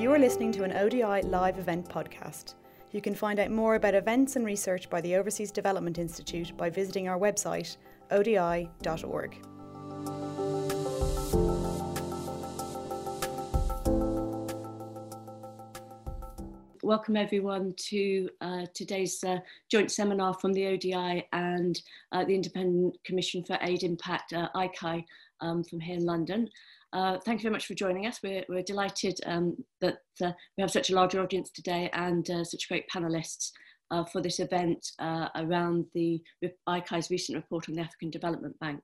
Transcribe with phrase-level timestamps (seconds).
[0.00, 2.54] You are listening to an ODI live event podcast.
[2.90, 6.70] You can find out more about events and research by the Overseas Development Institute by
[6.70, 7.76] visiting our website,
[8.10, 9.36] odi.org.
[16.90, 19.38] welcome everyone to uh, today's uh,
[19.70, 21.80] joint seminar from the ODI and
[22.10, 25.04] uh, the Independent Commission for Aid Impact, uh, ICAI,
[25.40, 26.48] um, from here in London.
[26.92, 28.18] Uh, thank you very much for joining us.
[28.24, 32.68] We're, we're delighted um, that uh, we have such a large audience today and such
[32.68, 33.52] great panelists
[34.10, 34.84] for this event
[35.36, 36.20] around the
[36.68, 38.80] ICAI's recent report on the African Development Bank.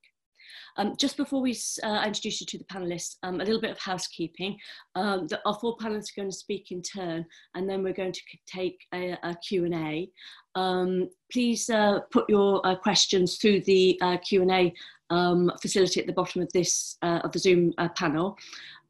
[0.77, 3.79] Um, just before we uh, introduce you to the panelists, um, a little bit of
[3.79, 4.59] housekeeping.
[4.95, 7.25] Um, the, our four panelists are going to speak in turn,
[7.55, 10.11] and then we're going to take a, a Q&A.
[10.55, 14.73] Um, please uh, put your uh, questions through the uh, Q&A
[15.11, 18.37] um, facility at the bottom of this uh, of the Zoom uh, panel.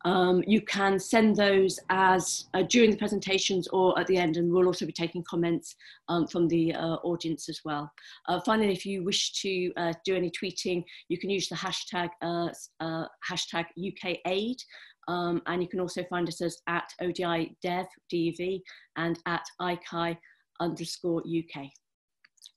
[0.07, 4.53] Um, you can send those as uh, during the presentations or at the end, and
[4.53, 5.75] we'll also be taking comments
[6.09, 7.91] um, from the uh, audience as well.
[8.29, 12.09] Uh, finally, if you wish to uh, do any tweeting, you can use the hashtag
[12.23, 14.59] uh, uh, hashtag UKAid,
[15.09, 18.63] um, and you can also find us as at ODI Dev DV
[18.97, 20.17] and at ICAI
[20.61, 21.65] underscore UK.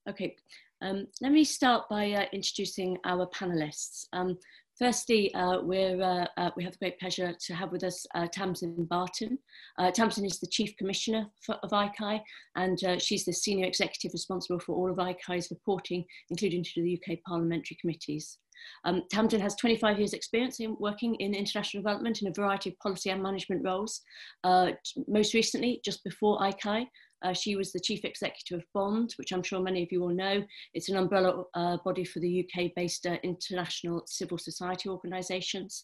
[0.07, 0.35] Okay,
[0.83, 4.05] um, let me start by introducing our panelists.
[4.79, 8.27] Firstly, uh, we're, uh, uh, we have the great pleasure to have with us uh,
[8.31, 9.37] Tamsin Barton.
[9.77, 12.21] Uh, Tamsin is the Chief Commissioner for, of ICAI,
[12.55, 16.97] and uh, she's the Senior Executive responsible for all of ICAI's reporting, including to the
[16.97, 18.37] UK parliamentary committees.
[18.85, 22.79] Um, Tamsin has 25 years experience in working in international development in a variety of
[22.79, 24.01] policy and management roles.
[25.09, 26.85] Most recently, just before ICAI,
[27.21, 30.09] uh, she was the chief executive of Bond, which I'm sure many of you will
[30.09, 30.43] know.
[30.73, 35.81] It's an umbrella uh, body for the UK-based uh, international civil society organisations.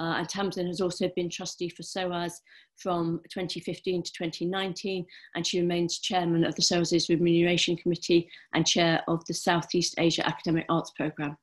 [0.00, 2.40] Uh, and Tamsin has also been trustee for SOAS
[2.76, 5.06] from 2015 to 2019,
[5.36, 10.26] and she remains chairman of the SOAS Remuneration Committee and chair of the Southeast Asia
[10.26, 11.36] Academic Arts Programme.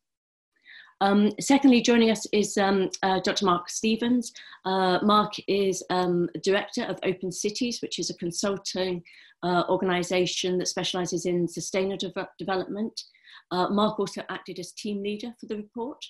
[1.02, 3.46] Um, secondly, joining us is um, uh, Dr.
[3.46, 4.32] Mark Stevens.
[4.66, 9.02] Uh, Mark is um, Director of Open Cities, which is a consulting
[9.44, 13.04] uh, organisation that specialises in sustainable de development.
[13.52, 16.04] Uh, Mark also acted as team leader for the report.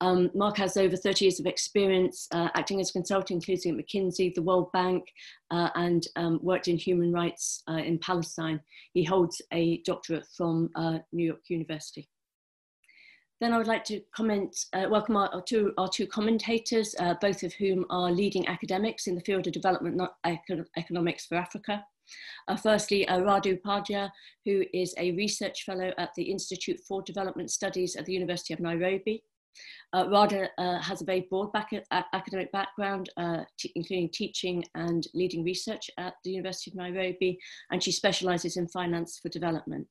[0.00, 3.86] Um, Mark has over 30 years of experience uh, acting as a consultant, including at
[3.86, 5.04] McKinsey, the World Bank,
[5.50, 8.60] uh, and um, worked in human rights in Palestine.
[8.94, 10.70] He holds a doctorate from
[11.12, 12.08] New York University.
[13.40, 17.14] Then I would like to comment, uh, welcome our, our, two, our two commentators, uh,
[17.22, 21.82] both of whom are leading academics in the field of development econ economics for Africa.
[22.48, 24.10] Uh, firstly, uh, Radha Upadhyaya,
[24.44, 28.60] who is a research fellow at the Institute for Development Studies at the University of
[28.60, 29.24] Nairobi.
[29.94, 31.70] Uh, uh, has a very broad back
[32.12, 33.42] academic background, uh,
[33.74, 37.38] including teaching and leading research at the University of Nairobi,
[37.70, 39.88] and she specialises in finance for development.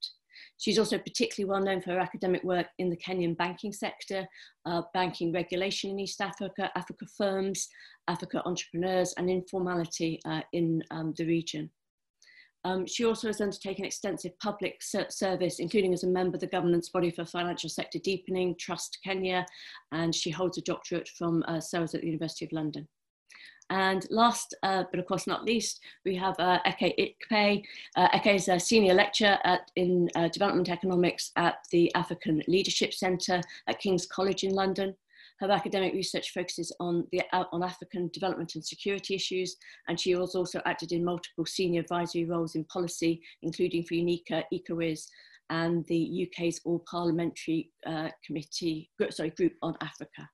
[0.57, 4.27] She's also particularly well known for her academic work in the Kenyan banking sector,
[4.65, 7.67] uh, banking regulation in East Africa, Africa firms,
[8.07, 11.69] Africa entrepreneurs, and informality uh, in um, the region.
[12.65, 16.89] Um, she also has undertaken extensive public service, including as a member of the governance
[16.89, 19.45] body for financial sector deepening, Trust Kenya,
[19.93, 22.87] and she holds a doctorate from uh, SOAS at the University of London.
[23.69, 27.63] And last, uh, but of course not least, we have uh, Eka Ikpe.
[27.95, 32.93] Uh, Eka is a senior lecturer at, in uh, development economics at the African Leadership
[32.93, 34.95] Centre at King's College in London.
[35.39, 39.55] Her academic research focuses on, the, uh, on African development and security issues,
[39.87, 44.43] and she has also acted in multiple senior advisory roles in policy, including for UNECA,
[44.53, 45.07] ECOWAS,
[45.49, 50.29] and the UK's All Parliamentary uh, Committee, sorry, Group on Africa.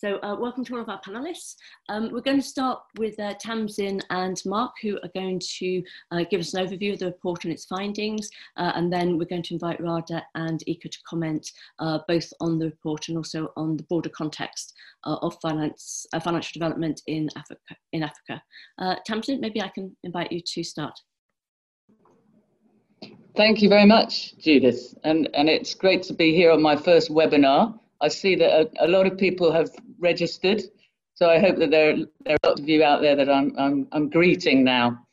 [0.00, 1.56] So uh, welcome to all of our panelists.
[1.90, 6.24] Um, we're going to start with uh, Tamsin and Mark, who are going to uh,
[6.30, 9.42] give us an overview of the report and its findings, uh, and then we're going
[9.42, 13.76] to invite Radha and Eka to comment uh, both on the report and also on
[13.76, 14.72] the broader context
[15.04, 17.76] uh, of finance, financial development in Africa.
[17.92, 18.42] In Africa.
[19.04, 20.98] Tamsin, maybe I can invite you to start.
[23.36, 27.10] Thank you very much, Judith, and, and it's great to be here on my first
[27.10, 27.78] webinar.
[28.00, 30.62] I see that a, a, lot of people have registered,
[31.14, 33.88] so I hope that there, there are lots of you out there that I'm, I'm,
[33.92, 35.06] I'm greeting now.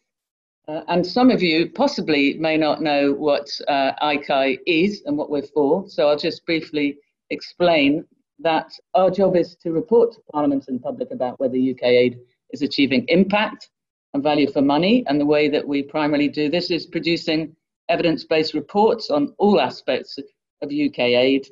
[0.67, 5.29] Uh, and some of you possibly may not know what uh, ICAI is and what
[5.29, 6.97] we're for, so I'll just briefly
[7.29, 8.05] explain
[8.39, 12.19] that our job is to report to Parliament and public about whether UK aid
[12.51, 13.69] is achieving impact
[14.13, 15.03] and value for money.
[15.07, 17.55] And the way that we primarily do this is producing
[17.89, 20.17] evidence-based reports on all aspects
[20.61, 21.47] of UK aid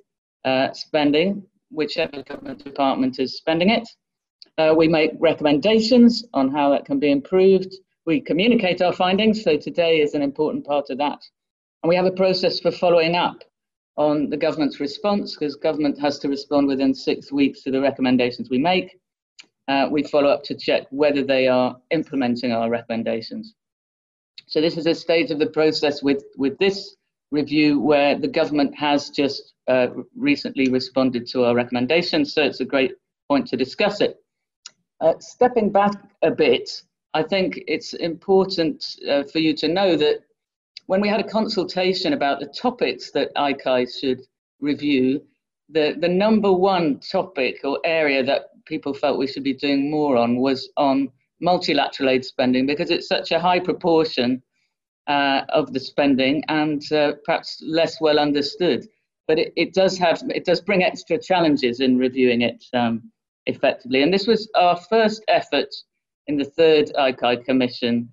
[0.46, 3.88] uh, spending, whichever government department is spending it.
[4.58, 7.76] Uh, we make recommendations on how that can be improved.
[8.06, 11.20] We communicate our findings, so today is an important part of that.
[11.82, 13.44] And we have a process for following up
[13.98, 18.50] on the government's response, because government has to respond within six weeks to the recommendations
[18.50, 18.98] we make.
[19.68, 23.56] Uh, we follow up to check whether they are implementing our recommendations.
[24.48, 26.96] So this is a stage of the process with, with this
[27.32, 32.66] review where the government has just uh, recently responded to our recommendations, so it's a
[32.66, 32.94] great
[33.30, 34.18] point to discuss it.
[35.02, 36.70] Uh, stepping back a bit,
[37.14, 40.20] I think it's important uh, for you to know that
[40.88, 44.22] when we had a consultation about the topics that ICAI should
[44.60, 45.22] review,
[45.70, 50.16] the, the number one topic or area that people felt we should be doing more
[50.18, 51.10] on was on
[51.42, 54.42] multilateral aid spending because it's such a high proportion
[55.08, 58.88] uh, of the spending and uh, perhaps less well understood.
[59.28, 63.12] But it, it does have it does bring extra challenges in reviewing it um,
[63.46, 64.04] effectively.
[64.04, 65.74] And this was our first effort
[66.28, 68.10] in the third ICAI Commission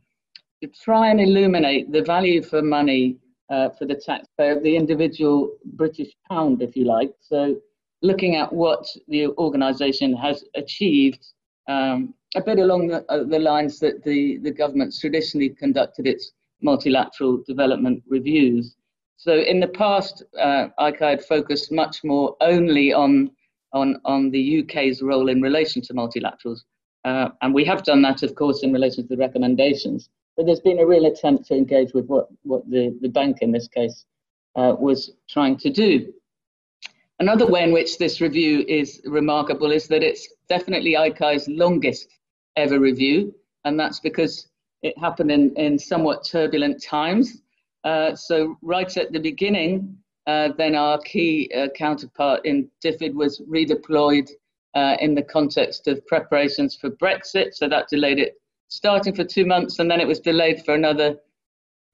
[0.63, 3.19] to try and illuminate the value for money
[3.51, 7.13] uh, for the taxpayer the individual British pound, if you like.
[7.21, 7.57] So
[8.01, 11.25] looking at what the organisation has achieved
[11.69, 16.33] um, a bit along the, uh, the, lines that the, the government's traditionally conducted its
[16.61, 18.77] multilateral development reviews.
[19.17, 23.31] So in the past, uh, ICAI had focused much more only on,
[23.73, 26.61] on, on the UK's role in relation to multilaterals.
[27.05, 30.09] Uh, and we have done that, of course, in relation to the recommendations.
[30.37, 33.53] But there's been a real attempt to engage with what, what the, the bank in
[33.53, 34.05] this case
[34.57, 36.13] uh, was trying to do.
[37.21, 42.09] Another way in which this review is remarkable is that it's definitely ICAI's longest
[42.57, 44.49] ever review, and that's because
[44.83, 47.42] it happened in, in somewhat turbulent times.
[47.85, 49.97] Uh, so right at the beginning,
[50.27, 54.31] uh, then our key uh, counterpart in DFID was redeployed
[54.75, 57.55] uh, in the context of preparations for Brexit.
[57.55, 58.35] So that delayed it
[58.69, 61.17] starting for two months, and then it was delayed for another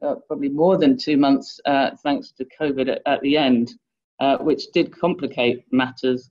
[0.02, 1.58] uh, probably more than two months
[2.02, 3.72] thanks to COVID at, at the end,
[4.40, 6.30] which did complicate matters.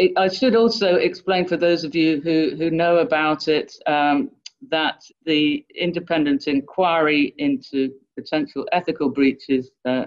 [0.00, 4.30] It, I should also explain for those of you who, who know about it um,
[4.68, 10.04] that the independent inquiry into potential ethical breaches uh,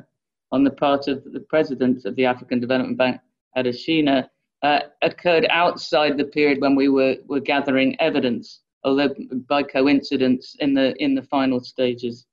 [0.52, 3.20] on the part of the president of the African Development Bank,
[3.58, 4.28] Adesina,
[4.62, 9.10] uh, occurred outside the period when we were, were gathering evidence, although
[9.50, 12.26] by coincidence in the in the final stages.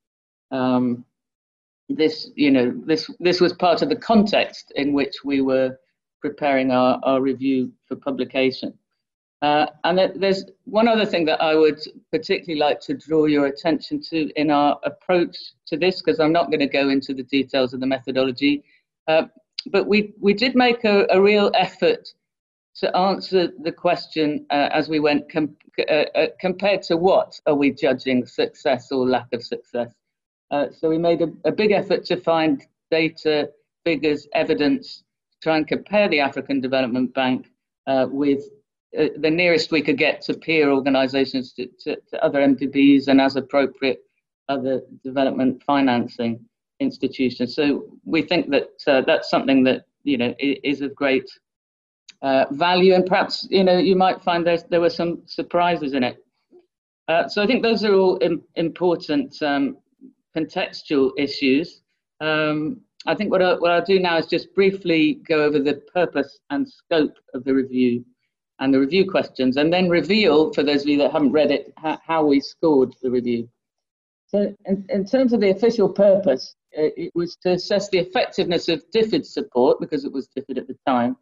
[0.51, 1.03] Um,
[1.89, 5.77] this, you know, this this was part of the context in which we were
[6.21, 8.73] preparing our, our review for publication.
[9.41, 11.79] Uh, and there's one other thing that I would
[12.11, 15.35] particularly like to draw your attention to in our approach
[15.67, 18.63] to this, because I'm not going to go into the details of the methodology,
[19.07, 19.23] uh,
[19.67, 22.07] but we, we did make a, a, real effort
[22.75, 27.55] to answer the question uh, as we went com uh, uh, compared to what are
[27.55, 29.91] we judging success or lack of success.
[30.51, 33.49] Uh, so we made a, a big effort to find data,
[33.85, 37.47] figures, evidence, to try and compare the African Development Bank
[37.87, 38.43] with
[38.97, 43.21] uh, the nearest we could get to peer organisations, to, to, to, other MDBs, and
[43.21, 44.03] as appropriate,
[44.49, 46.43] other development financing
[46.79, 47.55] institutions.
[47.55, 51.29] So we think that uh, that's something that you know is of great
[52.21, 56.03] uh, value, and perhaps you know you might find there there were some surprises in
[56.03, 56.17] it.
[57.07, 59.77] Uh, so I think those are all Im- important um,
[60.35, 61.81] contextual issues.
[62.19, 65.81] Um, I think what, I, what I'll do now is just briefly go over the
[65.93, 68.05] purpose and scope of the review
[68.61, 71.73] and the review questions, and then reveal, for those of you that haven't read it,
[72.05, 73.49] how we scored the review.
[74.27, 78.69] So, in, in terms of the official purpose, uh, it was to assess the effectiveness
[78.69, 81.17] of DFID support, because it was DFID at the time,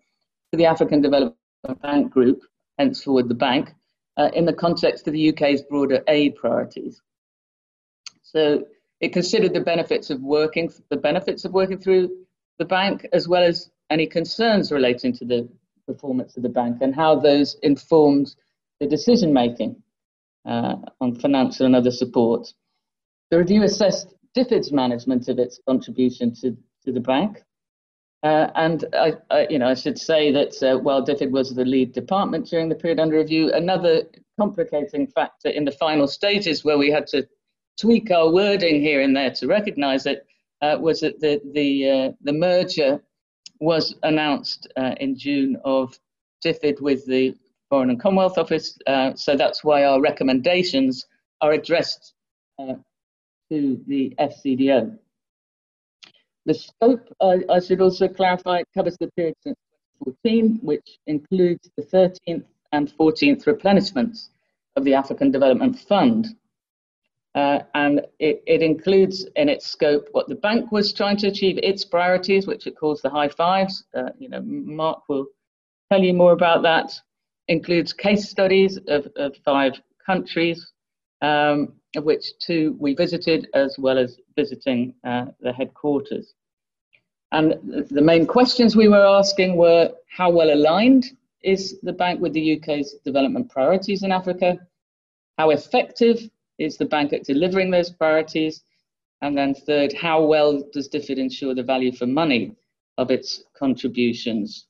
[0.52, 1.36] for the African Development
[1.82, 2.42] Bank Group,
[2.78, 3.74] henceforward the bank,
[4.18, 7.02] uh, in the context of the UK's broader aid priorities.
[8.22, 8.66] So
[9.00, 12.26] it considered the benefits of working, the benefits of working through
[12.58, 15.50] the bank, as well as any concerns relating to the
[15.94, 18.36] performance of the bank and how those informed
[18.80, 19.76] the decision making
[20.46, 22.54] uh, on financial and other support.
[23.32, 26.56] The review assessed DFID's management of its contribution to,
[26.86, 27.44] to the bank.
[28.22, 31.66] Uh, and I, I, you know, I should say that uh, while DFID was the
[31.66, 34.04] lead department during the period under review, another
[34.40, 37.28] complicating factor in the final stages where we had to
[37.80, 40.26] tweak our wording here and there to recognise it
[40.62, 43.02] uh, was that the the uh, the merger
[43.60, 45.98] was announced uh, in June of
[46.44, 47.36] DFID with the
[47.70, 48.78] Foreign and Commonwealth Office.
[48.88, 51.06] Uh, so that's why our recommendations
[51.42, 52.14] are addressed
[52.58, 52.76] uh,
[53.52, 54.98] to the FCDO.
[56.46, 59.58] The scope, I should also clarify, covers the period since
[60.06, 64.30] 2014, which includes the 13th and 14th replenishments
[64.76, 66.28] of the African Development Fund.
[67.36, 71.60] Uh, and it, it, includes in its scope what the bank was trying to achieve,
[71.62, 73.84] its priorities, which it calls the high fives.
[73.96, 75.28] Uh, you know, Mark will
[75.92, 76.92] tell you more about that.
[77.48, 80.72] Includes case studies of, of five countries,
[81.22, 86.34] um, of which two we visited, as well as visiting uh, the headquarters.
[87.32, 91.06] And the main questions we were asking were how well aligned
[91.44, 94.58] is the bank with the UK's development priorities in Africa?
[95.38, 96.28] How effective
[96.60, 98.64] is the bank at delivering those priorities?
[99.22, 102.56] And then third, how well does DFID ensure the value for money
[102.98, 104.68] of its contributions?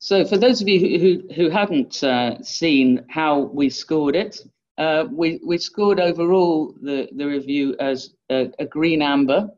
[0.00, 4.40] So for those of you who, who, who hadn't uh, seen how we scored it,
[4.78, 9.50] uh, we, we scored overall the, the review as a, a green amber.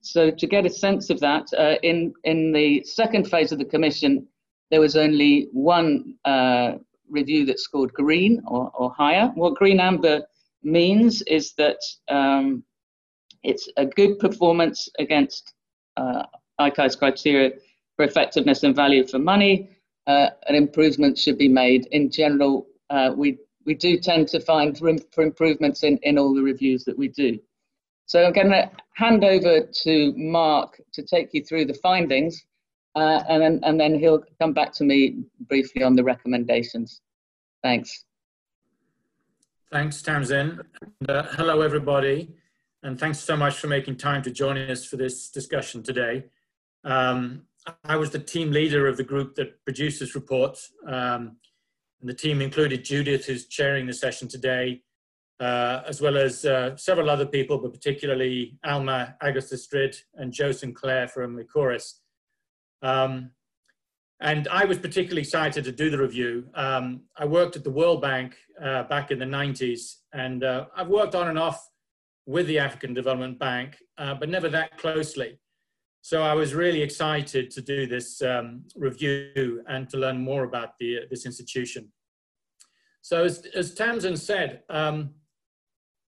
[0.00, 3.64] So to get a sense of that, uh, in, in the second phase of the
[3.64, 4.26] commission,
[4.70, 6.74] there was only one uh,
[7.08, 9.32] review that scored green or, or higher.
[9.34, 10.22] What green amber
[10.62, 12.62] means is that um,
[13.42, 15.54] it's a good performance against
[15.96, 16.24] uh,
[16.60, 17.52] ICAI's criteria
[17.96, 19.70] for effectiveness and value for money.
[20.06, 21.86] Uh, an improvement should be made.
[21.92, 26.34] In general, uh, we, we do tend to find room for improvements in, in all
[26.34, 27.38] the reviews that we do.
[28.06, 32.44] So I'm going to hand over to Mark to take you through the findings
[32.96, 37.00] uh, and, then, and then he'll come back to me briefly on the recommendations.
[37.62, 38.04] Thanks.
[39.72, 40.60] Thanks, Tamsin.
[41.08, 42.34] Uh, hello, everybody.
[42.82, 46.24] And thanks so much for making time to join us for this discussion today.
[46.82, 47.42] Um,
[47.84, 50.58] I was the team leader of the group that produced this report.
[50.88, 51.36] Um,
[52.00, 54.82] and the team included Judith, who's chairing the session today,
[55.38, 61.06] uh, as well as uh, several other people, but particularly Alma Agustastrid and Joe Sinclair
[61.06, 62.00] from Ecorys,
[62.82, 63.30] um,
[64.20, 66.46] and I was particularly excited to do the review.
[66.54, 70.88] Um, I worked at the World Bank uh, back in the 90s, and uh, I've
[70.88, 71.66] worked on and off
[72.26, 75.38] with the African Development Bank, uh, but never that closely.
[76.02, 80.78] So I was really excited to do this um, review and to learn more about
[80.78, 81.90] the, this institution.
[83.02, 85.10] So as, as Tamsin said, um,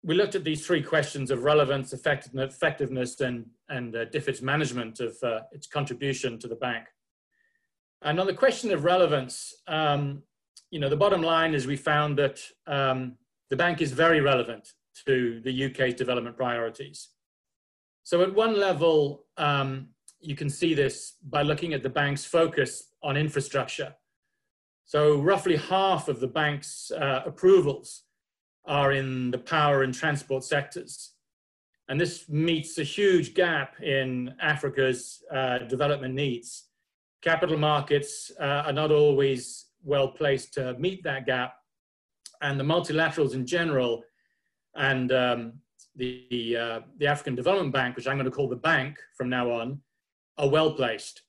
[0.03, 5.17] we looked at these three questions of relevance, effectiveness, and, and uh, DFID's management of
[5.23, 6.85] uh, its contribution to the bank.
[8.05, 10.23] And on the question of relevance, um,
[10.71, 13.17] you know, the bottom line is we found that um,
[13.51, 14.73] the bank is very relevant
[15.07, 17.11] to the UK's development priorities.
[18.03, 19.89] So at one level, um,
[20.21, 23.95] you can see this by looking at the bank's focus on infrastructure.
[24.85, 28.03] So roughly half of the bank's uh, approvals
[28.65, 31.13] are in the power and transport sectors.
[31.89, 36.69] And this meets a huge gap in Africa's uh, development needs.
[37.23, 41.55] Capital markets uh, are not always well placed to meet that gap.
[42.41, 44.03] And the multilaterals in general
[44.75, 45.53] and um,
[45.95, 49.51] the, uh, the, African Development Bank, which I'm going to call the bank from now
[49.51, 49.81] on,
[50.39, 51.23] are well placed.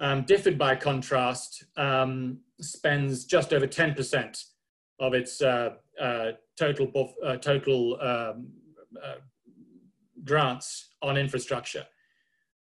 [0.00, 4.44] Um, DFID, by contrast, um, spends just over 10%
[4.98, 8.48] of its uh, uh, total, uh, total um,
[9.02, 9.16] uh,
[10.24, 11.86] grants on infrastructure.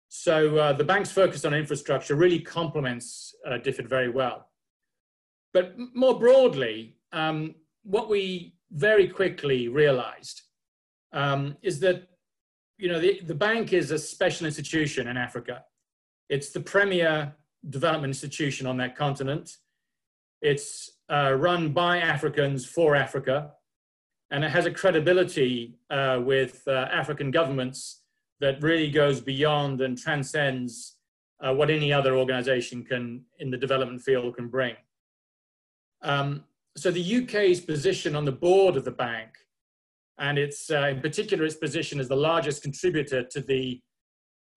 [0.10, 4.48] So uh, the bank's focus on infrastructure really complements uh, DFID very well.
[5.54, 10.42] But more broadly, um, what we very quickly realized
[11.14, 12.08] um, is that
[12.78, 15.64] you know the, the bank is a special institution in Africa.
[16.28, 17.36] It's the premier
[17.70, 19.58] development institution on that continent.
[20.42, 23.52] It's uh, run by Africans for Africa,
[24.32, 27.99] and it has a credibility uh, with uh, African governments
[28.40, 30.98] that really goes beyond and transcends
[31.42, 34.76] uh, what any other organization can in the development field can bring.
[36.02, 36.44] Um,
[36.78, 39.30] so the UK's position on the board of the bank,
[40.18, 43.82] and its uh, in particular its position as the largest contributor to the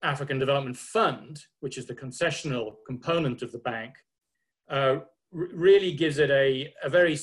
[0.03, 3.93] African Development Fund, which is the concessional component of the bank,
[4.69, 4.97] uh,
[5.31, 7.17] really gives it a, a very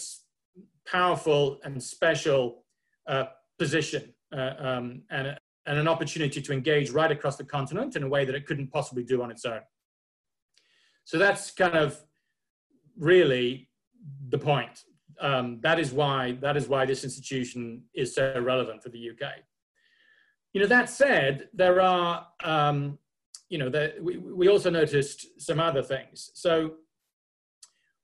[0.86, 2.64] powerful and special
[3.06, 3.24] uh,
[3.58, 5.36] position uh, um, and,
[5.70, 8.72] and an opportunity to engage right across the continent in a way that it couldn't
[8.72, 9.60] possibly do on its own.
[11.04, 11.96] So that's kind of
[12.98, 13.70] really
[14.30, 14.82] the point.
[15.20, 19.30] Um, that is why that is why this institution is so relevant for the UK.
[20.52, 22.98] You know, that said, there are um,
[23.48, 26.32] you know, there, we, we also noticed some other things.
[26.34, 26.72] So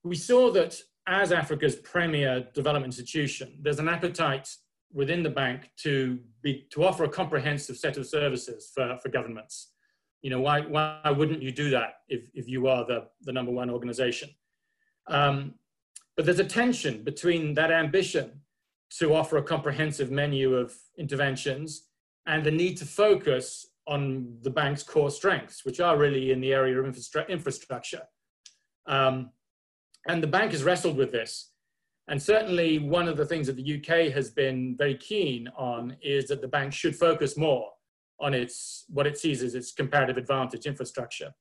[0.05, 4.47] we saw that as Africa's premier development institution, there's an appetite
[4.91, 9.73] within the bank to be to offer a comprehensive set of services for, for governments.
[10.21, 13.51] You know, why, why wouldn't you do that if, if you are the, the number
[13.51, 14.29] one organization?
[15.07, 15.55] Um,
[16.15, 18.41] But there's a tension between that ambition
[18.99, 21.87] to offer a comprehensive menu of interventions
[22.25, 26.53] and the need to focus on the bank's core strengths, which are really in the
[26.53, 26.85] area of
[27.29, 28.01] infrastructure.
[28.87, 29.31] Um,
[30.09, 31.51] and the bank has wrestled with this.
[32.09, 36.27] And certainly, one of the things that the UK has been very keen on is
[36.27, 37.69] that the bank should focus more
[38.19, 41.33] on its what it sees as its comparative advantage infrastructure.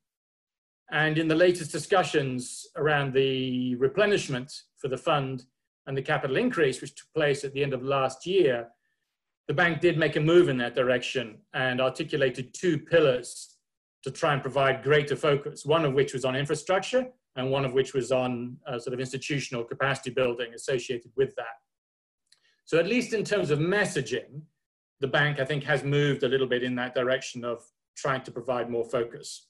[0.90, 5.44] And in the latest discussions around the replenishment for the fund
[5.86, 8.68] and the capital increase, which took place at the end of last year,
[9.48, 13.56] the bank did make a move in that direction and articulated two pillars
[14.02, 17.72] to try and provide greater focus, one of which was on infrastructure and one of
[17.74, 21.56] which was on uh, sort of institutional capacity building associated with that.
[22.64, 24.42] So at least in terms of messaging,
[25.00, 27.62] the bank, I think, has moved a little bit in that direction of
[27.96, 29.48] trying to provide more focus.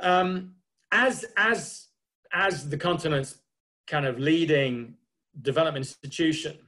[0.00, 0.56] Um,
[0.90, 1.88] as, as,
[2.32, 3.38] as the continent's
[3.86, 4.94] kind of leading
[5.42, 6.58] development institution,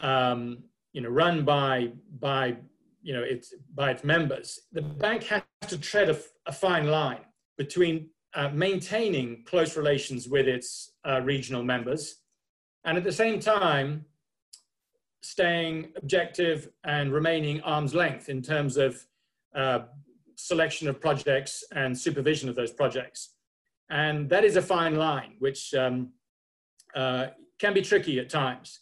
[0.00, 2.56] um, you know, run by, by,
[3.02, 7.24] you know, its, by its members, the bank has to tread a, a fine line
[7.56, 12.16] between uh, maintaining close relations with its uh, regional members
[12.84, 14.04] and at the same time
[15.22, 19.06] staying objective and remaining arm's length in terms of
[19.54, 19.80] uh,
[20.36, 23.30] selection of projects and supervision of those projects.
[23.88, 26.10] And that is a fine line, which um,
[26.94, 28.80] uh, can be tricky at times.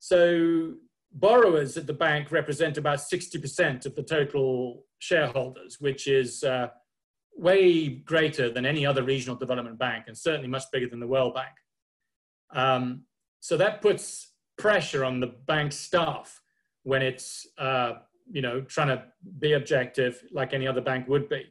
[0.00, 0.74] So
[1.12, 6.68] borrowers at the bank represent about 60% of the total shareholders, which is uh,
[7.36, 11.34] way greater than any other regional development bank and certainly much bigger than the World
[11.34, 11.54] Bank.
[12.52, 13.04] Um,
[13.40, 16.40] so that puts pressure on the bank staff
[16.84, 17.94] when it's uh,
[18.30, 19.04] you know trying to
[19.38, 21.44] be objective like any other bank would be.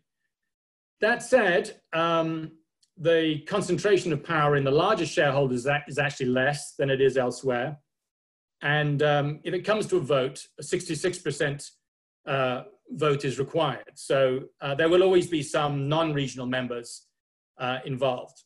[1.01, 2.51] That said, um,
[2.97, 7.77] the concentration of power in the largest shareholders is actually less than it is elsewhere.
[8.61, 11.69] And um, if it comes to a vote, a 66%
[12.25, 13.91] uh, vote is required.
[13.95, 17.03] So uh, there will always be some non-regional members
[17.59, 18.43] uh, involved.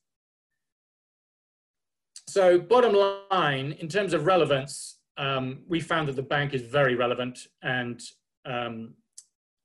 [2.27, 2.93] So bottom
[3.31, 7.99] line, in terms of relevance, um, we found that the bank is very relevant and
[8.45, 8.93] um,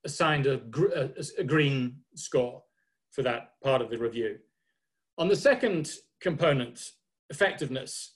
[0.04, 0.86] assigned a, gr
[1.38, 2.62] a, green score
[3.10, 4.38] for that part of the review.
[5.18, 6.80] On the second component,
[7.30, 8.14] effectiveness,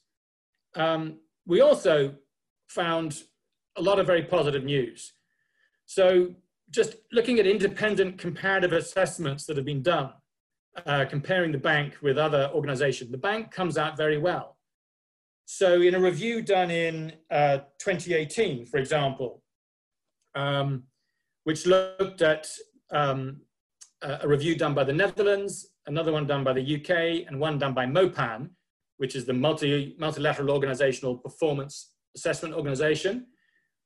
[0.75, 2.15] um, we also
[2.69, 3.23] found
[3.77, 5.13] a lot of very positive news.
[5.85, 6.35] So
[6.71, 10.11] just looking at independent comparative assessments that have been done,
[10.85, 14.57] uh, comparing the bank with other organizations, the bank comes out very well.
[15.47, 19.43] So in a review done in uh, 2018, for example,
[20.35, 20.83] um,
[21.45, 22.49] which looked at
[22.91, 23.41] um,
[24.03, 27.75] a review done by the Netherlands, another one done by the UK, and one done
[27.75, 28.51] by MOPAN,
[28.99, 33.27] which is the multi, multilateral organizational performance assessment organization.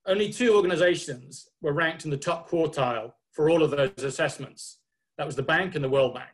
[0.06, 4.78] Only two organizations were ranked in the top quartile for all of those assessments.
[5.18, 6.30] That was the bank and the World Bank.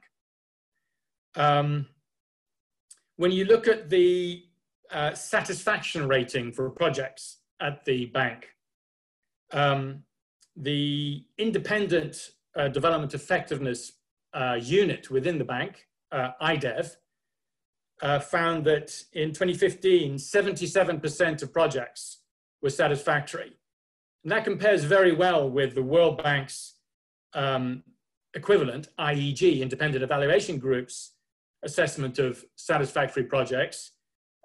[1.35, 1.87] Um,
[3.17, 4.45] when you look at the
[4.91, 8.49] uh, satisfaction rating for projects at the bank,
[9.53, 10.05] um,
[10.57, 13.93] the independent uh, development effectiveness
[14.33, 16.97] uh, unit within the bank, uh, IDEV,
[18.03, 22.21] uh, found that in 2015, 77% of projects
[22.63, 23.53] were satisfactory.
[24.23, 26.75] And that compares very well with the World Bank's
[27.35, 27.83] um,
[28.35, 31.13] equivalent, IEG, Independent Evaluation Group's
[31.63, 33.93] assessment of satisfactory projects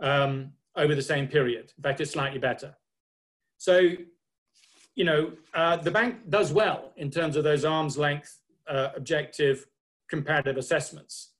[0.02, 1.74] um, over the same period.
[1.78, 2.76] In fact, it's slightly better.
[3.58, 3.91] So,
[4.95, 9.67] you know, uh, the bank does well in terms of those arm's length uh, objective
[10.10, 11.30] comparative assessments.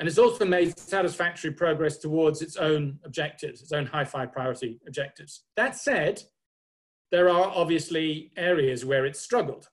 [0.00, 4.80] And it's also made satisfactory progress towards its own objectives, its own high five priority
[4.86, 5.42] objectives.
[5.56, 6.22] That said,
[7.12, 9.68] there are obviously areas where it's struggled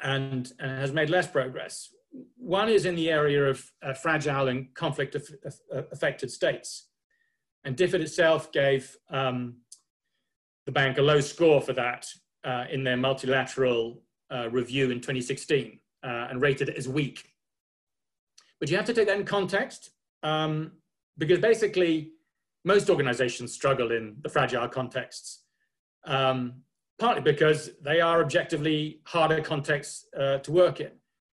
[0.00, 1.88] and, has made less progress.
[2.36, 5.16] One is in the area of uh, fragile and conflict
[5.90, 6.86] affected states.
[7.64, 9.56] And DFID itself gave um,
[10.66, 12.06] the bank a low score for that
[12.44, 17.31] uh, in their multilateral uh, review in 2016 uh, and rated it as weak.
[18.62, 19.90] But you have to take that in context
[20.22, 20.70] um,
[21.18, 22.12] because basically
[22.64, 25.42] most organizations struggle in the fragile contexts
[26.04, 26.62] um,
[27.00, 30.92] partly because they are objectively harder contexts uh, to work in.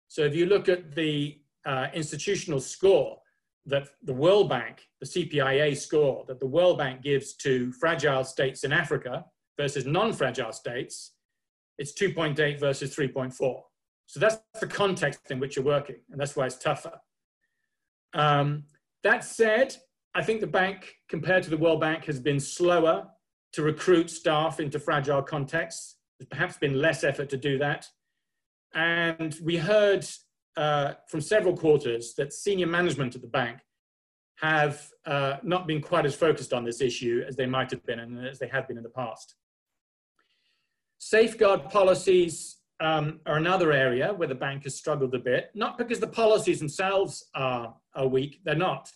[0.08, 3.18] So if you look at the uh, institutional score
[3.66, 8.64] that the World Bank, the CPIA score that the World Bank gives to fragile states
[8.64, 9.24] in Africa
[9.56, 11.12] versus non-fragile states,
[11.78, 13.60] it's 2.8 versus 3.4.
[14.06, 16.98] So that's the context in which you're working, and that's why it's tougher.
[18.14, 18.64] Um,
[19.02, 19.76] that said,
[20.14, 23.08] I think the bank, compared to the World Bank, has been slower
[23.52, 25.96] to recruit staff into fragile contexts.
[26.18, 27.86] There's perhaps been less effort to do that.
[28.74, 30.06] And we heard
[30.56, 33.58] uh, from several quarters that senior management at the bank
[34.36, 38.00] have uh, not been quite as focused on this issue as they might have been
[38.00, 39.34] and as they have been in the past.
[40.98, 46.00] Safeguard policies um, are another area where the bank has struggled a bit, not because
[46.00, 48.90] the policies themselves are, are weak, they're not.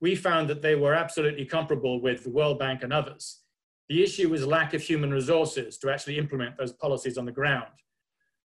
[0.00, 3.40] We found that they were absolutely comparable with the World Bank and others.
[3.88, 7.72] The issue was lack of human resources to actually implement those policies on the ground.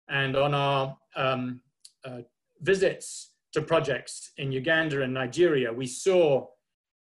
[0.10, 1.62] And on our um,
[2.06, 2.20] uh,
[2.62, 6.48] visits to projects in Uganda and Nigeria, we saw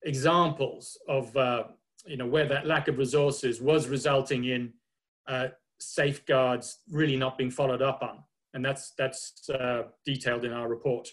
[0.04, 1.64] examples of uh,
[2.06, 4.74] you know, where that lack of resources was resulting in
[5.28, 5.48] uh,
[5.82, 8.20] safeguards really not being followed up on.
[8.54, 11.08] And that's, that's uh, detailed in our report.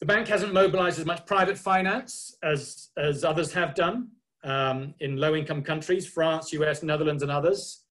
[0.00, 4.08] The bank hasn't mobilized as much private finance as, as others have done
[4.44, 7.84] um, in low income countries, France, US, Netherlands, and others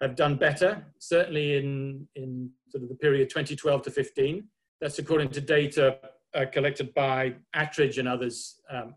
[0.00, 4.44] have done better, certainly in, in sort of the period 2012 to 15.
[4.80, 5.98] That's according to data
[6.34, 8.94] uh, collected by Attridge and others, um,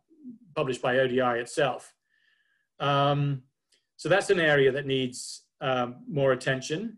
[0.56, 1.94] published by ODI itself.
[2.80, 3.44] Um,
[3.98, 6.98] so that's an area that needs um, more attention.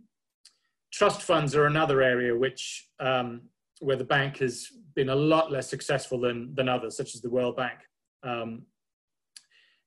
[0.92, 3.44] Trust funds are another area which, um,
[3.80, 7.30] where the bank has been a lot less successful than, than others, such as the
[7.30, 7.80] World Bank.
[8.24, 8.64] Um,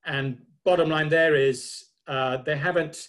[0.07, 3.09] and bottom line there is uh, they haven't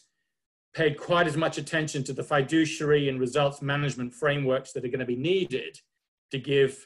[0.73, 4.99] paid quite as much attention to the fiduciary and results management frameworks that are going
[4.99, 5.77] to be needed
[6.31, 6.85] to give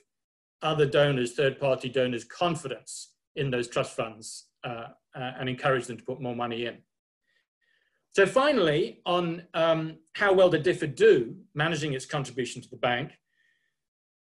[0.61, 5.97] other donors, third party donors, confidence in those trust funds uh, uh, and encourage them
[5.97, 6.77] to put more money in.
[8.15, 13.11] So finally, on um, how well did DFID do managing its contribution to the bank,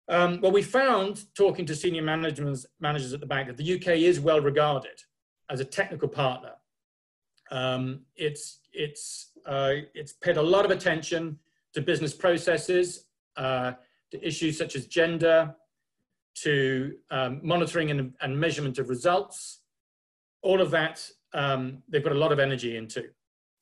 [0.09, 2.65] um, well, we found, talking to senior managers
[3.13, 4.99] at the bank, that the UK is well regarded
[5.51, 6.53] as a technical partner.
[7.51, 11.37] Um, it's, it's uh, it's paid a lot of attention
[11.75, 13.05] to business processes,
[13.37, 13.73] uh,
[14.09, 15.55] to issues such as gender,
[16.35, 19.59] to um, monitoring and, and, measurement of results.
[20.41, 23.09] All of that um, they've put a lot of energy into.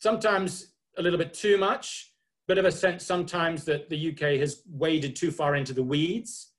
[0.02, 2.14] Sometimes a little bit too much,
[2.48, 6.54] bit of a sense sometimes that the UK has waded too far into the weeds,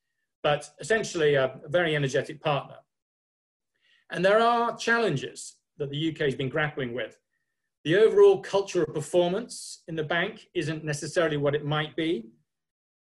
[0.45, 2.77] but essentially a, very energetic partner.
[4.13, 7.19] And there are challenges that the UK has been grappling with.
[7.85, 12.31] The overall culture of performance in the bank isn't necessarily what it might be.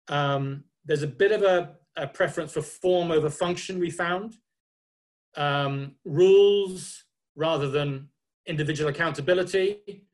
[0.08, 4.36] Um, there's a bit of a, a, preference for form over function, we found.
[5.36, 7.04] Um, rules
[7.36, 8.08] rather than
[8.46, 10.06] individual accountability,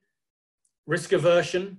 [0.90, 1.79] risk aversion,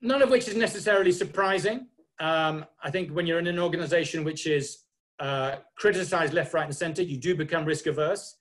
[0.00, 1.86] none of which is necessarily surprising.
[2.18, 4.78] Um, I think when you're in an organization which is
[5.20, 8.36] uh, criticized left, right, and center, you do become risk averse.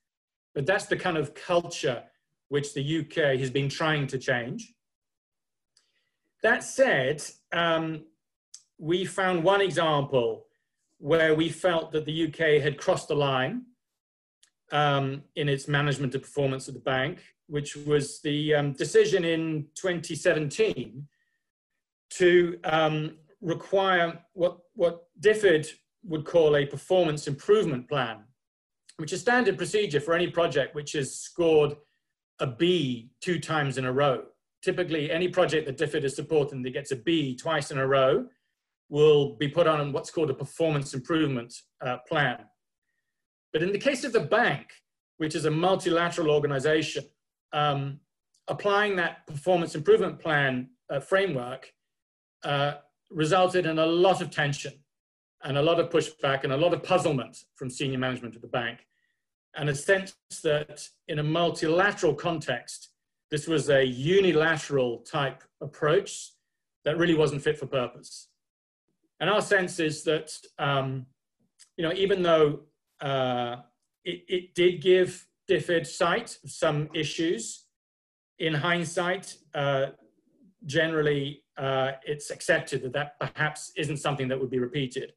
[0.55, 2.03] But that's the kind of culture
[2.47, 4.73] which the UK has been trying to change.
[6.41, 8.05] That said, um,
[8.77, 10.45] we found one example
[10.99, 13.63] where we felt that the UK had crossed the line
[14.71, 19.67] um, in its management of performance of the bank, which was the um, decision in
[19.75, 21.07] 2017
[22.11, 25.67] to um, require what, what DFID
[26.05, 28.23] would call a performance improvement plan,
[28.97, 31.75] which is standard procedure for any project which has scored
[32.39, 34.23] a B two times in a row.
[34.61, 38.25] Typically, any project that DFID is supporting that gets a B twice in a row
[38.89, 42.37] will be put on what's called a performance improvement uh, plan.
[43.51, 44.67] But in the case of the bank,
[45.17, 47.03] which is a multilateral organization,
[47.53, 47.99] um,
[48.47, 51.71] applying that performance improvement plan uh, framework
[52.43, 52.73] uh,
[53.09, 54.73] resulted in a lot of tension
[55.43, 58.47] and a lot of pushback and a lot of puzzlement from senior management of the
[58.47, 58.79] bank
[59.55, 62.89] and a sense that in a multilateral context,
[63.29, 66.31] this was a unilateral type approach
[66.85, 68.29] that really wasn't fit for purpose.
[69.19, 71.05] And our sense is that, um,
[71.77, 72.61] you know, even though
[72.99, 73.57] uh,
[74.03, 77.65] it, it, did give DFID sight of some issues,
[78.39, 79.87] in hindsight, uh,
[80.65, 85.13] generally uh, it's accepted that that perhaps isn't something that would be repeated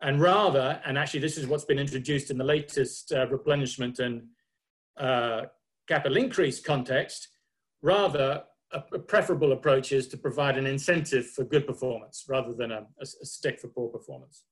[0.00, 4.22] and rather, and actually this is what's been introduced in the latest uh, replenishment and
[4.96, 5.42] uh,
[5.88, 7.28] capital increase context,
[7.82, 12.70] rather a, a, preferable approach is to provide an incentive for good performance rather than
[12.70, 14.44] a, a, a stick for poor performance.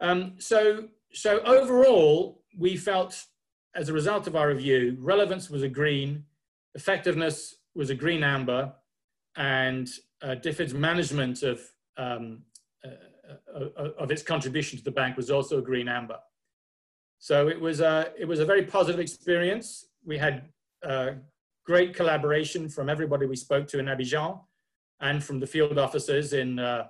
[0.00, 3.24] Um, so, so overall, we felt
[3.74, 6.24] as a result of our review, relevance was a green,
[6.74, 8.72] effectiveness was a green amber,
[9.36, 9.88] and
[10.22, 11.60] uh, DFID's management of
[11.96, 12.42] um,
[12.84, 12.90] uh,
[13.54, 16.18] uh, of its contribution to the bank was also a green amber.
[17.18, 19.86] So it was a, it was a very positive experience.
[20.04, 20.48] We had
[20.86, 21.10] uh,
[21.66, 24.40] great collaboration from everybody we spoke to in Abidjan
[25.00, 26.86] and from the field officers in, uh,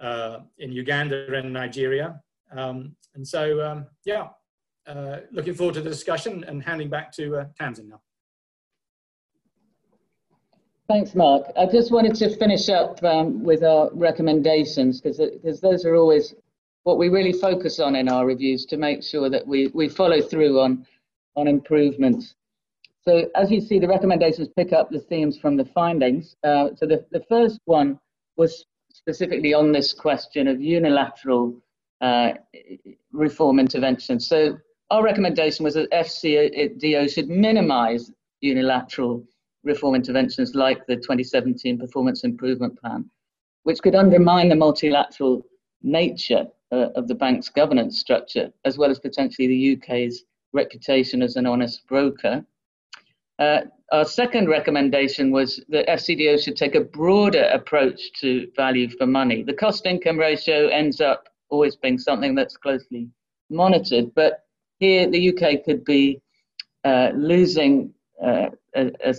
[0.00, 2.20] uh, in Uganda and Nigeria.
[2.50, 4.28] Um, and so, um, yeah,
[4.86, 8.00] uh, looking forward to the discussion and handing back to uh, Tamsin now.
[10.88, 11.46] Thanks, Mark.
[11.58, 16.34] I just wanted to finish up um, with our recommendations because those are always
[16.84, 20.22] what we really focus on in our reviews to make sure that we, we follow
[20.22, 20.86] through on,
[21.36, 22.34] on improvements.
[23.02, 26.36] So as you see, the recommendations pick up the themes from the findings.
[26.42, 27.98] Uh, so the, the first one
[28.38, 31.60] was specifically on this question of unilateral
[32.00, 32.32] uh,
[33.12, 34.20] reform intervention.
[34.20, 34.58] So
[34.90, 39.24] our recommendation was that FCDO should minimize unilateral
[39.64, 43.08] reform interventions like the 2017 Performance Improvement Plan,
[43.64, 45.42] which could undermine the multilateral
[45.82, 51.36] nature uh, of the bank's governance structure, as well as potentially the UK's reputation as
[51.36, 52.44] an honest broker.
[53.38, 53.60] Uh,
[53.92, 59.42] our second recommendation was that FCDO should take a broader approach to value for money.
[59.42, 63.08] The cost income ratio ends up always being something that's closely
[63.50, 64.44] monitored, but
[64.78, 66.20] here the UK could be
[66.84, 69.14] uh, losing uh, a, a,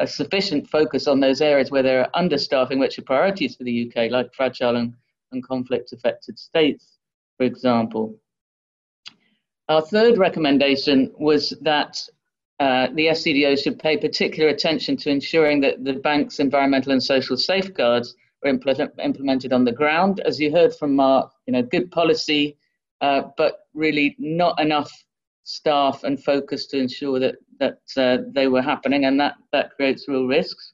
[0.00, 3.90] a sufficient focus on those areas where there are understaffing, which are priorities for the
[3.90, 4.94] UK, like fragile and,
[5.32, 6.98] and conflict affected states,
[7.36, 8.18] for example.
[9.68, 12.00] Our third recommendation was that
[12.60, 17.36] uh, the FCDO should pay particular attention to ensuring that the bank's environmental and social
[17.36, 18.14] safeguards
[18.46, 20.20] implemented on the ground.
[20.20, 22.56] As you heard from Mark, you know, good policy,
[23.00, 24.90] uh, but really not enough
[25.44, 30.08] staff and focus to ensure that that uh, they were happening, and that that creates
[30.08, 30.72] real risks.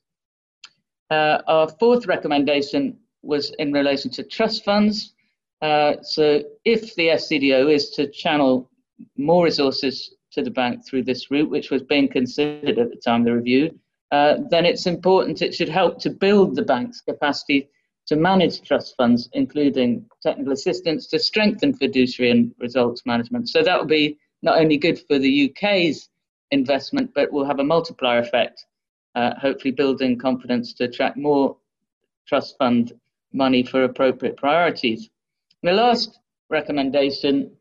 [1.10, 5.14] Uh, our fourth recommendation was in relation to trust funds.
[5.60, 8.70] Uh, so, if the FCDO is to channel
[9.16, 13.20] more resources to the bank through this route, which was being considered at the time
[13.20, 13.78] of the review,
[14.12, 15.40] uh, then it's important.
[15.40, 17.70] It should help to build the bank's capacity
[18.06, 23.48] to manage trust funds, including technical assistance to strengthen fiduciary and results management.
[23.48, 26.10] So that will be not only good for the UK's
[26.50, 28.66] investment, but will have a multiplier effect,
[29.14, 31.56] uh, hopefully building confidence to attract more
[32.28, 32.92] trust fund
[33.32, 35.08] money for appropriate priorities.
[35.62, 36.18] The last
[36.50, 37.52] recommendation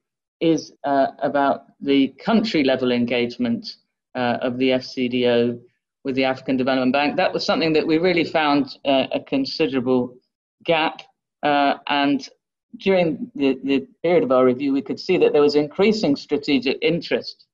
[0.42, 3.78] is uh, about the country level engagement
[4.16, 5.62] uh, of the FCDO
[6.04, 7.16] with the African Development Bank.
[7.16, 10.18] That was something that we really found uh, a considerable
[10.64, 11.02] gap.
[11.44, 12.28] Uh, and
[12.78, 16.78] during the, the period of our review, we could see that there was increasing strategic
[16.82, 17.46] interest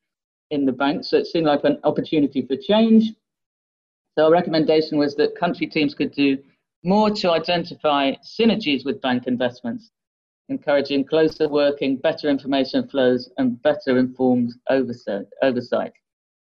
[0.52, 3.14] in the bank, so it seemed like an opportunity for change.
[4.18, 6.38] So our recommendation was that country teams could do
[6.84, 9.92] more to identify synergies with bank investments,
[10.50, 15.94] encouraging closer working, better information flows, and better informed oversight.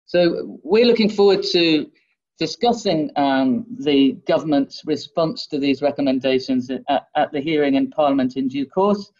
[0.06, 1.90] So we're looking forward to
[2.38, 8.46] discussing um, the government's response to these recommendations at, at, the hearing in Parliament in
[8.46, 9.10] due course.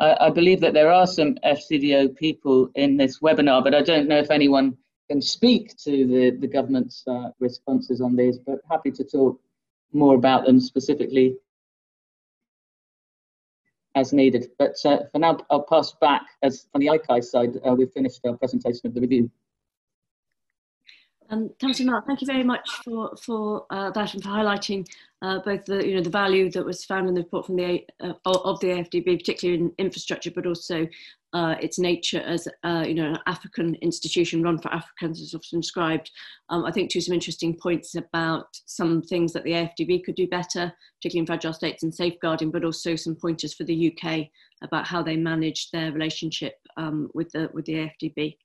[0.00, 4.08] I, I, believe that there are some FCDO people in this webinar, but I don't
[4.08, 4.76] know if anyone
[5.08, 9.40] can speak to the, the government's uh, responses on these, but happy to talk
[9.92, 11.36] more about them specifically
[13.94, 14.50] as needed.
[14.58, 18.20] But uh, for now, I'll pass back as from the ICAI side, uh, we've finished
[18.26, 19.30] our presentation of the review.
[21.30, 24.86] Um, Tamsin Mark, thank you very much for, for uh, that and for highlighting
[25.22, 27.82] uh, both the, you know, the value that was found in the report from the,
[28.00, 30.86] uh, of the AFDB, particularly in infrastructure, but also
[31.32, 35.60] uh, its nature as uh, you know, an African institution run for Africans, as often
[35.60, 36.10] described.
[36.50, 40.28] Um, I think to some interesting points about some things that the AFDB could do
[40.28, 44.26] better, particularly in fragile states and safeguarding, but also some pointers for the UK
[44.62, 48.36] about how they manage their relationship um, with, the, with the AFDB.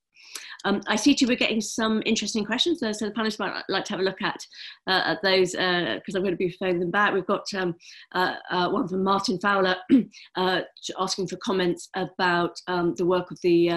[0.65, 3.93] Um, I see too we're getting some interesting questions, so the panelists might like to
[3.93, 4.39] have a look at,
[4.87, 7.13] uh, at those because uh, I'm going to be throwing them back.
[7.13, 7.75] We've got um,
[8.13, 9.75] uh, uh one from Martin Fowler
[10.37, 13.69] asking for comments about um, the work of the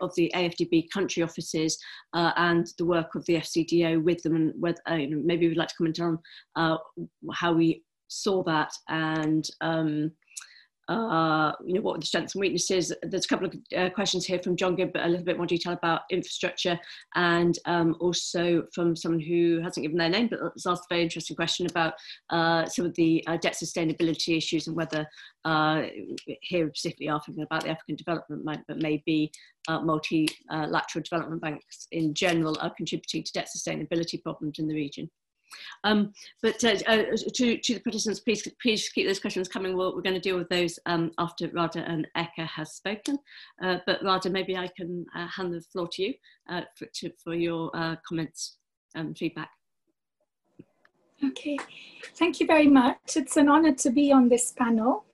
[0.00, 1.78] of the AFDB country offices
[2.12, 6.00] and the work of the FCDO with them, and whether maybe we'd like to comment
[6.00, 6.18] on
[7.32, 10.10] how we saw that and um,
[10.88, 12.92] uh, you know, what are the strengths and weaknesses?
[13.02, 15.72] There's a couple of uh, questions here from John Gibb, a little bit more detail
[15.72, 16.78] about infrastructure,
[17.14, 21.02] and um, also from someone who hasn't given their name, but has asked a very
[21.02, 21.94] interesting question about
[22.30, 25.06] uh, some of the uh, debt sustainability issues and whether
[25.44, 25.84] uh,
[26.42, 29.32] here specifically asking about the African Development Bank, but maybe
[29.68, 35.10] uh, multilateral development banks in general are contributing to debt sustainability problems in the region.
[35.84, 36.12] Um,
[36.42, 39.76] but uh, uh, to, to the participants, please, please keep those questions coming.
[39.76, 43.18] we we are going to deal with those um, after Radha and Eka has spoken.
[43.62, 46.14] Uh, but Radha, maybe I can uh, hand the floor to you
[46.48, 48.56] uh, for, to, for your uh, comments
[48.94, 49.50] and feedback.
[51.24, 51.58] Okay,
[52.16, 53.16] thank you very much.
[53.16, 55.04] It's an honor to be on this panel.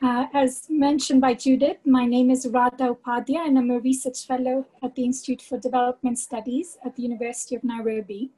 [0.00, 4.94] As mentioned by Judith, my name is Radha Upadhyay and I'm a research fellow at
[4.94, 8.30] the Institute for Development Studies at the University of Nairobi.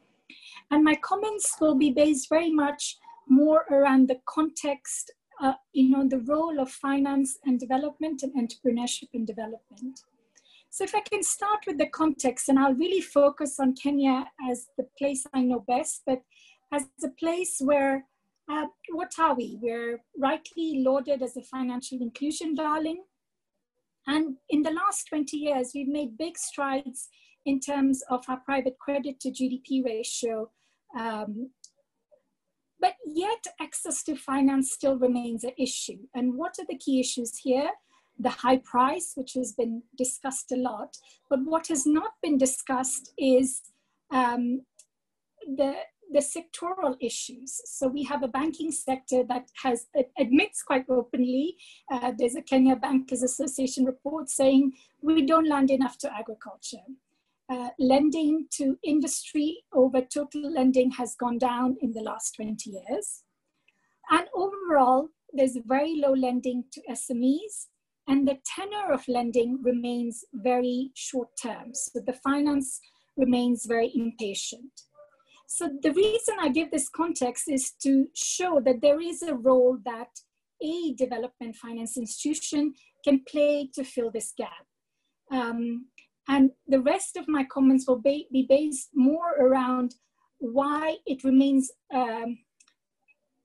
[0.70, 2.96] And my comments will be based very much
[3.28, 9.08] more around the context, uh, you know, the role of finance and development and entrepreneurship
[9.14, 10.00] and development.
[10.70, 14.68] So if I can start with the context, and I'll really focus on Kenya as
[14.78, 16.22] the place I know best, but
[16.72, 18.06] as a place where
[18.50, 19.58] uh, what are we?
[19.60, 23.02] We're rightly lauded as a financial inclusion darling.
[24.06, 27.08] And in the last 20 years, we've made big strides
[27.46, 30.50] in terms of our private credit to GDP ratio.
[30.98, 31.50] Um,
[32.80, 35.98] but yet access to finance still remains an issue.
[36.14, 37.68] And what are the key issues here?
[38.18, 40.96] The high price, which has been discussed a lot,
[41.28, 43.62] but what has not been discussed is
[44.10, 44.62] um,
[45.46, 45.74] the
[46.12, 47.60] the sectoral issues.
[47.66, 49.86] So we have a banking sector that has
[50.18, 51.56] admits quite openly.
[51.90, 56.84] Uh, there's a Kenya Bankers Association report saying we don't lend enough to agriculture.
[57.50, 63.24] Uh, lending to industry over total lending has gone down in the last 20 years.
[64.10, 67.66] And overall, there's very low lending to SMEs,
[68.06, 71.74] and the tenor of lending remains very short term.
[71.74, 72.78] So the finance
[73.16, 74.70] remains very impatient.
[75.48, 79.76] So the reason I give this context is to show that there is a role
[79.84, 80.10] that
[80.62, 84.66] a development finance institution can play to fill this gap.
[85.32, 85.86] Um,
[86.30, 89.96] and the rest of my comments will be, be based more around
[90.38, 92.38] why it remains, um,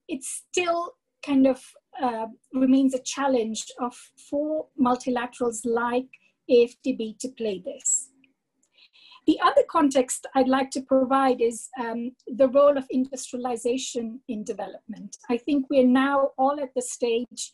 [0.08, 0.94] it still
[1.26, 1.64] kind of
[2.00, 3.96] uh, remains a challenge of
[4.30, 6.06] for multilaterals like
[6.48, 8.12] AFDB to play this.
[9.26, 15.18] The other context I'd like to provide is um, the role of industrialization in development.
[15.28, 17.52] I think we're now all at the stage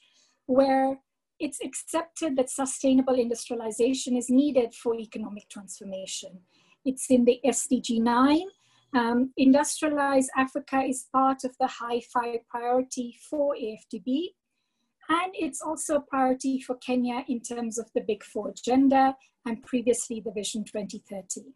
[0.47, 0.99] where
[1.41, 6.39] it's accepted that sustainable industrialization is needed for economic transformation.
[6.85, 8.41] It's in the SDG 9.
[8.93, 9.33] Um,
[10.37, 14.33] Africa is part of the high five priority for AFDB.
[15.09, 19.63] And it's also a priority for Kenya in terms of the Big Four agenda and
[19.63, 21.53] previously the Vision 2030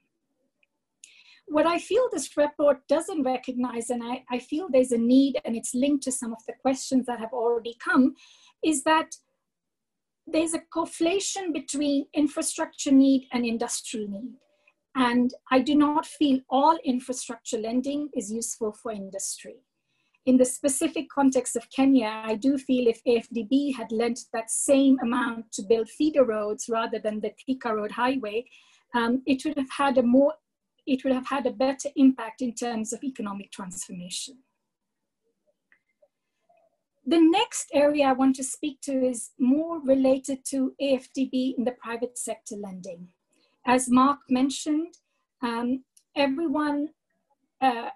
[1.48, 5.56] what I feel this report doesn't recognize, and I, I feel there's a need, and
[5.56, 8.16] it's linked to some of the questions that have already come,
[8.64, 9.16] is that
[10.28, 14.34] there's a conflation between infrastructure need and industrial need.
[14.96, 19.58] And I do not feel all infrastructure lending is useful for industry.
[20.26, 24.98] In the specific context of Kenya, I do feel if AFDB had lent that same
[25.04, 28.46] amount to build feeder roads rather than the Thika Road Highway,
[28.96, 30.34] um, it would have had a more
[30.88, 34.38] it would have had a better impact in terms of economic transformation.
[37.08, 41.76] The next area I want to speak to is more related to AFDB in the
[41.80, 43.10] private sector lending.
[43.66, 44.96] As Mark mentioned,
[45.42, 45.84] um,
[46.16, 46.90] everyone,
[47.62, 47.90] uh,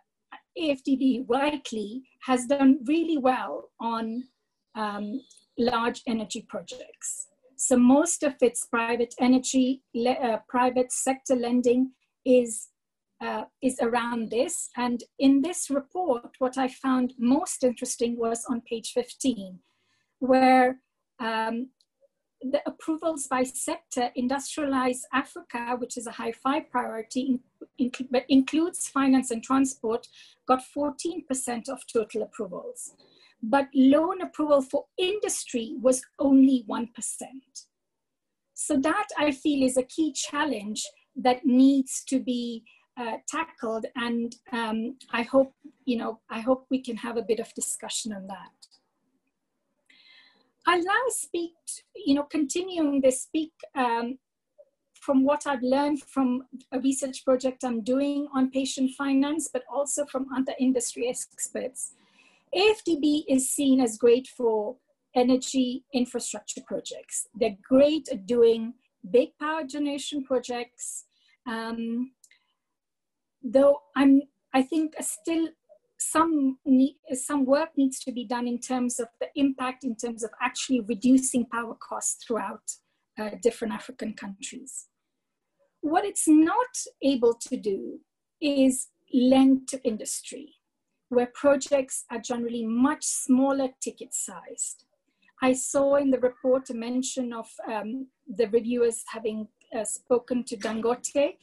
[0.57, 4.25] AFDB rightly has done really well on
[4.75, 5.21] um,
[5.57, 7.27] large energy projects.
[7.55, 11.91] So most of its private energy, uh, private sector lending
[12.25, 12.68] is
[13.21, 14.69] uh, is around this.
[14.77, 19.59] And in this report, what I found most interesting was on page 15,
[20.19, 20.79] where
[21.19, 21.69] um,
[22.41, 27.39] the approvals by sector, Industrialize Africa, which is a high five priority,
[28.09, 30.07] but includes finance and transport,
[30.47, 32.93] got 14% of total approvals.
[33.41, 36.87] But loan approval for industry was only 1%.
[38.53, 42.63] So that I feel is a key challenge that needs to be
[42.99, 45.53] uh, tackled and um, I hope,
[45.85, 48.51] you know, I hope we can have a bit of discussion on that.
[50.67, 51.53] I'll now speak,
[51.95, 54.19] you know, continuing this speak um,
[54.93, 60.05] from what I've learned from a research project I'm doing on patient finance, but also
[60.05, 61.93] from other industry experts.
[62.53, 64.75] AFDB is seen as great for
[65.15, 67.27] energy infrastructure projects.
[67.33, 68.73] They're great at doing
[69.09, 71.05] big power generation projects,
[71.47, 72.11] um,
[73.43, 74.21] though I'm,
[74.53, 75.49] I think still
[75.97, 80.23] some need, some work needs to be done in terms of the impact in terms
[80.23, 82.63] of actually reducing power costs throughout
[83.19, 84.87] uh, different African countries.
[85.81, 87.99] What it's not able to do
[88.41, 90.55] is lend to industry.
[91.09, 94.85] where projects are generally much smaller ticket sized.
[95.41, 100.57] I saw in the report a mention of um, the reviewers having uh, spoken to
[100.57, 101.37] Dangote.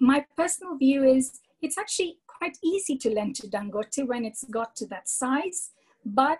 [0.00, 4.76] My personal view is it's actually quite easy to lend to Dangote when it's got
[4.76, 5.70] to that size,
[6.04, 6.38] but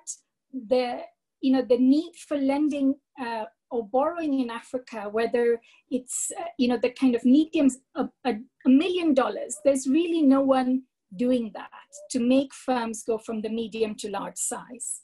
[0.53, 1.01] the
[1.41, 6.69] you know the need for lending uh, or borrowing in Africa, whether it's uh, you
[6.69, 8.35] know the kind of mediums a, a,
[8.67, 10.83] a million dollars, there's really no one
[11.17, 11.71] doing that
[12.11, 15.03] to make firms go from the medium to large size.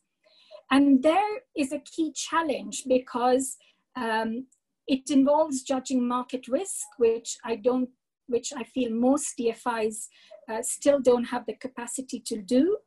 [0.70, 3.56] And there is a key challenge because
[3.96, 4.46] um,
[4.86, 7.88] it involves judging market risk, which I don't,
[8.26, 10.06] which I feel most DFIs
[10.50, 12.78] uh, still don't have the capacity to do.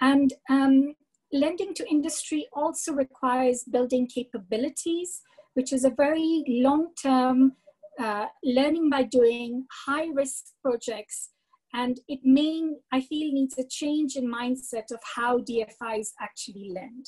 [0.00, 0.94] And um,
[1.32, 5.22] lending to industry also requires building capabilities,
[5.54, 7.52] which is a very long-term
[8.00, 11.30] uh, learning by doing, high-risk projects
[11.74, 12.62] and it may,
[12.92, 17.06] I feel, needs a change in mindset of how DFIs actually lend.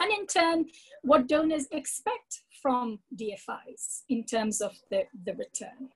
[0.00, 0.66] And in turn,
[1.02, 5.88] what donors expect from DFIs in terms of the, the return.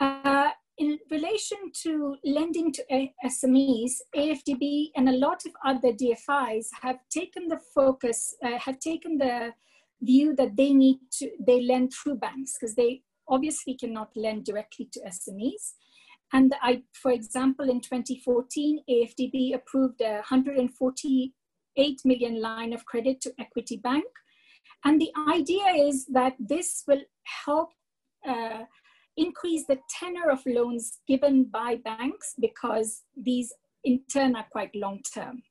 [0.00, 2.82] Uh, in relation to lending to
[3.26, 9.18] SMEs, AFDB and a lot of other DFIs have taken the focus, uh, have taken
[9.18, 9.52] the
[10.00, 14.88] view that they need to, they lend through banks because they obviously cannot lend directly
[14.92, 15.74] to SMEs.
[16.32, 23.32] And I, for example, in 2014, AFDB approved a 148 million line of credit to
[23.38, 24.04] Equity Bank.
[24.84, 27.02] And the idea is that this will
[27.44, 27.68] help
[28.26, 28.64] uh,
[29.20, 33.52] increase the tenor of loans given by banks because these
[33.84, 35.42] in turn are quite long term.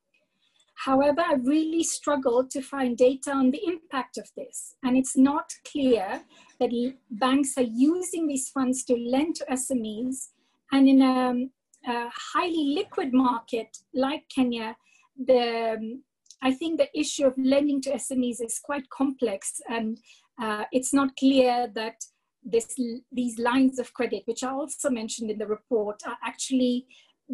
[0.86, 4.76] However, I really struggled to find data on the impact of this.
[4.84, 6.22] And it's not clear
[6.60, 6.72] that
[7.12, 10.30] banks are using these funds to lend to SMEs
[10.72, 14.76] and in a, a highly liquid market like Kenya,
[15.18, 16.04] the um,
[16.42, 19.98] I think the issue of lending to SMEs is quite complex, and
[20.42, 21.96] uh, it's not clear that
[22.44, 22.76] this,
[23.12, 26.86] these lines of credit, which are also mentioned in the report, are actually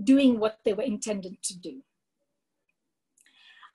[0.03, 1.81] doing what they were intended to do.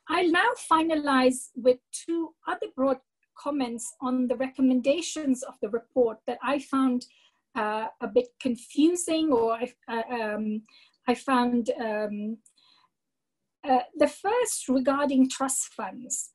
[0.08, 2.98] I'll now finalize with two other broad
[3.38, 7.06] comments on the recommendations of the report that I found
[7.54, 10.62] uh, a bit confusing or I, uh, um,
[11.08, 12.38] I found um,
[13.68, 16.30] uh, the first regarding trust funds.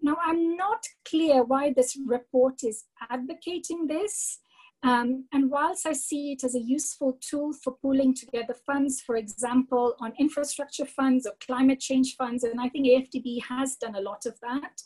[0.00, 4.38] Now, I'm not clear why this report is advocating this.
[4.84, 9.16] Um, and whilst I see it as a useful tool for pooling together funds, for
[9.16, 14.00] example, on infrastructure funds or climate change funds, and I think AFDB has done a
[14.00, 14.80] lot of that,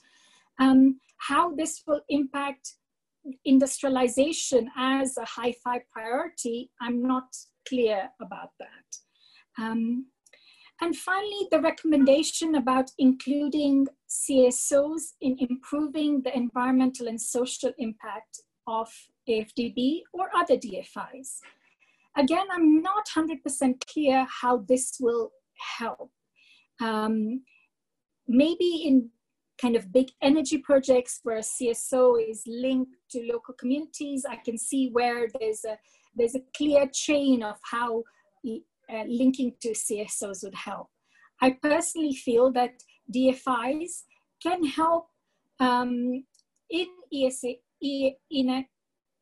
[0.58, 2.76] um, how this will impact
[3.44, 7.36] industrialization as a high five priority, I'm not
[7.68, 9.62] clear about that.
[9.62, 10.06] Um,
[10.82, 18.88] and finally, the recommendation about including CSOs in improving the environmental and social impact of
[19.28, 21.38] AFDB or other DFIs.
[22.16, 25.30] Again, I'm not 100% clear how this will
[25.78, 26.10] help.
[26.80, 27.44] Um,
[28.26, 29.08] maybe in
[29.60, 34.26] kind of big energy projects where CSO is linked to local communities.
[34.28, 35.78] I can see where there's a,
[36.16, 38.02] there's a clear chain of how
[38.92, 40.88] uh, linking to CSOs would help.
[41.40, 42.74] I personally feel that
[43.14, 44.02] DFIs
[44.42, 45.08] can help
[45.60, 46.24] um,
[46.70, 48.66] in ESA, in a,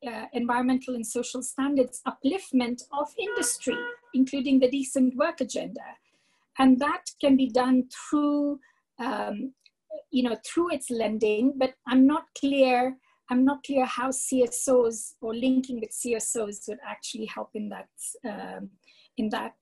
[0.07, 3.77] uh, environmental and social standards upliftment of industry,
[4.13, 5.81] including the decent work agenda.
[6.59, 8.59] And that can be done through
[8.99, 9.53] um,
[10.11, 12.97] you know, through its lending, but I'm not clear,
[13.29, 17.89] I'm not clear how CSOs or linking with CSOs would actually help in that,
[18.25, 18.69] um,
[19.21, 19.57] in that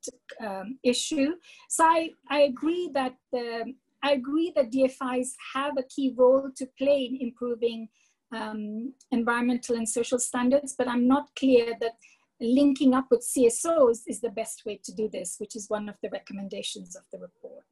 [0.45, 1.32] um, issue.
[1.70, 6.66] So I, I agree that the, I agree that DFIs have a key role to
[6.78, 7.89] play in improving
[8.32, 11.95] um, environmental and social standards, but I'm not clear that
[12.39, 15.97] linking up with CSOs is the best way to do this, which is one of
[16.01, 17.72] the recommendations of the report.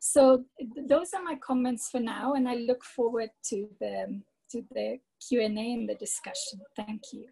[0.00, 0.44] So
[0.88, 5.40] those are my comments for now, and I look forward to the to the Q
[5.40, 6.60] and A and the discussion.
[6.76, 7.26] Thank you.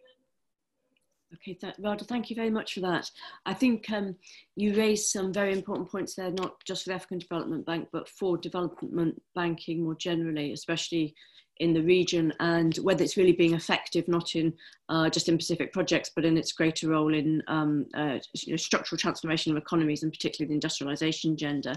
[1.35, 3.11] Okay, th Radha, thank you very much for that.
[3.47, 4.16] I think um,
[4.57, 8.37] you raised some very important points there, not just for African Development Bank, but for
[8.37, 11.14] development banking more generally, especially
[11.59, 14.53] in the region and whether it's really being effective, not in
[14.89, 18.57] uh, just in specific projects, but in its greater role in um, uh, you know,
[18.57, 21.76] structural transformation of economies and particularly the industrialization agenda,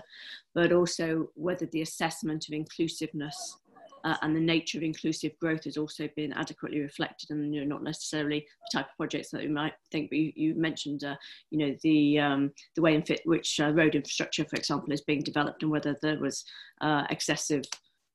[0.54, 3.58] but also whether the assessment of inclusiveness
[4.06, 7.68] uh, and the nature of inclusive growth has also been adequately reflected and you know,
[7.68, 11.16] not necessarily the type of projects that we might think, but you, you mentioned, uh,
[11.50, 15.22] you know, the, um, the way in which uh, road infrastructure, for example, is being
[15.22, 16.46] developed and whether there was
[16.82, 17.64] uh, excessive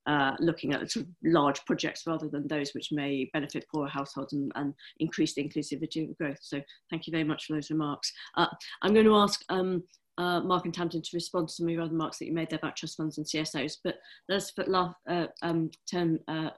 [0.07, 4.33] uh, looking at sort of large projects rather than those which may benefit poorer households
[4.33, 6.39] and, and increase the inclusivity of growth.
[6.41, 8.13] So thank you very much for those remarks.
[8.37, 8.47] Uh,
[8.83, 9.83] I'm going to ask um,
[10.19, 12.51] uh, Mark and Tamsin to respond to some of your other remarks that you made
[12.51, 13.99] there about trust funds and CSOs, but
[14.29, 16.51] let's uh, um, turn uh,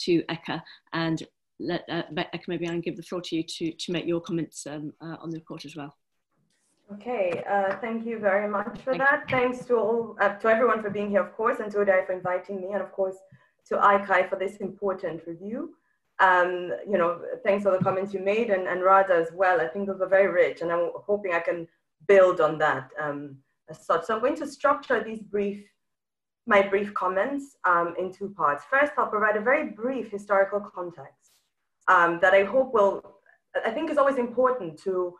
[0.00, 1.22] to Eka and
[1.60, 4.66] let uh, Eka maybe can give the floor to you to, to make your comments
[4.66, 5.96] um, on the report as well.
[6.94, 9.28] Okay, uh, thank you very much for that.
[9.28, 12.14] Thanks to all, uh, to everyone for being here, of course, and to ODI for
[12.14, 13.16] inviting me, and of course
[13.66, 15.74] to ICAI for this important review.
[16.20, 19.60] Um, you know, thanks for the comments you made, and, and Radha as well.
[19.60, 21.68] I think those were very rich, and I'm hoping I can
[22.06, 23.36] build on that um,
[23.68, 24.04] as such.
[24.04, 25.64] So I'm going to structure these brief,
[26.46, 28.64] my brief comments um, in two parts.
[28.70, 31.32] First, I'll provide a very brief historical context
[31.88, 33.16] um, that I hope will,
[33.64, 35.14] I think is always important to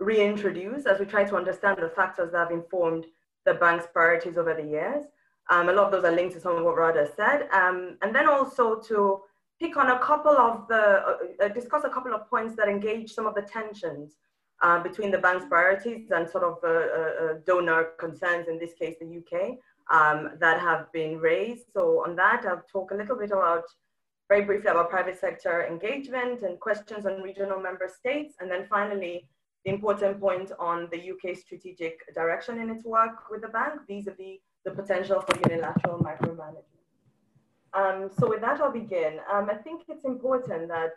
[0.00, 3.06] reintroduce as we try to understand the factors that have informed
[3.46, 5.04] the bank's priorities over the years.
[5.50, 7.48] Um, a lot of those are linked to some of what Radha said.
[7.52, 9.20] Um, and then also to
[9.60, 13.12] pick on a couple of the, uh, uh, discuss a couple of points that engage
[13.12, 14.16] some of the tensions
[14.62, 18.72] uh, between the bank's priorities and sort of uh, uh, uh donor concerns, in this
[18.74, 19.58] case, the UK,
[19.90, 21.66] um, that have been raised.
[21.72, 23.64] So on that, I'll talk a little bit about,
[24.28, 28.34] very briefly about private sector engagement and questions on regional member states.
[28.40, 29.28] And then finally,
[29.64, 34.38] the important point on the UK strategic direction in its work with the bank vis-a-vis
[34.64, 36.64] the potential for unilateral micromanagement.
[37.74, 39.18] Um, so with that, I'll begin.
[39.30, 40.92] Um, I think it's important that,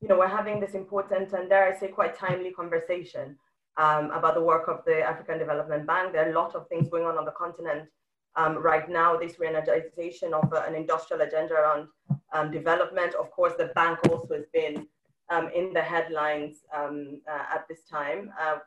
[0.00, 3.36] you know, we're having this important and dare I say quite timely conversation
[3.76, 6.12] um, about the work of the African Development Bank.
[6.12, 7.88] There are a lot of things going on on the continent
[8.36, 11.88] um, right now, this re-energization of uh, an industrial agenda around
[12.32, 13.14] um, development.
[13.14, 14.86] Of course, the bank also has been
[15.30, 18.58] um, in the headlines um, uh, at this time uh,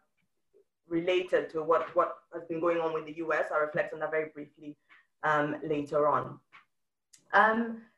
[0.88, 3.46] related to what, what has been going on with the US.
[3.54, 4.78] I'll reflect on that very briefly
[5.24, 6.40] um, later on.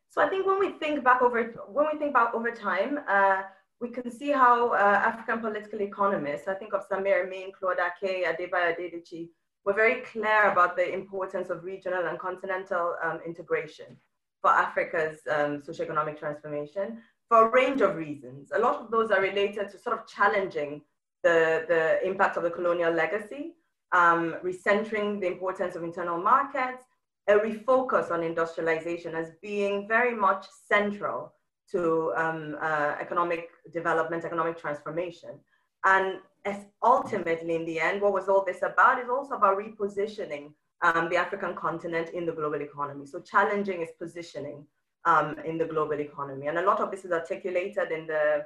[0.09, 3.43] So I think when we think back over, when we think back over time, uh,
[3.79, 8.25] we can see how uh, African political economists, I think of Samir Amin, Claude Ake,
[8.25, 9.29] Adebayo Adedeji,
[9.65, 13.97] were very clear about the importance of regional and continental um, integration
[14.41, 18.51] for Africa's um, socioeconomic transformation for a range of reasons.
[18.55, 20.81] A lot of those are related to sort of challenging
[21.23, 23.55] the, the impact of the colonial legacy,
[23.91, 26.83] um, recentering the importance of internal markets,
[27.29, 31.33] a refocus on industrialization as being very much central
[31.71, 35.39] to um, uh, economic development, economic transformation.
[35.85, 40.53] And as ultimately, in the end, what was all this about is also about repositioning
[40.81, 43.05] um, the African continent in the global economy.
[43.05, 44.65] So challenging its positioning
[45.05, 46.47] um, in the global economy.
[46.47, 48.45] And a lot of this is articulated in the,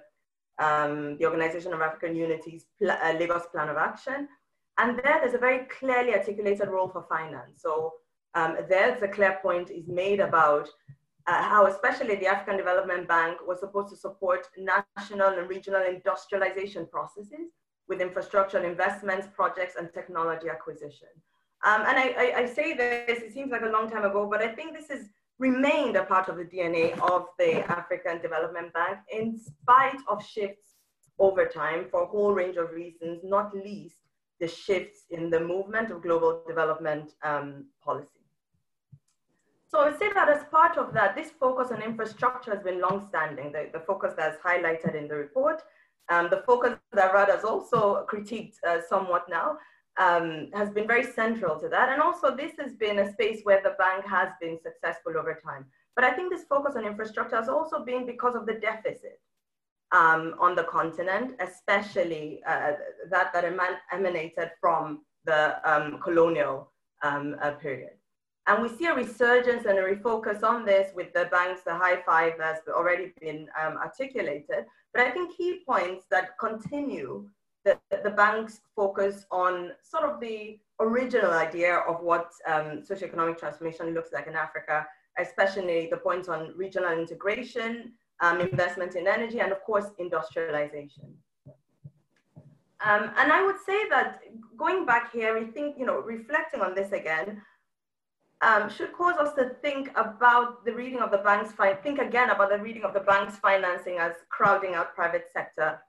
[0.59, 4.27] um, the Organization of African Unity's Pl uh, Lagos Plan of Action.
[4.77, 7.61] And there, there's a very clearly articulated role for finance.
[7.61, 7.93] So
[8.35, 10.67] um, there's a clear point is made about
[11.27, 16.85] uh, how especially the African Development Bank was supposed to support national and regional industrialization
[16.87, 17.51] processes
[17.87, 21.07] with infrastructural investments, projects, and technology acquisition.
[21.65, 24.41] Um, and I, I, I, say this, it seems like a long time ago, but
[24.41, 25.07] I think this has
[25.39, 30.75] remained a part of the DNA of the African Development Bank in spite of shifts
[31.19, 33.95] over time for a whole range of reasons, not least
[34.41, 38.22] the shifts in the movement of global development um, policy.
[39.73, 42.79] So I would say that as part of that, this focus on infrastructure has been
[42.79, 45.63] long-standing, the, the focus that's highlighted in the report,
[46.09, 49.57] um, the focus that Rad has also critiqued uh, somewhat now,
[49.97, 51.89] um, has been very central to that.
[51.89, 55.65] And also this has been a space where the bank has been successful over time.
[55.95, 59.19] But I think this focus on infrastructure has also been because of the deficit
[59.91, 62.73] um, on the continent, especially uh,
[63.09, 63.43] that that
[63.91, 66.71] emanated from the um, colonial
[67.01, 67.93] um, uh, period.
[68.47, 72.01] And we see a resurgence and a refocus on this with the banks, the high
[72.05, 74.65] five that's already been um, articulated.
[74.93, 77.29] But I think key points that continue
[77.63, 83.93] the, the banks focus on sort of the original idea of what um, socioeconomic transformation
[83.93, 84.85] looks like in Africa,
[85.17, 91.13] especially the points on regional integration, um, investment in energy, and of course, industrialization.
[92.85, 94.19] Um, and I would say that
[94.57, 97.41] going back here, we think, you know, reflecting on this again,
[98.43, 102.49] um, should cause us to think about the reading of the bank's, think again about
[102.49, 105.79] the reading of the bank's financing as crowding out private sector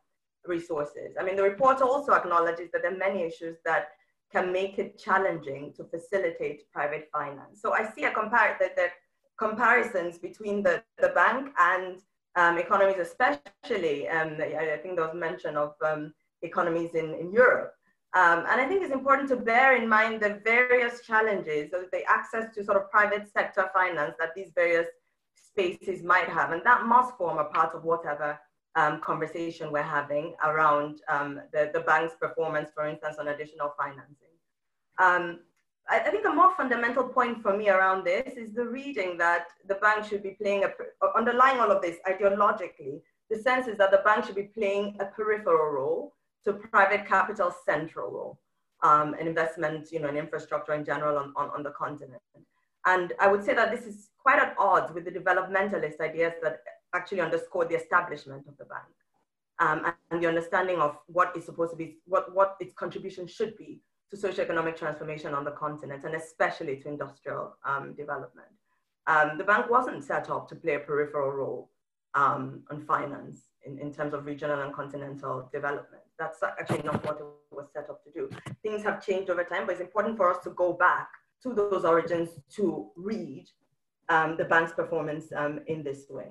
[0.46, 1.16] resources.
[1.18, 3.88] I mean, the report also acknowledges that there are many issues that
[4.32, 7.60] can make it challenging to facilitate private finance.
[7.60, 8.92] So I see a compare that, that
[9.38, 12.00] comparisons between the, the bank and
[12.36, 17.32] um, economies, especially, um, I, I, think there was mention of um, economies in, in
[17.32, 17.74] Europe.
[18.14, 22.04] Um, and I think it's important to bear in mind the various challenges of the
[22.08, 24.86] access to sort of private sector finance that these various
[25.34, 26.52] spaces might have.
[26.52, 28.38] And that must form a part of whatever
[28.76, 34.34] um, conversation we're having around um, the, the bank's performance, for instance, on additional financing.
[34.98, 35.40] Um,
[35.88, 39.48] I, I, think a more fundamental point for me around this is the reading that
[39.66, 40.68] the bank should be playing, a,
[41.16, 45.06] underlying all of this ideologically, the sense is that the bank should be playing a
[45.06, 46.13] peripheral role
[46.44, 48.38] to private capital's central role
[48.82, 52.22] um, and investment, you know, in infrastructure in general on, on, on the continent.
[52.86, 56.60] And I would say that this is quite at odds with the developmentalist ideas that
[56.94, 58.84] actually underscore the establishment of the bank
[59.58, 63.56] um, and the understanding of what is supposed to be, what, what its contribution should
[63.56, 63.80] be
[64.10, 68.48] to socioeconomic transformation on the continent and especially to industrial um, development.
[69.06, 71.70] Um, the bank wasn't set up to play a peripheral role
[72.14, 76.03] um, on finance in, in terms of regional and continental development.
[76.18, 78.30] That's actually not what it was set up to do.
[78.62, 81.08] Things have changed over time, but it's important for us to go back
[81.42, 83.46] to those origins to read
[84.08, 86.28] um, the bank's performance um, in this way.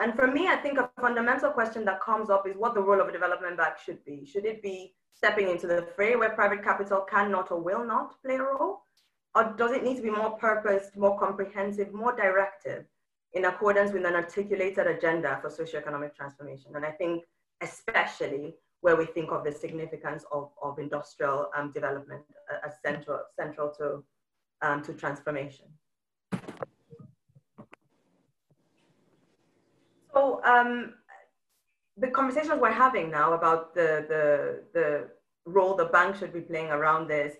[0.00, 3.02] And for me, I think a fundamental question that comes up is what the role
[3.02, 4.24] of a development bank should be.
[4.24, 8.36] Should it be stepping into the fray where private capital cannot or will not play
[8.36, 8.80] a role?
[9.34, 12.86] Or does it need to be more purposed, more comprehensive, more directive
[13.34, 16.72] in accordance with an articulated agenda for socioeconomic transformation?
[16.76, 17.24] And I think
[17.60, 18.54] especially
[18.84, 22.22] where we think of the significance of, of industrial um, development
[22.66, 24.04] as central, central to,
[24.60, 25.64] um, to transformation.
[30.12, 30.92] So um,
[31.96, 34.24] the conversations we're having now about the, the,
[34.74, 35.08] the
[35.46, 37.36] role the bank should be playing around this,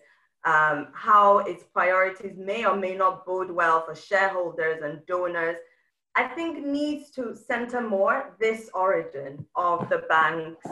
[0.47, 5.57] um, how its priorities may or may not bode well for shareholders and donors,
[6.17, 10.65] I think needs to center more this origin of the bank's,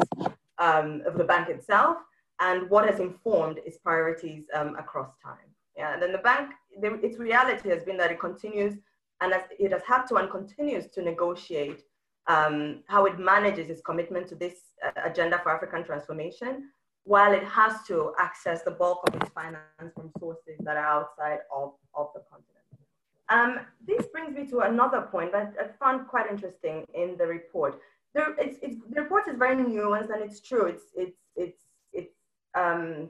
[0.66, 1.96] um, of the bank itself
[2.40, 5.48] and what has informed its priorities um, across time.
[5.76, 6.50] Yeah, and then the bank,
[6.80, 8.74] the, its reality has been that it continues
[9.20, 11.82] and it has had to and continues to negotiate
[12.26, 16.70] um, how it manages its commitment to this uh, agenda for African transformation,
[17.04, 21.40] while it has to access the bulk of its finance from sources that are outside
[21.54, 22.62] of, of the continent.
[23.28, 27.80] Um, this brings me to another point that I found quite interesting in the report.
[28.14, 30.66] There, it's, it's, the report is very nuanced and it's true.
[30.66, 32.14] It's, it's, it's, it's,
[32.54, 33.08] um,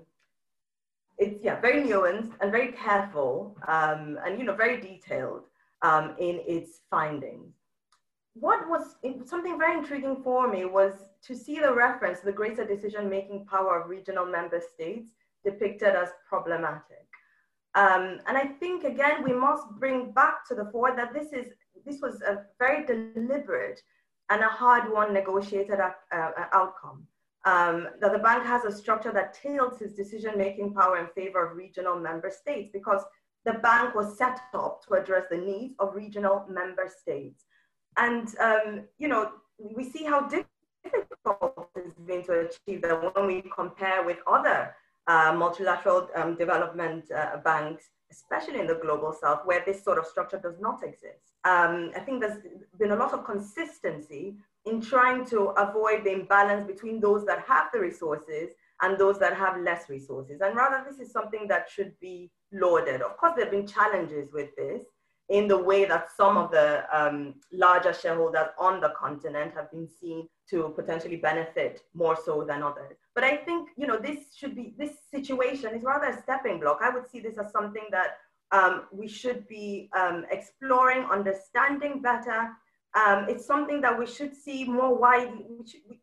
[1.18, 5.44] it's yeah, very nuanced and very careful um, and you know very detailed
[5.82, 7.52] um, in its findings
[8.34, 8.96] what was
[9.26, 10.92] something very intriguing for me was
[11.22, 15.10] to see the reference to the greater decision making power of regional member states
[15.44, 17.06] depicted as problematic.
[17.74, 21.52] Um, and I think again we must bring back to the fore that this is
[21.84, 23.80] this was a very deliberate
[24.30, 27.06] and a hard-won negotiated uh, uh, outcome.
[27.44, 31.56] Um, that the bank has a structure that tilts its decision-making power in favor of
[31.56, 33.02] regional member states because
[33.44, 37.44] the bank was set up to address the needs of regional member states.
[37.96, 43.42] And, um, you know, we see how difficult it's been to achieve that when we
[43.54, 44.74] compare with other
[45.08, 50.06] uh, multilateral um, development uh, banks, especially in the global south, where this sort of
[50.06, 51.24] structure does not exist.
[51.44, 52.40] Um, I think there's
[52.78, 54.36] been a lot of consistency
[54.66, 58.50] in trying to avoid the imbalance between those that have the resources
[58.82, 60.40] and those that have less resources.
[60.40, 63.00] And rather, this is something that should be lauded.
[63.00, 64.82] Of course, there have been challenges with this
[65.28, 69.88] in the way that some of the um, larger shareholders on the continent have been
[69.88, 72.96] seen to potentially benefit more so than others.
[73.14, 76.80] But I think, you know, this should be, this situation is rather a stepping block.
[76.82, 78.18] I would see this as something that
[78.52, 82.50] um, we should be um, exploring, understanding better.
[82.94, 85.46] Um, it's something that we should see more widely,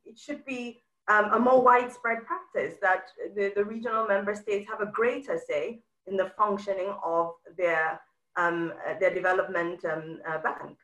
[0.04, 3.04] it should be um, a more widespread practice that
[3.36, 8.02] the, the regional member states have a greater say in the functioning of their
[8.36, 10.78] um, their development um, uh, bank.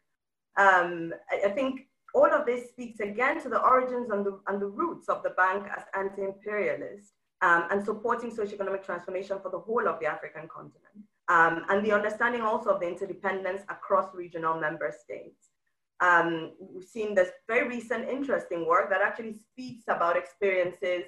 [0.57, 1.11] I,
[1.45, 5.09] I, think all of this speaks again to the origins and the, and the roots
[5.09, 7.11] of the bank as anti-imperialist
[7.41, 10.97] um, and supporting socioeconomic transformation for the whole of the African continent.
[11.27, 15.49] Um, and the understanding also of the interdependence across regional member states.
[15.99, 21.03] Um, we've seen this very recent interesting work that actually speaks about experiences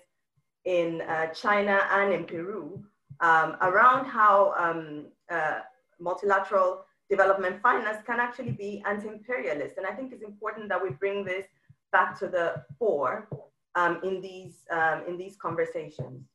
[0.65, 2.83] in uh, China and in Peru
[3.21, 5.59] um, around how um, uh,
[5.99, 9.77] multilateral development finance can actually be anti-imperialist.
[9.77, 11.45] And I think it's important that we bring this
[11.91, 13.27] back to the fore
[13.75, 16.25] um, in, these, um, in these conversations.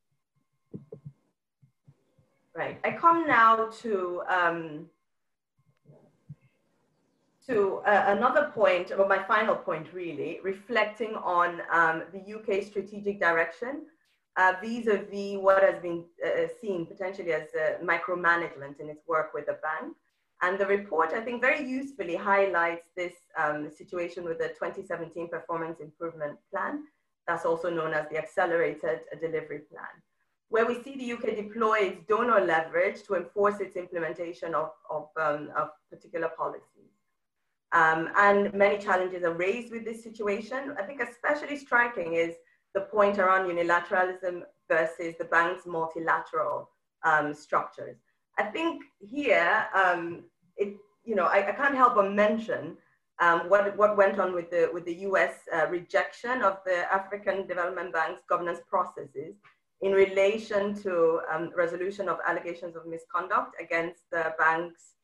[2.55, 4.85] Right, I come now to um,
[7.47, 13.19] to uh, another point, or my final point really, reflecting on um, the UK strategic
[13.19, 13.87] direction
[14.35, 19.45] uh, vis-a-vis what has been uh, seen potentially as uh, micromanagement in its work with
[19.45, 19.95] the bank.
[20.43, 25.79] And the report, I think, very usefully highlights this um, situation with the 2017 Performance
[25.79, 26.83] Improvement Plan,
[27.25, 29.95] that's also known as the Accelerated Delivery Plan,
[30.49, 35.07] where we see the UK deploy its donor leverage to enforce its implementation of, of,
[35.15, 36.91] um, of particular policies.
[37.71, 40.75] Um, and many challenges are raised with this situation.
[40.77, 42.35] I think especially striking is
[42.75, 46.69] the point around unilateralism versus the bank's multilateral
[47.05, 47.95] um, structures.
[48.37, 50.23] I think here, um,
[50.57, 52.77] it, you know, I, I, can't help but mention
[53.19, 57.47] um, what, what went on with the, with the US uh, rejection of the African
[57.47, 59.35] Development Bank's governance processes
[59.81, 64.95] in relation to um, resolution of allegations of misconduct against the bank's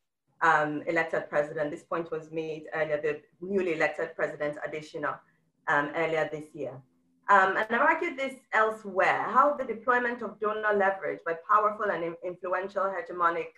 [0.41, 1.69] um, elected president.
[1.69, 5.19] This point was made earlier, the newly elected president Adesina
[5.67, 6.81] um, earlier this year.
[7.29, 12.15] Um, and I've argued this elsewhere, how the deployment of donor leverage by powerful and
[12.25, 13.49] influential hegemonic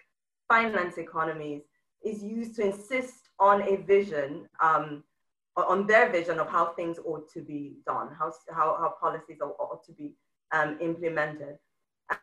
[0.50, 1.62] finance economies
[2.04, 5.04] is used to insist on a vision, um,
[5.56, 9.84] on their vision of how things ought to be done, how, how, how policies ought,
[9.86, 10.14] to be
[10.52, 11.58] um, implemented.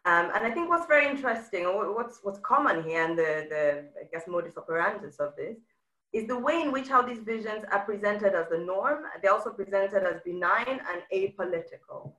[0.05, 3.85] Um, and I think what's very interesting, or what's, what's common here, and the, the,
[4.01, 5.57] I guess, modus operandi of this,
[6.13, 9.05] is the way in which how these visions are presented as the norm.
[9.23, 12.13] They're also presented as benign and apolitical.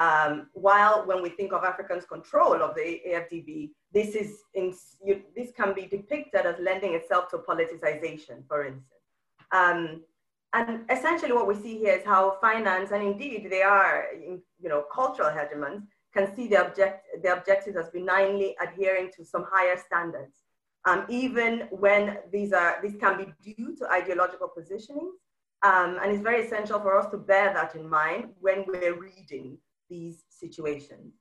[0.00, 4.74] Um, while when we think of Africans' control of the AFDB, this, is in,
[5.04, 9.04] you, this can be depicted as lending itself to politicization, for instance.
[9.52, 10.02] Um,
[10.52, 14.84] and essentially what we see here is how finance, and indeed they are, you know,
[14.92, 15.82] cultural hegemons,
[16.12, 20.42] can see the, object, the objectives as benignly adhering to some higher standards
[20.84, 25.12] um, even when these are these can be due to ideological positioning.
[25.62, 29.58] Um, and it's very essential for us to bear that in mind when we're reading
[29.90, 31.12] these situations.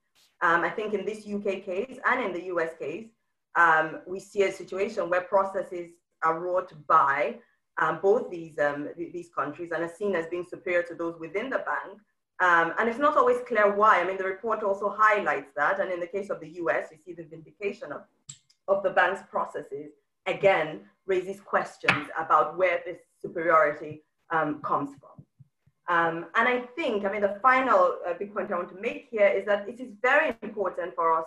[0.41, 3.07] Um, I think in this UK case and in the US case,
[3.55, 5.89] um, we see a situation where processes
[6.23, 7.39] are wrought by
[7.81, 11.49] um, both these, um, these countries and are seen as being superior to those within
[11.49, 11.99] the bank.
[12.41, 13.99] Um, and it's not always clear why.
[13.99, 15.81] I mean, the report also highlights that.
[15.81, 18.03] And in the case of the US, we see the vindication of
[18.69, 19.91] of the bank's processes,
[20.27, 25.25] again, raises questions about where this superiority um, comes from.
[25.89, 29.07] Um, and I think, I mean, the final uh, big point I want to make
[29.09, 31.25] here is that it is very important for us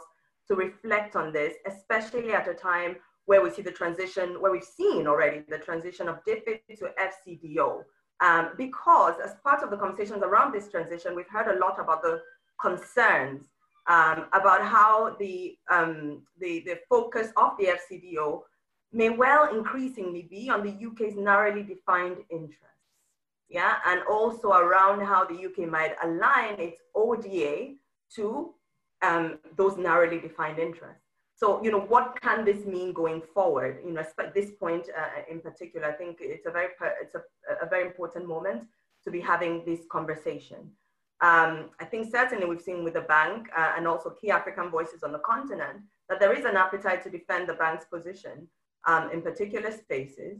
[0.48, 2.96] to reflect on this, especially at a time
[3.26, 7.82] where we see the transition, where we've seen already the transition of DFID to FCDO.
[8.20, 12.02] Um, because as part of the conversations around this transition, we've heard a lot about
[12.02, 12.20] the
[12.60, 13.48] concerns
[13.88, 18.42] um, about how the, um, the, the focus of the FCDO
[18.92, 22.71] may well increasingly be on the UK's narrowly defined interests.
[23.52, 27.74] Yeah, and also around how the UK might align its ODA
[28.16, 28.54] to
[29.02, 31.02] um, those narrowly defined interests.
[31.34, 33.82] So, you know, what can this mean going forward?
[33.84, 36.68] You know, at this point uh, in particular, I think it's a very,
[37.02, 37.22] it's a,
[37.60, 38.62] a very important moment
[39.04, 40.70] to be having this conversation.
[41.20, 45.02] Um, I think certainly we've seen with the bank uh, and also key African voices
[45.02, 48.48] on the continent that there is an appetite to defend the bank's position
[48.86, 50.38] um, in particular spaces.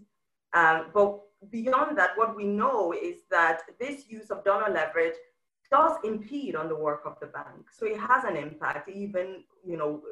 [0.55, 1.21] Um, but
[1.51, 5.15] beyond that, what we know is that this use of donor leverage
[5.71, 7.71] does impede on the work of the bank.
[7.71, 10.03] So it has an impact, even, you know,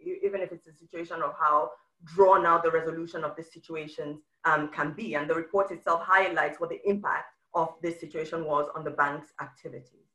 [0.00, 1.70] even if it's a situation of how
[2.04, 5.14] drawn out the resolution of this situation um, can be.
[5.14, 9.32] And the report itself highlights what the impact of this situation was on the bank's
[9.40, 10.06] activities.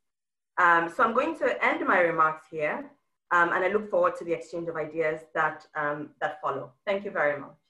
[0.58, 2.90] Um, so I'm going to end my remarks here,
[3.32, 6.72] um, and I look forward to the exchange of ideas that, um, that follow.
[6.86, 7.61] Thank you very much.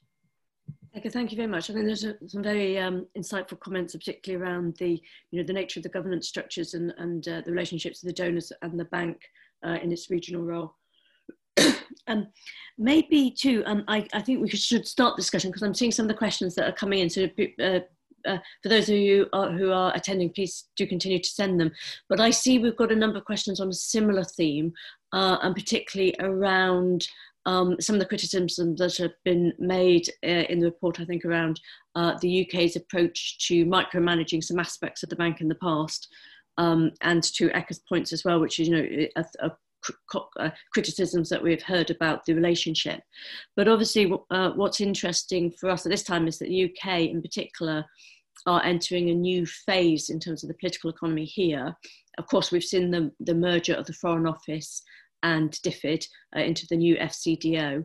[0.95, 1.71] Okay, thank you very much.
[1.71, 5.53] I think there's a, some very um, insightful comments, particularly around the, you know, the
[5.53, 8.85] nature of the governance structures and, and uh, the relationships of the donors and the
[8.87, 9.19] bank
[9.67, 10.75] uh, in its regional role.
[12.09, 12.27] um,
[12.77, 16.09] maybe too, um, I, I think we should start discussion because I'm seeing some of
[16.09, 17.09] the questions that are coming in.
[17.09, 17.27] So
[17.59, 17.81] uh,
[18.27, 21.73] uh, for those of you are, who are attending, please do continue to send them.
[22.11, 24.75] But I see we've got a number of questions on a similar theme,
[25.15, 27.07] uh, and particularly around
[27.47, 31.25] um, some of the criticisms that have been made uh, in the report, I think,
[31.25, 31.61] around
[31.95, 36.09] uh, the UK's approach to micromanaging some aspects of the bank in the past,
[36.59, 39.51] um, and to Eka's points as well, which is, you know, a, a
[40.39, 43.01] uh, criticisms that we've heard about the relationship.
[43.57, 47.21] But obviously, uh, what's interesting for us at this time is that the UK, in
[47.21, 47.85] particular,
[48.47, 51.75] are entering a new phase in terms of the political economy here.
[52.19, 54.83] Of course, we've seen the, the merger of the Foreign Office
[55.23, 56.07] and DFID
[56.37, 57.85] uh, into the new FCDO.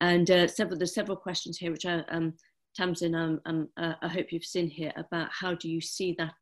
[0.00, 2.34] And uh, several, there's several questions here which are um,
[2.76, 6.34] Tamsin, um, um, uh, I hope you've seen here about how do you see that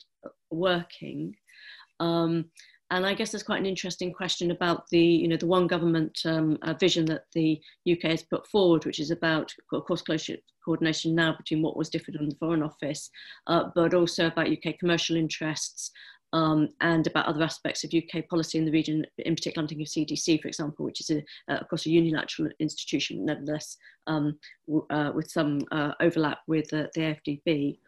[0.51, 1.35] working.
[1.99, 2.47] Um,
[2.91, 6.19] and I guess there's quite an interesting question about the, you know, the one government
[6.25, 10.29] um, uh, vision that the UK has put forward, which is about, of course, close
[10.65, 13.11] coordination now between what was different on the Foreign Office,
[13.47, 15.91] uh, but also about UK commercial interests
[16.37, 19.87] um, and about other aspects of UK policy in the region, in particular, I'm thinking
[19.87, 24.39] of CDC, for example, which is, a, uh, of course, a unilateral institution, nevertheless, um,
[24.91, 27.79] uh, with some uh, overlap with the AFDB.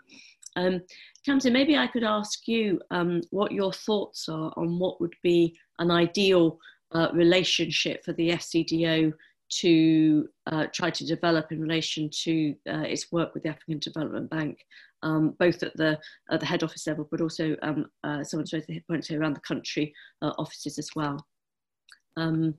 [0.56, 0.80] Um,
[1.26, 5.54] Tamsin, maybe I could ask you um, what your thoughts are on what would be
[5.78, 6.58] an ideal
[6.92, 9.12] uh, relationship for the FCDO
[9.50, 14.28] to uh, try to develop in relation to uh, its work with the African Development
[14.30, 14.58] Bank,
[15.02, 15.98] um, both at the,
[16.30, 19.40] at the head office level, but also um, uh, someone's raised the point around the
[19.40, 21.24] country uh, offices as well.
[22.16, 22.54] Um,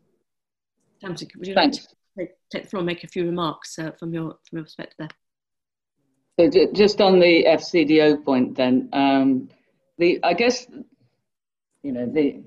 [1.02, 1.78] Tamsin, would you Thanks.
[1.78, 4.58] like to take, take, the floor and make a few remarks uh, from, your, from
[4.58, 5.10] your perspective there?
[6.40, 9.50] So just on the FCDO point, then, um,
[10.00, 10.66] the I guess
[11.84, 12.42] you know the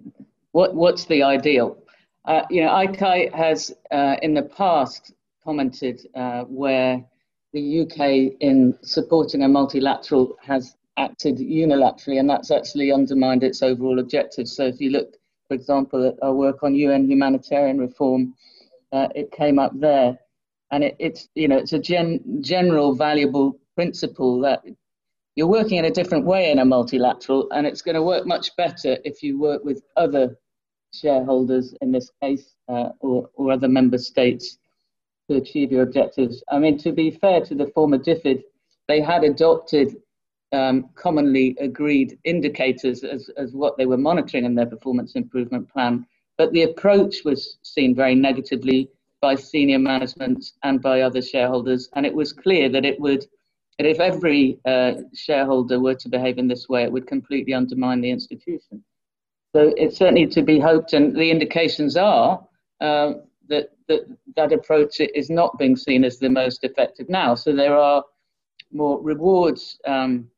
[0.51, 1.82] what what's the ideal?
[2.24, 5.12] Uh, you know, ICAI has uh, in the past
[5.42, 7.04] commented uh, where
[7.52, 13.98] the UK in supporting a multilateral has acted unilaterally, and that's actually undermined its overall
[13.98, 14.54] objectives.
[14.54, 15.16] So if you look,
[15.48, 18.34] for example, at our work on UN humanitarian reform,
[18.92, 20.18] uh, it came up there,
[20.70, 24.62] and it, it's you know it's a gen, general valuable principle that
[25.34, 28.54] you're working in a different way in a multilateral, and it's going to work much
[28.56, 30.36] better if you work with other
[30.93, 34.59] shareholders in this case uh, or, or other member states
[35.28, 36.43] to achieve your objectives.
[36.51, 38.43] I mean, to be fair to the former DFID,
[38.88, 39.97] they had adopted
[40.53, 46.07] um, commonly agreed indicators as, as what they were monitoring in their performance improvement plan,
[46.36, 48.90] but the approach was seen very negatively
[49.20, 53.26] by senior management and by other shareholders, and it was clear that it would
[53.78, 58.11] if every uh, shareholder were to behave in this way, it would completely undermine the
[58.11, 58.84] institution.
[59.55, 62.42] So it's certainly to be hoped, and the indications are
[62.80, 63.12] uh,
[63.48, 64.00] that, that
[64.36, 67.34] that approach is not being seen as the most effective now.
[67.34, 68.03] So there are
[68.72, 70.28] more rewards, um,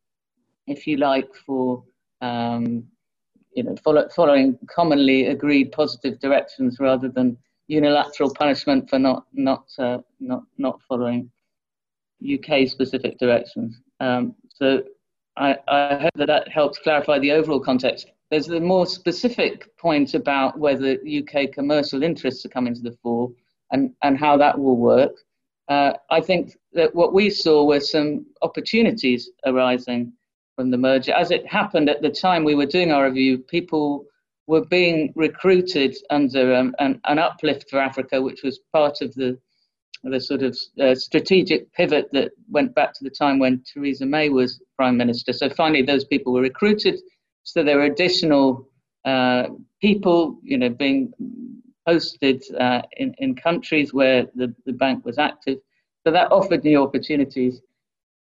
[0.66, 1.84] if you like, for
[2.20, 2.84] um,
[3.52, 7.38] you know follow, following commonly agreed positive directions rather than
[7.68, 11.30] unilateral punishment for not not uh, not not following
[12.22, 13.80] UK specific directions.
[14.00, 14.82] Um, so
[15.36, 18.10] I, I, hope that that helps clarify the overall context.
[18.34, 23.30] There's a more specific point about whether UK commercial interests are coming to the fore
[23.70, 25.12] and, and how that will work.
[25.68, 30.12] Uh, I think that what we saw were some opportunities arising
[30.56, 31.12] from the merger.
[31.12, 34.04] As it happened at the time we were doing our review, people
[34.48, 39.38] were being recruited under um, an, an uplift for Africa, which was part of the
[40.02, 44.28] the sort of uh, strategic pivot that went back to the time when Theresa May
[44.28, 45.32] was prime minister.
[45.32, 47.00] So finally, those people were recruited.
[47.44, 48.68] So there were additional
[49.04, 49.48] uh,
[49.80, 51.12] people, you know, being
[51.86, 55.58] posted uh, in in countries where the, the bank was active.
[56.04, 57.60] So that offered new opportunities.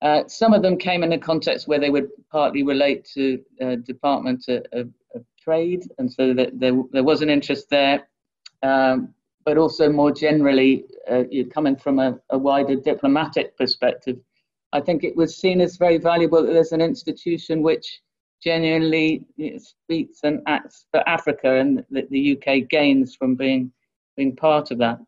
[0.03, 3.77] Uh, some of them came in a context where they would partly relate to uh,
[3.77, 8.09] Department of, of, of, Trade, and so that there, there was an interest there.
[8.63, 14.19] Um, but also more generally, uh, coming from a, a, wider diplomatic perspective,
[14.73, 18.01] I think it was seen as very valuable that there's an institution which
[18.43, 19.25] genuinely
[19.59, 23.73] speaks and acts for Africa, and that the UK gains from being
[24.17, 24.99] being part of that.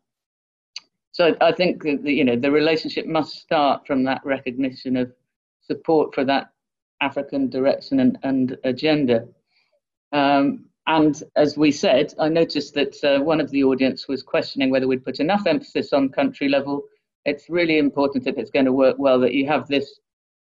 [1.11, 5.11] So I think that, you know the relationship must start from that recognition of
[5.61, 6.51] support for that
[7.01, 9.27] African direction and, and agenda.
[10.11, 14.69] Um, and as we said, I noticed that uh, one of the audience was questioning
[14.69, 16.83] whether we'd put enough emphasis on country level.
[17.25, 19.99] It's really important if it's going to work well that you have this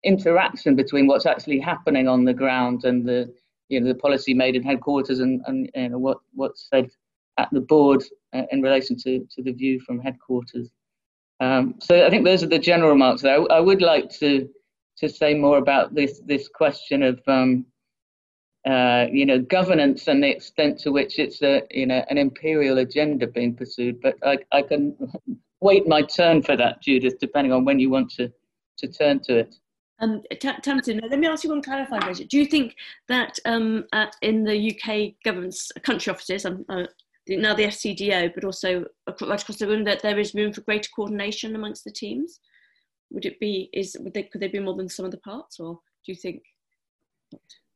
[0.05, 3.33] interaction between what's actually happening on the ground and the
[3.69, 6.91] you know the policy made in headquarters and, and you know what what's said
[7.39, 8.03] at the board
[8.35, 10.69] uh, in relation to, to the view from headquarters.
[11.41, 13.41] Um, so I think those are the general remarks there.
[13.41, 14.49] I, I, would like to
[14.99, 17.65] to say more about this this question of um,
[18.65, 22.79] uh, you know, governance and the extent to which it's a, you know, an imperial
[22.79, 24.01] agenda being pursued.
[24.01, 24.97] But I, I can
[25.61, 28.31] wait my turn for that, Judith, depending on when you want to,
[28.79, 29.57] to turn to it.
[30.03, 32.27] Um, let me ask you one clarifying question.
[32.27, 32.75] Do you think
[33.09, 33.85] that um,
[34.21, 36.85] in the UK government's country offices, um, uh,
[37.29, 40.91] now the FCDO, but also right across the room, that there is room for greater
[40.95, 42.41] coordination amongst the teams?
[43.13, 45.61] Would it be, is, would they, could there be more than some of the parts,
[45.61, 45.75] or
[46.05, 46.43] do you think?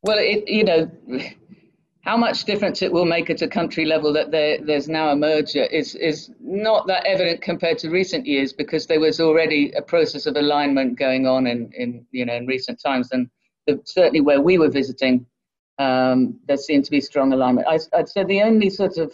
[0.02, 0.90] Well, it, you know,
[2.06, 5.16] how much difference it will make at a country level that there, there's now a
[5.16, 9.82] merger is, is not that evident compared to recent years because there was already a
[9.82, 13.10] process of alignment going on in, in, you know, in recent times.
[13.10, 13.28] And
[13.66, 15.26] the, certainly where we were visiting,
[15.80, 17.66] um, there seemed to be strong alignment.
[17.66, 19.12] I, I'd say the only sort of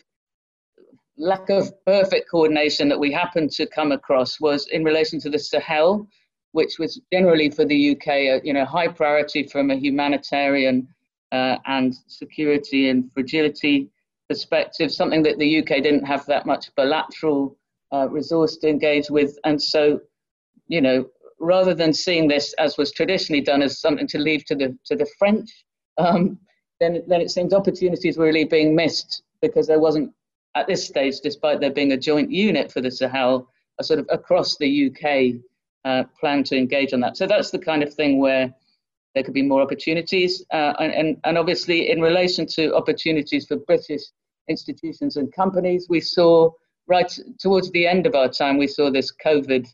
[1.17, 5.39] lack of perfect coordination that we happened to come across was in relation to the
[5.39, 6.07] Sahel,
[6.53, 10.87] which was generally for the UK, a, you know, high priority from a humanitarian
[11.33, 13.89] uh, and security and fragility
[14.29, 17.57] perspective, something that the UK didn't have that much bilateral
[17.93, 19.39] uh, resource to engage with.
[19.45, 20.01] And so,
[20.69, 21.07] you know,
[21.41, 24.95] rather than seeing this as was traditionally done as something to leave to the to
[24.95, 25.51] the French,
[25.99, 26.39] um,
[26.81, 30.13] then then it seems opportunities were really being missed because there wasn't
[30.55, 34.07] at this stage, despite there being a joint unit for the Sahel, a sort of
[34.11, 35.41] across the UK
[35.85, 37.17] uh, plan to engage on that.
[37.17, 38.55] So that's the kind of thing where
[39.15, 40.45] there could be more opportunities.
[40.53, 44.03] Uh, and, and obviously, in relation to opportunities for British
[44.49, 46.51] institutions and companies, we saw
[46.89, 49.67] right towards the end of our time, we saw this COVID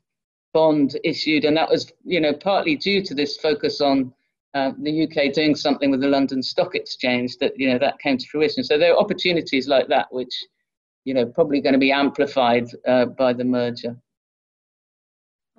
[0.53, 4.13] bond issued, and that was, you know, partly due to this focus on
[4.55, 8.19] uh, the UK doing something with the London Stock Exchange that, you know, that came
[8.19, 8.65] to fruition.
[8.65, 10.35] So there are opportunities like that which,
[11.05, 13.97] you know, probably going to be amplified uh, by the merger.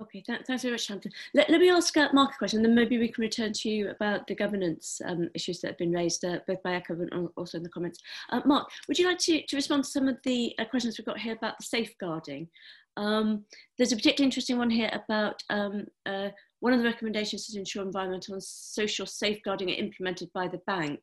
[0.02, 1.12] Okay, th thanks very much, Hampton.
[1.34, 3.70] Let, let me ask uh, Mark a question, and then maybe we can return to
[3.70, 7.30] you about the governance um, issues that have been raised uh, both by Eka and
[7.36, 8.00] also in the comments.
[8.30, 11.06] Uh, Mark, would you like to, to respond to some of the uh, questions we've
[11.06, 12.48] got here about the safeguarding?
[12.96, 13.44] Um,
[13.78, 16.30] there's a particularly interesting one here about um, uh,
[16.62, 20.62] one of the recommendations is to ensure environmental and social safeguarding are implemented by the
[20.66, 21.00] bank.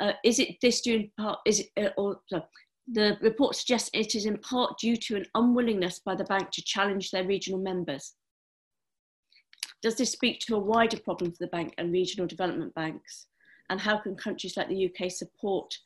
[0.00, 2.20] Uh, is it this due in part, is it, or
[2.92, 6.62] the report suggests it is in part due to an unwillingness by the bank to
[6.62, 8.14] challenge their regional members.
[9.84, 13.26] Does this speak to a wider problem for the bank and regional development banks?
[13.68, 15.76] And how can countries like the UK support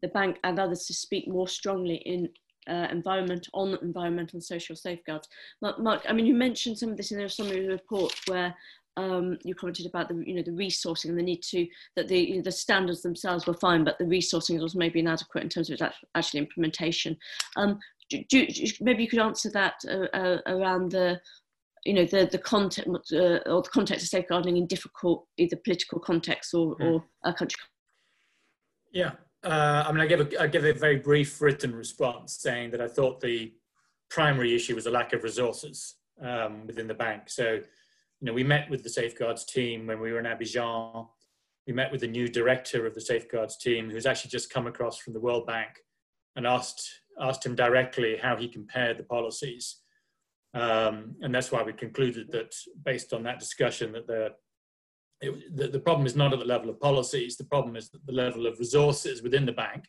[0.00, 2.30] the bank and others to speak more strongly in
[2.66, 5.28] uh, environment on environmental and social safeguards?
[5.60, 8.54] Mark, Mark, I mean, you mentioned some of this in the summary report where
[8.96, 12.18] um, you commented about the you know the resourcing and the need to that the
[12.18, 15.68] you know, the standards themselves were fine, but the resourcing was maybe inadequate in terms
[15.68, 17.18] of its actual implementation.
[17.56, 17.78] Um,
[18.08, 18.46] do, do,
[18.80, 21.20] maybe you could answer that uh, uh, around the
[21.84, 25.98] you know the the content uh, or the context of safeguarding in difficult either political
[25.98, 26.84] contexts or mm.
[26.84, 27.60] or a country.
[28.92, 29.12] Yeah,
[29.44, 32.80] uh, I mean, I gave a I gave a very brief written response saying that
[32.80, 33.52] I thought the
[34.10, 37.22] primary issue was a lack of resources um, within the bank.
[37.28, 41.08] So, you know, we met with the safeguards team when we were in Abidjan.
[41.66, 44.98] We met with the new director of the safeguards team, who's actually just come across
[44.98, 45.70] from the World Bank,
[46.36, 49.81] and asked asked him directly how he compared the policies
[50.54, 54.32] um, and that's why we concluded that based on that discussion that the,
[55.20, 58.12] it, the, the problem is not at the level of policies, the problem is the
[58.12, 59.84] level of resources within the bank.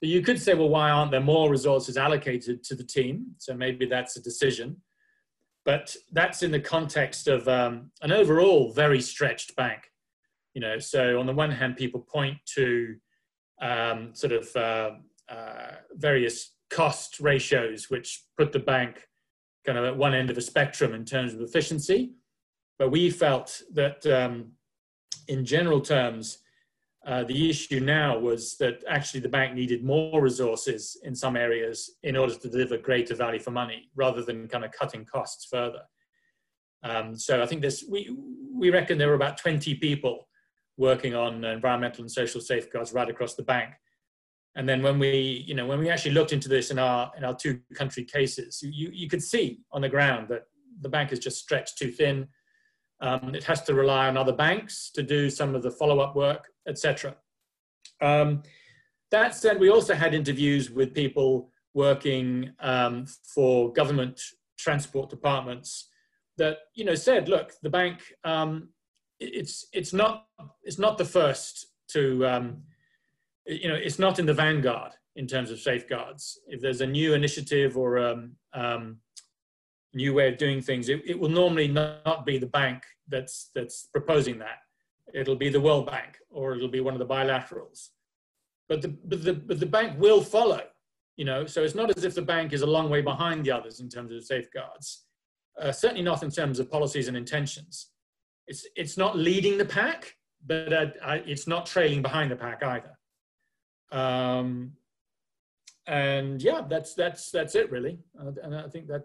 [0.00, 3.34] But you could say, well, why aren't there more resources allocated to the team?
[3.38, 4.76] So maybe that's a decision.
[5.64, 9.90] But that's in the context of um, an overall very stretched bank.
[10.54, 12.96] You know, so on the one hand, people point to
[13.60, 14.90] um, sort of uh,
[15.28, 19.06] uh, various cost ratios which put the bank
[19.66, 22.12] kind of at one end of the spectrum in terms of efficiency.
[22.78, 24.52] But we felt that um,
[25.28, 26.38] in general terms,
[27.06, 31.96] uh, the issue now was that actually the bank needed more resources in some areas
[32.02, 35.82] in order to deliver greater value for money rather than kind of cutting costs further.
[36.82, 38.16] Um, so I think this, we,
[38.52, 40.28] we reckon there were about 20 people
[40.76, 43.70] working on environmental and social safeguards right across the bank.
[44.56, 47.24] And then when we, you know, when we actually looked into this in our in
[47.24, 50.44] our two country cases, you you could see on the ground that
[50.80, 52.26] the bank is just stretched too thin.
[53.00, 56.16] Um, it has to rely on other banks to do some of the follow up
[56.16, 57.14] work, etc.
[58.00, 58.42] Um,
[59.10, 64.20] that said, we also had interviews with people working um, for government
[64.58, 65.90] transport departments
[66.38, 68.70] that you know said, look, the bank um,
[69.20, 70.26] it's it's not
[70.62, 72.62] it's not the first to um,
[73.46, 76.38] you know, it's not in the vanguard in terms of safeguards.
[76.46, 78.96] If there's a new initiative or a um, um,
[79.94, 83.88] new way of doing things, it, it will normally not be the bank that's, that's
[83.92, 84.58] proposing that.
[85.14, 87.88] It'll be the World Bank or it'll be one of the bilaterals.
[88.68, 90.62] But the, but the, but the bank will follow,
[91.16, 93.52] you know, so it's not as if the bank is a long way behind the
[93.52, 95.04] others in terms of safeguards.
[95.60, 97.90] Uh, certainly not in terms of policies and intentions.
[98.48, 102.95] It's, it's not leading the pack, but uh, it's not trailing behind the pack either.
[103.92, 104.72] Um,
[105.86, 107.98] and yeah, that's that's that's it really.
[108.20, 109.04] Uh, and I think that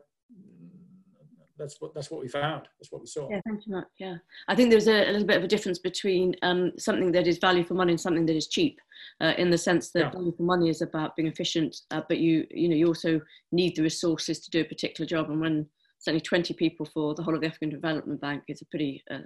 [1.62, 2.68] that's what that's what we found.
[2.80, 3.30] That's what we saw.
[3.30, 3.88] Yeah, thank you, Mark.
[4.00, 4.16] Yeah,
[4.48, 7.38] I think there's a, a little bit of a difference between um, something that is
[7.38, 8.80] value for money and something that is cheap,
[9.22, 10.12] uh, in the sense that yeah.
[10.12, 13.22] value for money is about being efficient, uh, but you you know you also
[13.52, 15.30] need the resources to do a particular job.
[15.30, 15.68] And when
[16.00, 19.20] certainly 20 people for the whole of the African Development Bank, is a pretty uh,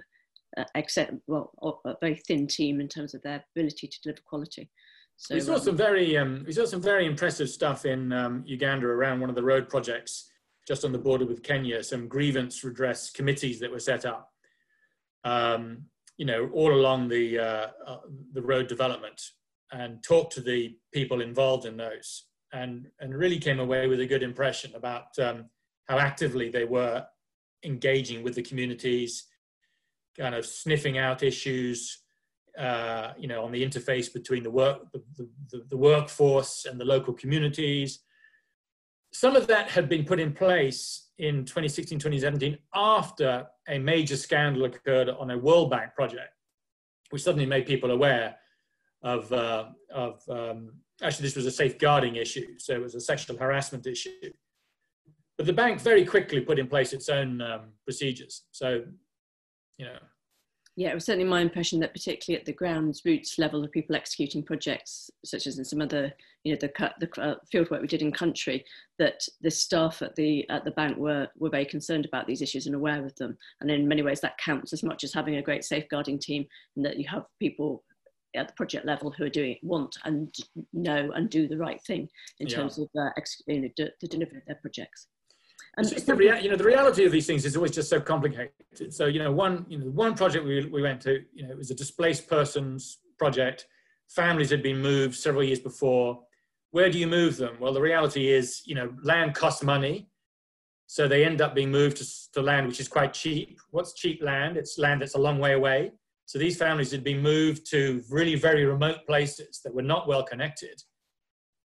[0.58, 1.52] uh, except well
[1.84, 4.70] a very thin team in terms of their ability to deliver quality.
[5.16, 8.42] So we saw um, some very um, we saw some very impressive stuff in um,
[8.46, 10.30] Uganda around one of the road projects
[10.68, 11.82] just on the border with Kenya.
[11.82, 14.30] Some grievance redress committees that were set up.
[15.24, 15.84] Um,
[16.18, 17.98] you know, all along the uh, uh,
[18.32, 19.20] the road development,
[19.72, 24.06] and talked to the people involved in those, and and really came away with a
[24.06, 25.46] good impression about um,
[25.88, 27.06] how actively they were
[27.64, 29.26] engaging with the communities,
[30.18, 32.02] kind of sniffing out issues,
[32.58, 35.02] uh, you know, on the interface between the work, the,
[35.50, 38.00] the, the, workforce and the local communities.
[39.12, 44.64] Some of that had been put in place in 2016, 2017 after a major scandal
[44.64, 46.32] occurred on a World Bank project,
[47.10, 48.36] which suddenly made people aware
[49.02, 52.58] of, uh, of um, actually this was a safeguarding issue.
[52.58, 54.10] So it was a sexual harassment issue.
[55.36, 58.44] But the bank very quickly put in place its own um, procedures.
[58.52, 58.82] So,
[59.76, 59.98] you know,
[60.76, 63.96] yeah, it was certainly my impression that particularly at the grounds roots level of people
[63.96, 66.12] executing projects, such as in some other,
[66.44, 68.62] you know, the, the uh, field work we did in country,
[68.98, 72.66] that the staff at the at the bank were were very concerned about these issues
[72.66, 73.38] and aware of them.
[73.62, 76.46] And in many ways, that counts as much as having a great safeguarding team,
[76.76, 77.82] and that you have people
[78.36, 80.34] at the project level who are doing want and
[80.74, 82.06] know and do the right thing
[82.40, 82.56] in yeah.
[82.56, 83.08] terms of uh,
[83.46, 85.06] you know, the delivery of their projects.
[85.76, 88.94] And the rea- you know, the reality of these things is always just so complicated.
[88.94, 91.58] So, you know, one, you know, one project we, we went to, you know, it
[91.58, 93.66] was a displaced persons project.
[94.08, 96.20] Families had been moved several years before.
[96.70, 97.56] Where do you move them?
[97.60, 100.08] Well, the reality is, you know, land costs money.
[100.86, 103.58] So they end up being moved to, to land which is quite cheap.
[103.70, 104.56] What's cheap land?
[104.56, 105.92] It's land that's a long way away.
[106.24, 110.22] So these families had been moved to really very remote places that were not well
[110.22, 110.82] connected.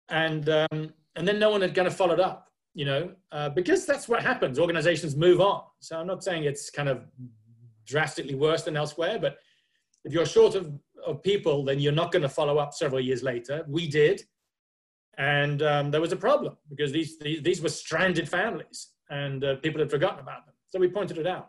[0.08, 2.45] And, um, and then no one had kind of followed up
[2.76, 4.58] you know, uh, because that's what happens.
[4.58, 5.62] Organizations move on.
[5.80, 7.04] So I'm not saying it's kind of
[7.86, 9.38] drastically worse than elsewhere, but
[10.04, 10.70] if you're short of,
[11.06, 13.64] of people, then you're not going to follow up several years later.
[13.66, 14.24] We did.
[15.16, 19.56] And um, there was a problem because these, these, these were stranded families and uh,
[19.56, 20.54] people had forgotten about them.
[20.66, 21.48] So we pointed it out.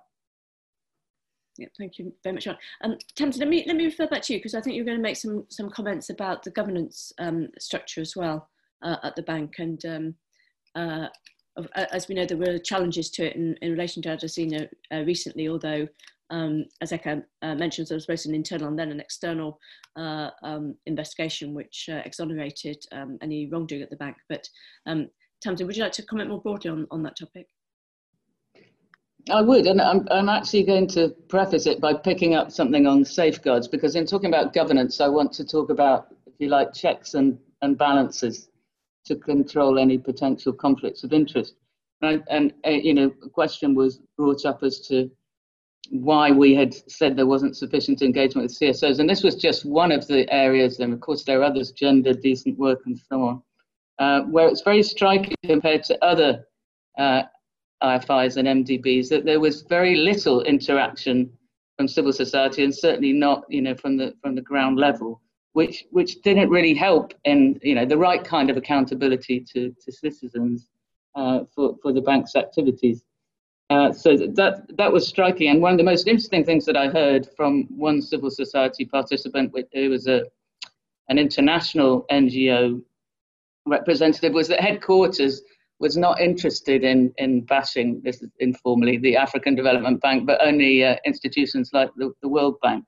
[1.57, 2.57] Yeah, thank you very much, John.
[2.85, 4.97] Um, Tamsin, let me, let me refer back to you because I think you're going
[4.97, 8.47] to make some, some comments about the governance um, structure as well
[8.81, 9.55] uh, at the bank.
[9.57, 10.15] And um,
[10.75, 11.07] uh,
[11.75, 15.47] as we know, there were challenges to it in, in relation to Adesina uh, recently,
[15.47, 15.87] although,
[16.29, 19.59] um, as Eka uh, mentioned, there was both an internal and then an external
[19.97, 24.17] uh, um, investigation which uh, exonerated um, any wrongdoing at the bank.
[24.29, 24.47] But
[24.85, 25.09] um,
[25.41, 27.47] Tamsin, would you like to comment more broadly on, on that topic?
[29.29, 33.03] I would, and I'm, I'm actually going to preface it by picking up something on
[33.03, 37.13] safeguards, because in talking about governance, I want to talk about, if you like, checks
[37.13, 38.46] and, and balances
[39.07, 41.55] to control any potential conflicts of interest.
[42.01, 45.09] And, and uh, you know, a question was brought up as to
[45.89, 48.99] why we had said there wasn't sufficient engagement with CSOs.
[48.99, 52.13] And this was just one of the areas, and of course there are others, gender,
[52.13, 53.41] decent work, and so on,
[53.99, 56.45] uh, where it's very striking compared to other
[56.97, 57.23] uh,
[57.83, 61.31] IFIs and MDBs that there was very little interaction
[61.77, 65.21] from civil society and certainly not, you know, from the from the ground level
[65.57, 69.91] which which didn't really help in you know the right kind of accountability to, to
[69.91, 70.67] citizens
[71.15, 73.03] uh, for for the bank's activities.
[73.71, 76.89] Uh, so that that was striking, and one of the most interesting things that I
[76.89, 80.25] heard from one civil society participant, who was a
[81.09, 82.79] an international NGO
[83.65, 85.41] representative, was that headquarters
[85.79, 90.97] was not interested in in bashing this informally the African Development Bank, but only uh,
[91.03, 92.85] institutions like the, the World Bank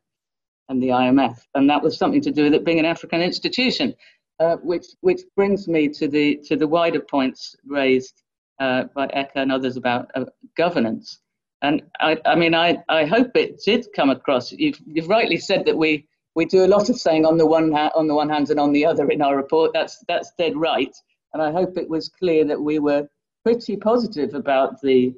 [0.70, 1.38] and the IMF.
[1.56, 3.94] And that was something to do with it being an African institution,
[4.40, 8.24] uh, which, which brings me to the, to the wider points raised
[8.60, 10.26] uh, by Eka and others about uh,
[10.56, 11.20] governance.
[11.62, 14.52] And I, I mean, I, I hope it did come across.
[14.52, 17.72] You've, you've rightly said that we, we do a lot of saying on the one
[17.72, 19.72] ha- on the one hand and on the other in our report.
[19.74, 20.96] That's that's dead right.
[21.34, 23.10] And I hope it was clear that we were
[23.44, 25.14] pretty positive about the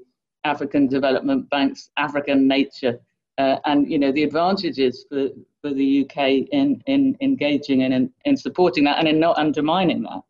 [0.46, 3.00] African Development Bank's African nature
[3.42, 5.30] uh, and you know the advantages for,
[5.62, 6.18] for the UK
[6.52, 10.22] in, in engaging and in, in supporting that and in not undermining that.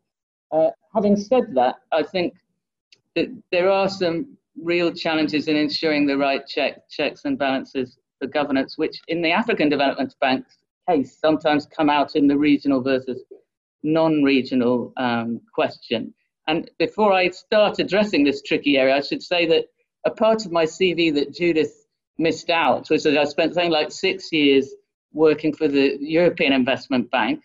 [0.56, 2.34] Uh, having said that, I think
[3.14, 8.26] that there are some real challenges in ensuring the right check, checks and balances for
[8.28, 10.58] governance, which in the African Development Bank's
[10.88, 13.22] case sometimes come out in the regional versus
[13.82, 16.14] non-regional um, question.
[16.46, 19.66] And before I start addressing this tricky area, I should say that
[20.04, 21.81] a part of my CV that Judith
[22.22, 24.74] missed out that I spent something like six years
[25.12, 27.42] working for the European Investment Bank,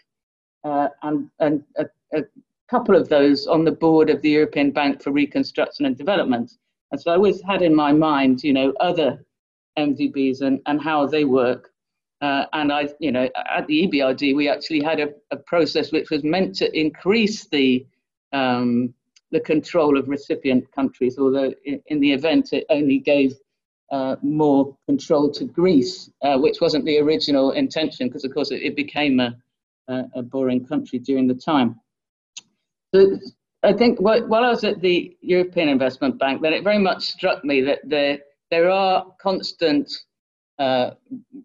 [0.63, 2.23] uh, and, and a, a,
[2.69, 6.51] couple of those on the board of the European Bank for Reconstruction and Development.
[6.91, 9.25] And so I always had in my mind, you know, other
[9.79, 11.69] MDBs and, and how they work.
[12.21, 16.09] Uh, and I, you know, at the EBRD, we actually had a, a process which
[16.09, 17.85] was meant to increase the
[18.33, 18.93] um,
[19.31, 23.33] the control of recipient countries, although in, in the event it only gave
[23.91, 28.61] uh, more control to Greece, uh, which wasn't the original intention, because of course it,
[28.61, 29.35] it became a,
[29.87, 31.79] a, a, boring country during the time.
[32.93, 33.17] So
[33.63, 37.05] I think while, while I was at the European Investment Bank, then it very much
[37.05, 38.19] struck me that there,
[38.51, 39.89] there are constant
[40.59, 40.91] uh,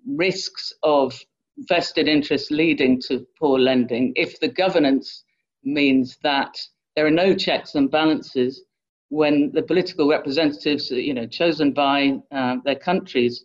[0.06, 1.18] risks of
[1.58, 5.24] vested interests leading to poor lending if the governance
[5.64, 6.56] means that
[6.96, 8.62] there are no checks and balances
[9.12, 13.44] when the political representatives, you know, chosen by uh, their countries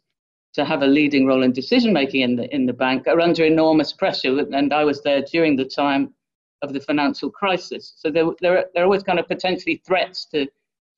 [0.53, 3.43] to have a leading role in decision making in the in the bank are under
[3.43, 4.39] enormous pressure.
[4.39, 6.13] And I was there during the time
[6.61, 7.93] of the financial crisis.
[7.97, 10.47] So there, there, are, there are always kind of potentially threats to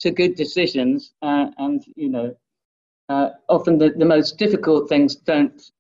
[0.01, 2.35] to good decisions, uh, and you know,
[3.09, 5.71] uh, often the, the most difficult things don't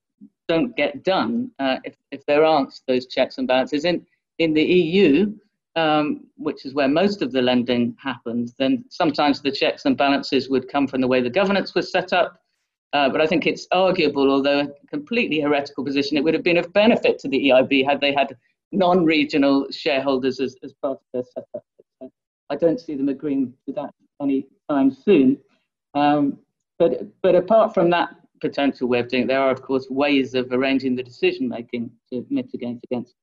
[0.47, 3.85] don't get done uh, if if there aren't those checks and balances.
[3.85, 4.03] In
[4.39, 5.31] in the EU,
[5.75, 10.49] um, which is where most of the lending happens, then sometimes the checks and balances
[10.49, 12.41] would come from the way the governance was set up.
[12.93, 16.57] Uh, but I think it's arguable, although a completely heretical position, it would have been
[16.57, 18.35] of benefit to the EIB had they had
[18.71, 21.63] non regional shareholders as, as part of their setup.
[22.49, 25.37] I don't see them agreeing to that anytime soon.
[25.93, 26.39] Um,
[26.79, 28.09] but, but apart from that
[28.41, 31.91] potential way of doing it, there are, of course, ways of arranging the decision making
[32.11, 33.13] to mitigate against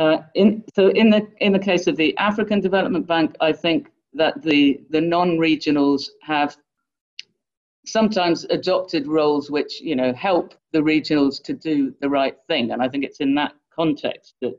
[0.00, 3.90] uh, in, so in the in the case of the African Development Bank, I think
[4.14, 6.56] that the the non-regionals have
[7.86, 12.82] sometimes adopted roles which you know help the regionals to do the right thing, and
[12.82, 14.58] I think it's in that context that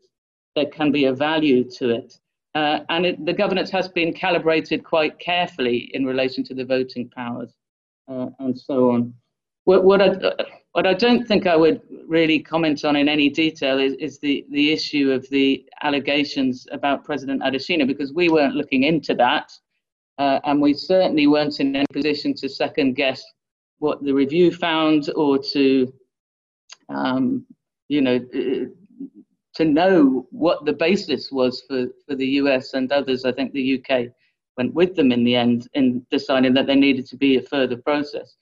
[0.55, 2.13] there can be a value to it.
[2.53, 7.09] Uh, and it, the governance has been calibrated quite carefully in relation to the voting
[7.09, 7.53] powers
[8.09, 9.13] uh, and so on.
[9.63, 10.33] What, what, I,
[10.73, 14.45] what I don't think I would really comment on in any detail is, is the,
[14.51, 19.51] the issue of the allegations about President Adesina, because we weren't looking into that.
[20.17, 23.23] Uh, and we certainly weren't in any position to second guess
[23.79, 25.91] what the review found or to,
[26.89, 27.45] um,
[27.89, 28.65] you know, uh,
[29.55, 33.25] to know what the basis was for, for the US and others.
[33.25, 34.07] I think the UK
[34.57, 37.77] went with them in the end in deciding that there needed to be a further
[37.77, 38.35] process.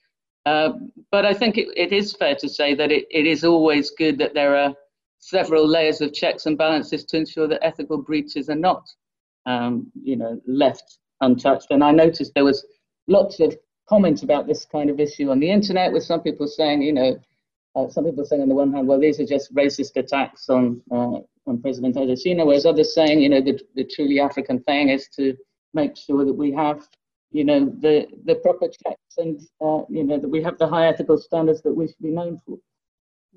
[0.46, 0.72] Uh,
[1.10, 4.18] but I think it, it is fair to say that it, it is always good
[4.18, 4.74] that there are
[5.18, 8.88] several layers of checks and balances to ensure that ethical breaches are not,
[9.46, 11.66] um, you know, left untouched.
[11.70, 12.66] And I noticed there was
[13.06, 13.54] lots of
[13.88, 17.20] comments about this kind of issue on the internet, with some people saying, you know,
[17.76, 20.82] uh, some people saying on the one hand, well, these are just racist attacks on
[20.90, 25.08] uh, on President Adesina, whereas others saying, you know, the, the truly African thing is
[25.16, 25.36] to
[25.74, 26.86] make sure that we have
[27.32, 30.86] you know, the, the proper checks and, uh, you know, that we have the high
[30.86, 32.58] ethical standards that we should be known for.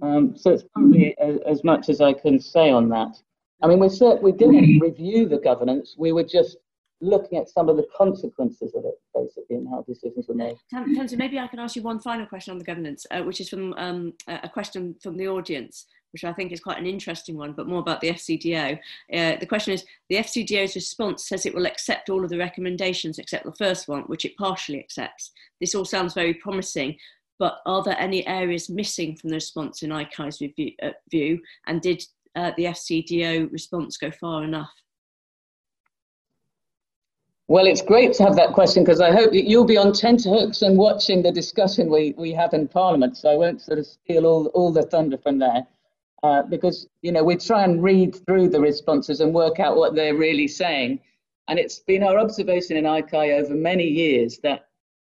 [0.02, 3.16] Um, so it's probably as, as, much as I can say on that.
[3.62, 3.90] I mean, we,
[4.22, 6.58] we didn't review the governance, we were just
[7.04, 10.56] looking at some of the consequences of it, basically, and how decisions were made.
[10.72, 13.50] Tamsin, maybe I can ask you one final question on the governance, uh, which is
[13.50, 17.54] from um, a question from the audience, which I think is quite an interesting one,
[17.54, 18.78] but more about the FCDO.
[19.12, 23.18] Uh, the question is, the FCDO's response says it will accept all of the recommendations
[23.18, 25.32] except the first one, which it partially accepts.
[25.60, 26.96] This all sounds very promising,
[27.40, 31.82] but are there any areas missing from the response in ICAI's review, uh, view, and
[31.82, 32.04] did
[32.36, 34.72] uh, the FCDO response go far enough?
[37.48, 40.78] Well, it's great to have that question because I hope you'll be on tenterhooks and
[40.78, 43.18] watching the discussion we, we have in Parliament.
[43.18, 45.68] So I won't sort of steal all, all the thunder from there.
[46.24, 49.94] Uh, because, you know, we try and read through the responses and work out what
[49.94, 50.98] they're really saying.
[51.50, 54.68] And it's been our observation in ICAI over many years that,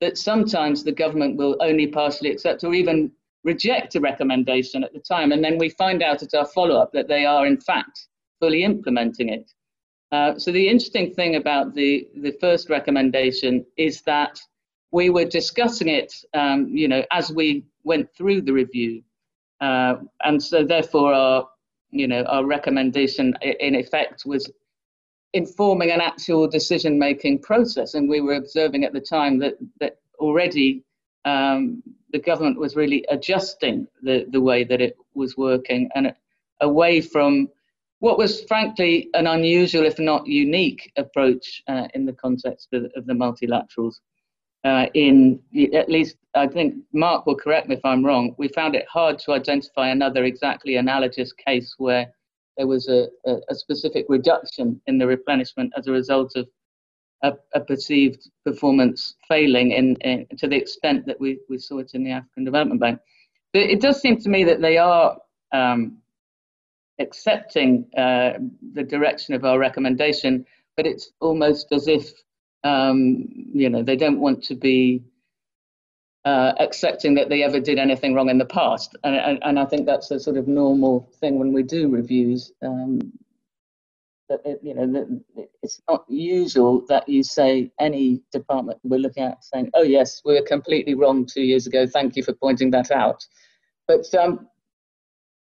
[0.00, 3.12] that sometimes the government will only partially accept or even
[3.44, 5.32] reject a recommendation at the time.
[5.32, 8.08] And then we find out at our follow up that they are, in fact,
[8.40, 9.52] fully implementing it.
[10.10, 14.40] Uh, so the interesting thing about the, the first recommendation is that
[14.90, 19.02] we were discussing it, um, you know, as we went through the review,
[19.60, 21.48] uh, and so therefore our,
[21.90, 24.50] you know, our recommendation in effect was
[25.32, 30.82] informing an actual decision-making process, and we were observing at the time that that already
[31.24, 31.82] um,
[32.12, 36.14] the government was really adjusting the the way that it was working and
[36.60, 37.48] away from
[38.04, 43.06] what was frankly an unusual, if not unique, approach uh, in the context of, of,
[43.06, 44.00] the multilaterals.
[44.64, 45.40] Uh, in
[45.74, 48.34] at least I think Mark will correct me if I'm wrong.
[48.38, 52.12] We found it hard to identify another exactly analogous case where
[52.56, 56.48] there was a, a, a specific reduction in the replenishment as a result of
[57.22, 61.90] a, a perceived performance failing in, in, to the extent that we, we saw it
[61.94, 63.00] in the African Development Bank.
[63.52, 65.16] But it does seem to me that they are
[65.52, 65.98] um,
[66.98, 68.34] accepting uh,
[68.72, 70.44] the direction of our recommendation,
[70.76, 72.12] but it's almost as if
[72.64, 75.04] um, you know they don't want to be
[76.24, 79.66] uh, accepting that they ever did anything wrong in the past, and, and, and, I
[79.66, 82.50] think that's a sort of normal thing when we do reviews.
[82.62, 83.12] Um,
[84.30, 89.24] that it, you know, that it's not usual that you say any department we're looking
[89.24, 91.86] at saying, "Oh yes, we were completely wrong two years ago.
[91.86, 93.26] Thank you for pointing that out."
[93.86, 94.48] But um,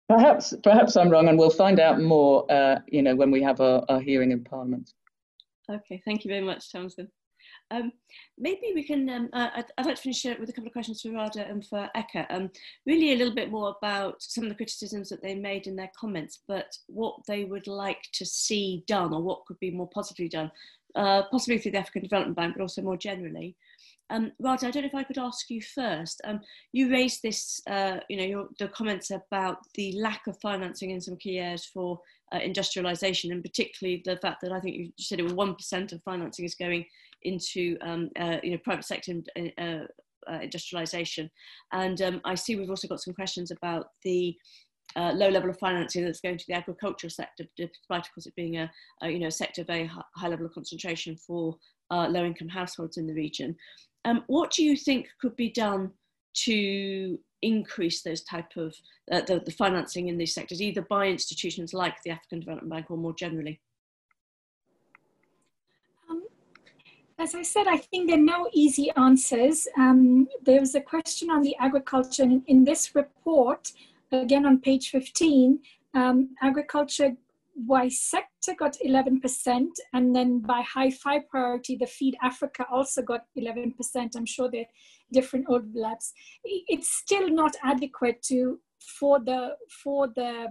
[0.09, 2.51] perhaps, perhaps I'm wrong, and we'll find out more.
[2.51, 4.93] Uh, you know, when we have our, our hearing in Parliament.
[5.71, 7.09] Okay, thank you very much, Tamsin.
[7.71, 7.93] Um,
[8.39, 11.03] maybe we can, um, uh, I'd, I'd, like to finish with a couple of questions
[11.03, 12.27] for Radha and for Eka.
[12.31, 12.51] Um,
[12.87, 15.91] really a little bit more about some of the criticisms that they made in their
[15.99, 20.29] comments, but what they would like to see done or what could be more positively
[20.29, 20.51] done,
[20.95, 23.55] uh, possibly through the African Development Bank, but also more generally.
[24.11, 26.23] Um, Radha, I don't know if I could ask you first.
[26.25, 26.41] Um,
[26.73, 31.01] you raised this, uh, you know, your, the comments about the lack of financing in
[31.03, 32.01] some key areas for
[32.35, 35.93] uh, industrialization, and particularly the fact that I think you said it was one percent
[35.93, 36.85] of financing is going
[37.23, 41.31] into, um, uh, you know, private sector uh, uh, industrialization.
[41.73, 44.37] And um, I see we've also got some questions about the
[44.97, 48.35] uh, low level of financing that's going to the agricultural sector, despite of course it
[48.35, 48.71] being a,
[49.03, 51.57] a you know sector very high, high level of concentration for
[51.91, 53.57] uh, low income households in the region.
[54.05, 55.91] Um, what do you think could be done
[56.45, 58.75] to increase those type of
[59.11, 62.91] uh, the, the financing in these sectors, either by institutions like the African Development Bank
[62.91, 63.61] or more generally?
[66.11, 66.25] Um,
[67.19, 69.69] as I said, I think there are no easy answers.
[69.77, 73.73] Um, there was a question on the agriculture in, in this report,
[74.13, 75.61] again on page 15,
[75.95, 77.17] um, agriculture
[77.67, 83.25] by sector got 11%, and then by high five priority, the Feed Africa also got
[83.37, 83.75] 11%.
[84.17, 84.75] I'm sure there are
[85.13, 86.13] different overlaps.
[86.45, 88.61] It's still not adequate to
[89.01, 90.47] for the for the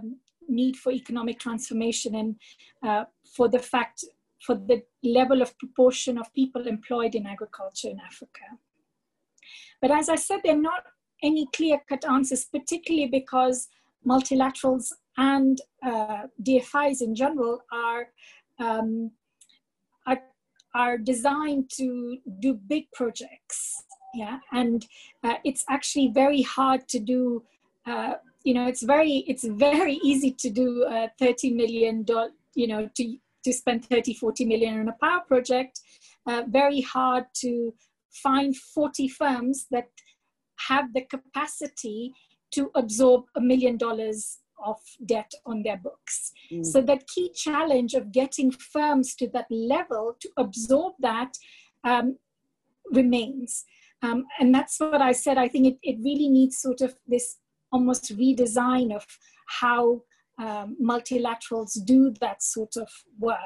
[0.48, 2.36] need for economic transformation and
[2.86, 3.04] uh,
[3.34, 4.04] for the fact
[4.44, 8.44] for the level of proportion of people employed in agriculture in Africa.
[9.80, 10.84] But as I said, there are not
[11.22, 13.68] any clear-cut answers, particularly because
[14.06, 18.08] multilaterals and uh, DFIs in general are,
[18.60, 19.10] um,
[20.06, 20.20] are,
[20.74, 23.84] are designed to do big projects.
[24.14, 24.86] Yeah, and
[25.22, 27.42] uh, it's actually very hard to do.
[27.84, 32.30] Uh, you know, it's very it's very easy to do a thirty million dollar.
[32.54, 35.80] You know, to to spend 30, 40 million on a power project.
[36.26, 37.72] Uh, very hard to
[38.10, 39.88] find 40 firms that
[40.68, 42.12] have the capacity
[42.50, 46.32] to absorb a million dollars of debt on their books.
[46.52, 46.64] Mm.
[46.64, 51.32] So that key challenge of getting firms to that level to absorb that
[51.84, 52.16] um,
[52.90, 53.64] remains.
[54.02, 55.38] Um, and that's what I said.
[55.38, 57.36] I think it, it really needs sort of this
[57.72, 59.04] almost redesign of
[59.60, 60.02] how
[60.38, 63.38] um, multilaterals do that sort of work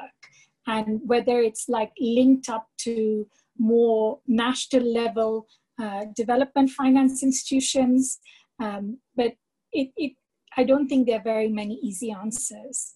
[0.67, 3.27] and whether it's like linked up to
[3.57, 5.47] more national level
[5.81, 8.19] uh, development finance institutions.
[8.59, 9.33] Um, but
[9.71, 10.13] it, it
[10.57, 12.95] I don't think there are very many easy answers.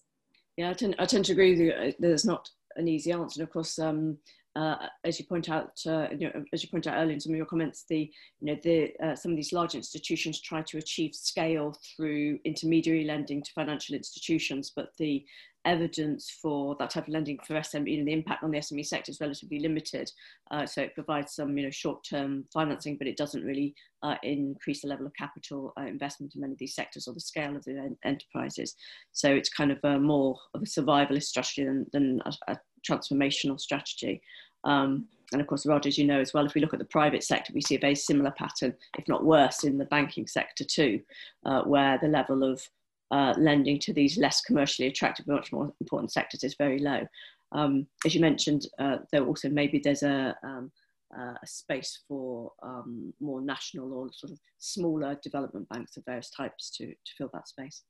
[0.56, 1.92] Yeah, I tend, I tend to agree with you.
[1.98, 3.40] There's not an easy answer.
[3.40, 4.18] And of course, um,
[4.58, 7.32] uh, as you point out, uh, you know, as you point out earlier in some
[7.32, 8.10] of your comments, the
[8.40, 13.04] you know the uh, some of these large institutions try to achieve scale through intermediary
[13.04, 15.24] lending to financial institutions, but the
[15.64, 18.86] evidence for that type of lending for SME, you know, the impact on the SME
[18.86, 20.10] sector is relatively limited.
[20.50, 24.80] Uh, so it provides some, you know, short-term financing, but it doesn't really uh, increase
[24.80, 27.64] the level of capital uh, investment in many of these sectors or the scale of
[27.64, 28.74] the en enterprises.
[29.12, 32.56] So it's kind of more of a survivalist strategy than, than a, a
[32.88, 34.22] transformational strategy.
[34.68, 36.84] Um, and of course, Radha, as you know as well, if we look at the
[36.84, 40.64] private sector, we see a very similar pattern, if not worse, in the banking sector
[40.64, 41.00] too,
[41.44, 42.62] uh, where the level of
[43.10, 47.06] uh, lending to these less commercially attractive, but much more important sectors is very low.
[47.52, 50.70] Um, as you mentioned, uh, there also maybe there's a, um,
[51.18, 56.30] uh, a space for um, more national or sort of smaller development banks of various
[56.30, 57.82] types to, to fill that space.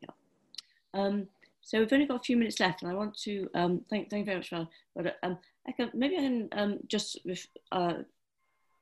[0.00, 0.10] Yeah.
[1.66, 4.20] So we've only got a few minutes left, and I want to um, thank, thank
[4.20, 4.70] you very much, Val.
[4.94, 5.36] But um,
[5.66, 7.18] I can, maybe I can um, just
[7.72, 7.94] uh,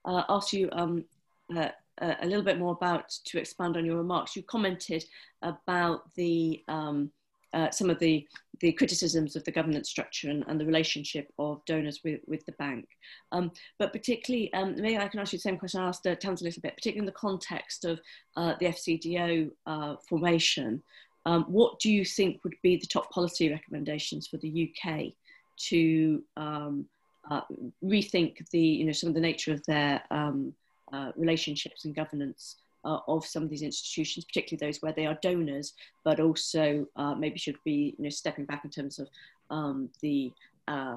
[0.04, 1.06] uh, ask you um,
[1.56, 4.36] uh, a little bit more about to expand on your remarks.
[4.36, 5.02] You commented
[5.40, 7.10] about the um,
[7.54, 8.26] uh, some of the,
[8.60, 12.52] the criticisms of the governance structure and, and the relationship of donors with, with the
[12.52, 12.84] bank.
[13.30, 16.40] Um, but particularly, maybe I can ask you the same question I asked uh, Tams
[16.42, 18.00] a little bit, particularly in the context of
[18.36, 20.82] uh, the FCDO uh, formation.
[21.26, 25.12] Um, what do you think would be the top policy recommendations for the UK
[25.56, 26.86] to um,
[27.30, 27.40] uh,
[27.82, 30.54] rethink the, you know, some of the nature of their um,
[30.92, 35.18] uh, relationships and governance uh, of some of these institutions, particularly those where they are
[35.22, 35.72] donors,
[36.04, 39.08] but also uh, maybe should be you know, stepping back in terms of
[39.50, 40.30] um, the
[40.68, 40.96] uh,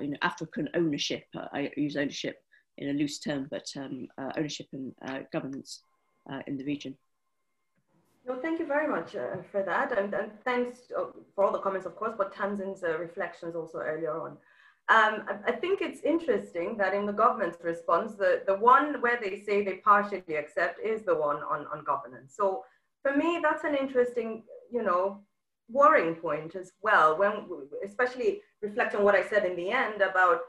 [0.00, 1.24] you know, African ownership.
[1.36, 2.42] Uh, I use ownership
[2.78, 4.94] in a loose term, but um, ownership and
[5.32, 5.82] governance
[6.46, 6.96] in the region.
[8.30, 11.58] No, thank you very much uh, for that, and, and thanks uh, for all the
[11.58, 14.36] comments, of course, but Tamsin's uh, reflections also earlier on.
[14.88, 19.40] Um, I think it's interesting that in the government's response, the, the one where they
[19.40, 22.36] say they partially accept is the one on, on governance.
[22.36, 22.62] So
[23.02, 25.22] for me, that's an interesting, you know,
[25.68, 27.48] worrying point as well, when,
[27.84, 30.42] especially reflecting on what I said in the end about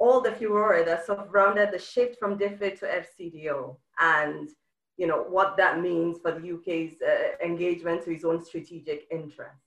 [0.00, 4.50] all the furore that surrounded the shift from DFID to FCDO and
[4.96, 9.66] you know what that means for the UK's uh, engagement to its own strategic interests.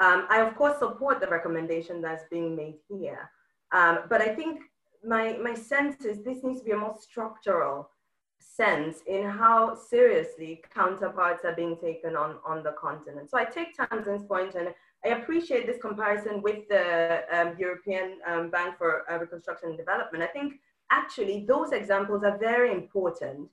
[0.00, 3.30] Um, I of course support the recommendation that's being made here.
[3.72, 4.60] Um, but I think
[5.04, 7.90] my, my sense is this needs to be a more structural
[8.38, 13.30] sense in how seriously counterparts are being taken on, on the continent.
[13.30, 14.68] So I take Tamsin's point and
[15.04, 20.22] I appreciate this comparison with the um, European um, Bank for uh, Reconstruction and Development.
[20.22, 20.54] I think
[20.90, 23.48] actually those examples are very important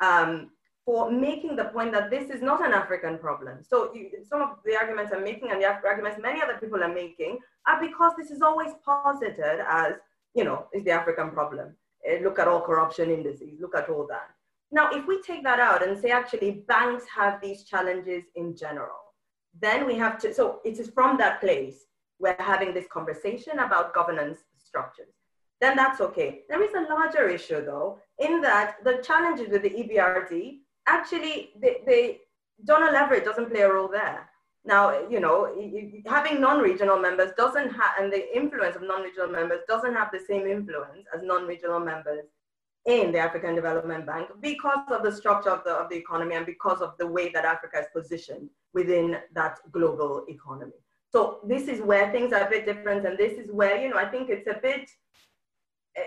[0.00, 0.50] um,
[0.88, 3.58] for making the point that this is not an African problem.
[3.62, 6.94] So you, some of the arguments I'm making and the arguments many other people are
[7.02, 9.96] making are because this is always posited as,
[10.34, 11.76] you know, is the African problem.
[12.10, 14.30] Uh, look at all corruption indices, look at all that.
[14.72, 19.02] Now, if we take that out and say actually banks have these challenges in general,
[19.60, 21.84] then we have to, so it is from that place
[22.18, 25.12] we're having this conversation about governance structures.
[25.60, 26.44] Then that's okay.
[26.48, 31.76] There is a larger issue though, in that the challenges with the EBRD actually, they,
[31.86, 32.20] they
[32.64, 34.28] donor leverage doesn't play a role there.
[34.64, 35.36] Now, you know,
[36.06, 40.46] having non-regional members doesn't have, and the influence of non-regional members doesn't have the same
[40.46, 42.24] influence as non-regional members
[42.86, 46.46] in the African Development Bank because of the structure of the, of the economy and
[46.46, 50.72] because of the way that Africa is positioned within that global economy.
[51.10, 53.06] So this is where things are a bit different.
[53.06, 54.90] And this is where, you know, I think it's a bit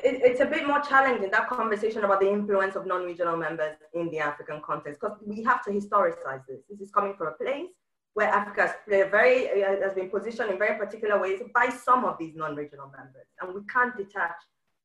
[0.03, 4.09] it, it's a bit more challenging that conversation about the influence of non-regional members in
[4.09, 6.61] the African context because we have to historicize this.
[6.69, 7.69] This is coming from a place
[8.13, 9.47] where Africa has very
[9.81, 13.61] has been positioned in very particular ways by some of these non-regional members, and we
[13.71, 14.35] can't detach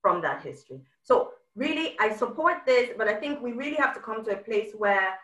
[0.01, 0.81] from that history.
[1.03, 4.37] So really, I support this, but I think we really have to come to a
[4.37, 5.19] place where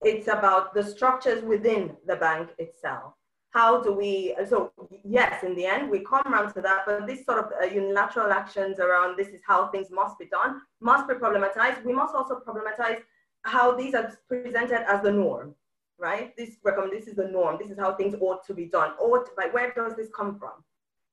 [0.00, 3.14] it's about the structures within the bank itself
[3.52, 4.72] how do we, so
[5.04, 8.32] yes, in the end, we come around to that, but this sort of uh, unilateral
[8.32, 11.84] actions around this is how things must be done, must be problematized.
[11.84, 13.00] We must also problematize
[13.42, 15.54] how these are presented as the norm,
[15.98, 16.34] right?
[16.36, 17.58] This, recommend, this is the norm.
[17.60, 18.92] This is how things ought to be done.
[18.98, 20.64] Ought, like, where does this come from?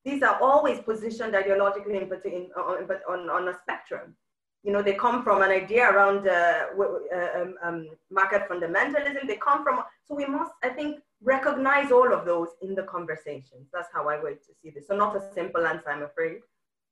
[0.05, 4.15] These are always positioned ideologically in, in, on, on a spectrum.
[4.63, 9.27] You know, they come from an idea around uh, uh, um, um, market fundamentalism.
[9.27, 13.67] They come from, so we must, I think, recognize all of those in the conversations.
[13.73, 14.87] That's how I to see this.
[14.87, 16.39] So not a simple answer, I'm afraid,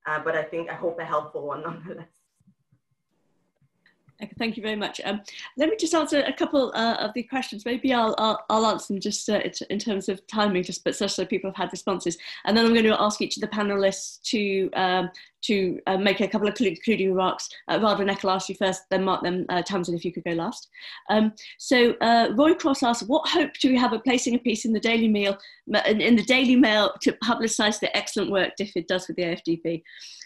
[0.06, 2.17] uh, but I think, I hope a helpful one nonetheless.
[4.40, 5.00] Thank you very much.
[5.06, 5.22] Um,
[5.58, 7.66] let me just answer a couple uh, of the questions.
[7.66, 11.12] Maybe I'll, I'll, I'll answer them just uh, in terms of timing, just but such
[11.12, 12.18] so people have had responses.
[12.46, 15.12] And then I'm going to ask each of the panelists to um,
[15.44, 17.48] to uh, make a couple of concluding remarks.
[17.68, 20.24] Uh, Radha than I'll ask you first, then Mark, then uh, Tamsin, if you could
[20.24, 20.68] go last.
[21.10, 24.66] Um, so uh, Roy Cross asks, what hope do we have of placing a piece
[24.66, 25.38] in the Daily Mail,
[25.86, 29.84] in, in the Daily Mail to publicise the excellent work DFID does with the AFDB?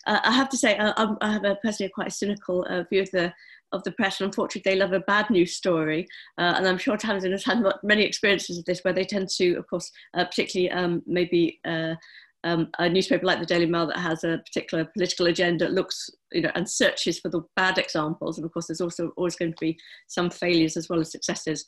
[0.08, 3.12] Uh, I have to say, I, I have a personally quite a cynical view of
[3.12, 3.34] the
[3.72, 6.08] of the press, and unfortunately, they love a bad news story.
[6.38, 9.56] Uh, and I'm sure Tamsin has had many experiences of this, where they tend to,
[9.56, 11.96] of course, uh, particularly um, maybe uh,
[12.44, 16.42] um, a newspaper like the Daily Mail that has a particular political agenda looks, you
[16.42, 18.38] know, and searches for the bad examples.
[18.38, 19.78] And of course, there's also always going to be
[20.08, 21.66] some failures as well as successes.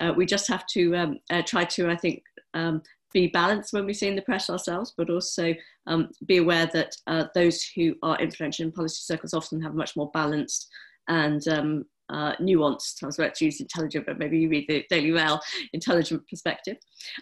[0.00, 2.22] Uh, we just have to um, uh, try to, I think,
[2.54, 2.82] um,
[3.12, 5.54] be balanced when we see in the press ourselves, but also
[5.86, 9.94] um, be aware that uh, those who are influential in policy circles often have much
[9.94, 10.68] more balanced
[11.08, 13.02] and um, uh, nuanced.
[13.02, 15.40] I was about to use intelligent, but maybe you read the Daily Mail
[15.72, 16.76] intelligent perspective.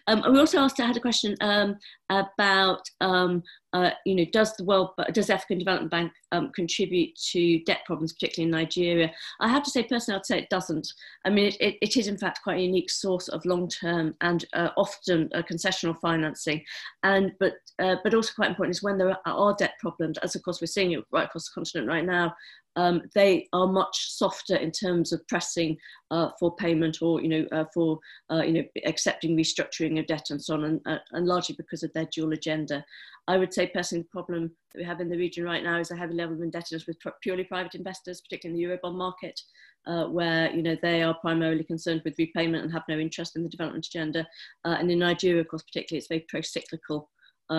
[0.06, 1.76] Um, we also asked, I had a question um,
[2.10, 3.42] about, um,
[3.72, 8.12] uh, you know, does the World, does African Development Bank um, contribute to debt problems,
[8.12, 9.12] particularly in Nigeria?
[9.40, 10.86] I have to say, personally, I'd say it doesn't.
[11.24, 14.44] I mean, it, it, it is in fact quite a unique source of long-term and
[14.52, 16.62] uh, often uh, concessional financing,
[17.02, 20.42] and but uh, but also quite important is when there are debt problems, as of
[20.42, 22.34] course we're seeing it right across the continent right now
[22.76, 25.76] um, they are much softer in terms of pressing
[26.10, 27.98] uh, for payment or you know uh, for
[28.30, 31.82] uh, you know accepting restructuring of debt and so on, and, uh, and, largely because
[31.82, 32.84] of their dual agenda.
[33.28, 35.90] I would say personally the problem that we have in the region right now is
[35.90, 39.38] a heavy level of indebtedness with purely private investors, particularly in the Eurobond market,
[39.86, 43.42] uh, where you know they are primarily concerned with repayment and have no interest in
[43.42, 44.26] the development agenda.
[44.64, 47.10] Uh, and in Nigeria, of course, particularly, it's very pro-cyclical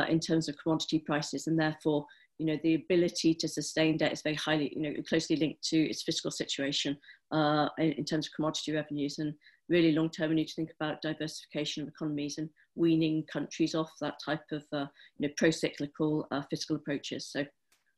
[0.09, 2.03] in terms of commodity prices, and therefore
[2.39, 5.77] you know, the ability to sustain debt is very highly, you know, closely linked to
[5.77, 6.97] its fiscal situation
[7.31, 9.19] uh, in, in, terms of commodity revenues.
[9.19, 9.33] And
[9.69, 13.91] really long term, we need to think about diversification of economies and weaning countries off
[14.01, 14.85] that type of, uh,
[15.17, 17.27] you know, pro-cyclical uh, fiscal approaches.
[17.27, 17.45] So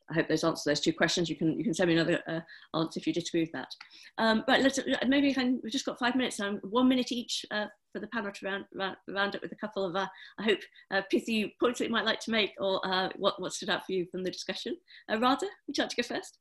[0.09, 1.29] I hope those answer those two questions.
[1.29, 3.73] You can you can send me another uh, answer if you disagree with that.
[4.17, 7.65] Um, but let's maybe can, we've just got five minutes now, one minute each uh,
[7.91, 10.07] for the panel to round, round, round up with a couple of uh,
[10.37, 10.59] I hope
[10.91, 13.85] uh, pithy points that you might like to make or uh, what what stood out
[13.85, 14.77] for you from the discussion.
[15.11, 16.37] Uh, Radha, would you like to go first?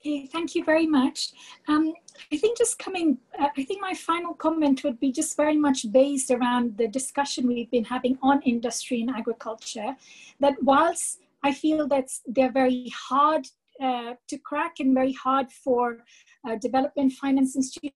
[0.00, 1.32] Okay, thank you very much.
[1.68, 1.92] Um,
[2.32, 5.92] I think just coming, uh, I think my final comment would be just very much
[5.92, 9.94] based around the discussion we've been having on industry and agriculture,
[10.40, 13.46] that whilst I feel that they're very hard
[13.82, 16.04] uh, to crack and very hard for
[16.46, 17.94] uh, development finance institutions.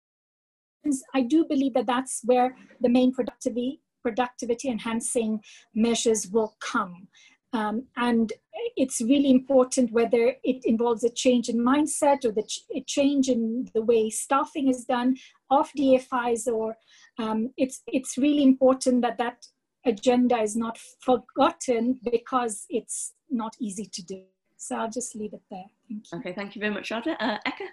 [1.15, 5.41] I do believe that that's where the main productivity, productivity enhancing
[5.75, 7.09] measures will come.
[7.53, 8.33] Um, and
[8.77, 13.29] it's really important whether it involves a change in mindset or the ch a change
[13.29, 15.16] in the way staffing is done
[15.51, 16.77] of DFIs or
[17.19, 19.47] um, it's, it's really important that that
[19.87, 24.23] agenda is not forgotten because it's not easy to do.
[24.56, 25.65] So I'll just leave it there.
[25.89, 26.19] Thank you.
[26.19, 27.23] Okay, thank you very much, Radha.
[27.23, 27.66] Uh, Eka?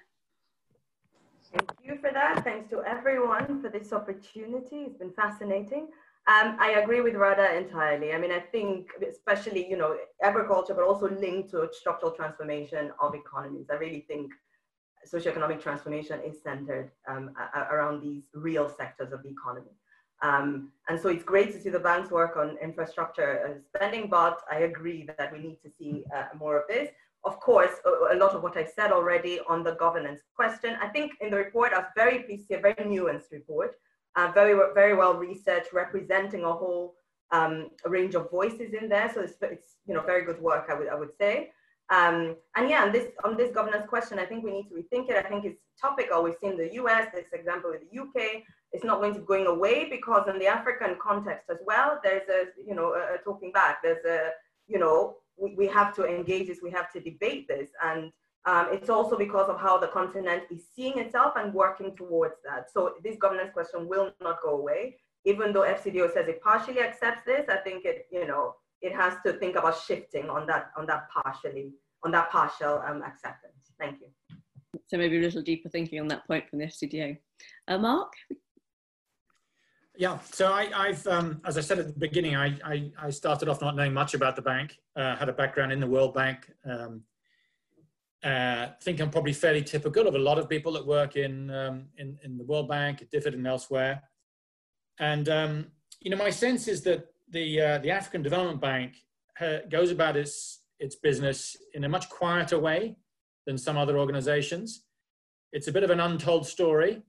[1.54, 2.44] Thank you for that.
[2.44, 4.80] Thanks to everyone for this opportunity.
[4.88, 5.88] It's been fascinating.
[6.28, 8.14] Um, I agree with Radha entirely.
[8.14, 13.16] I mean, I think especially, you know, agriculture, but also linked to structural transformation of
[13.16, 13.68] economies.
[13.72, 14.32] I really think
[15.12, 17.32] socioeconomic transformation is centered um,
[17.72, 19.72] around these real sectors of the economy.
[20.22, 24.60] Um, and so it's great to see the bank's work on infrastructure spending, but I
[24.60, 26.90] agree that we need to see uh, more of this.
[27.24, 30.76] Of course, a, a, lot of what I've said already on the governance question.
[30.82, 33.76] I think in the report, I was very pleased to see a very nuanced report,
[34.16, 36.96] uh, very, very well researched, representing a whole
[37.32, 39.12] um, range of voices in there.
[39.14, 41.52] So it's, it's, you know, very good work, I would, I would say.
[41.92, 45.10] Um, and yeah, on this, on this governance question, I think we need to rethink
[45.10, 45.24] it.
[45.24, 46.24] I think it's topical.
[46.24, 49.48] We've seen the US, this example with the UK, it's not going to be going
[49.48, 53.52] away because in the African context as well, there's a, you know, a, a talking
[53.52, 54.30] back, there's a,
[54.68, 57.70] you know, we, we have to engage this, we have to debate this.
[57.84, 58.12] And
[58.46, 62.72] um, it's also because of how the continent is seeing itself and working towards that.
[62.72, 64.98] So this governance question will not go away.
[65.26, 69.14] Even though FCDO says it partially accepts this, I think it, you know, it has
[69.26, 71.74] to think about shifting on that, on that partially,
[72.04, 73.74] on that partial um, acceptance.
[73.80, 74.08] Thank you.
[74.88, 77.18] So maybe a little deeper thinking on that point from the FCDO.
[77.68, 78.14] Uh, Mark,
[79.98, 83.50] yeah, so I, have um, as I said at the beginning, I, I, I, started
[83.50, 84.78] off not knowing much about the bank.
[84.96, 86.50] Uh, had a background in the World Bank.
[86.66, 87.04] Um,
[88.24, 91.88] uh, think I'm probably fairly typical of a lot of people that work in um,
[91.98, 94.02] in, in, the World Bank, at DFID, and elsewhere.
[95.00, 95.68] And um,
[96.00, 98.96] you know, my sense is that the uh, the African Development Bank
[99.70, 102.96] goes about its its business in a much quieter way
[103.46, 104.84] than some other organizations.
[105.52, 107.02] It's a bit of an untold story.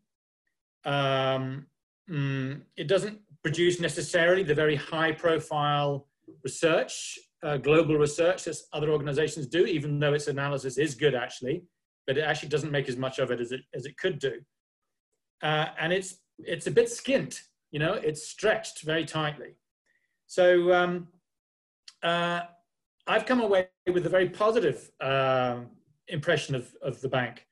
[0.84, 1.66] Um,
[2.10, 6.06] mm, it doesn't produce necessarily the very high profile
[6.44, 11.64] research, uh, global research that other organizations do, even though its analysis is good actually,
[12.06, 14.34] but it actually doesn't make as much of it as it, as it could do.
[15.42, 17.40] Uh, and it's, it's a bit skint,
[17.72, 19.56] you know, it's stretched very tightly.
[20.26, 21.08] So um,
[22.02, 22.42] uh,
[23.06, 25.60] I've come away with a very positive uh,
[26.08, 27.44] impression of, of the bank.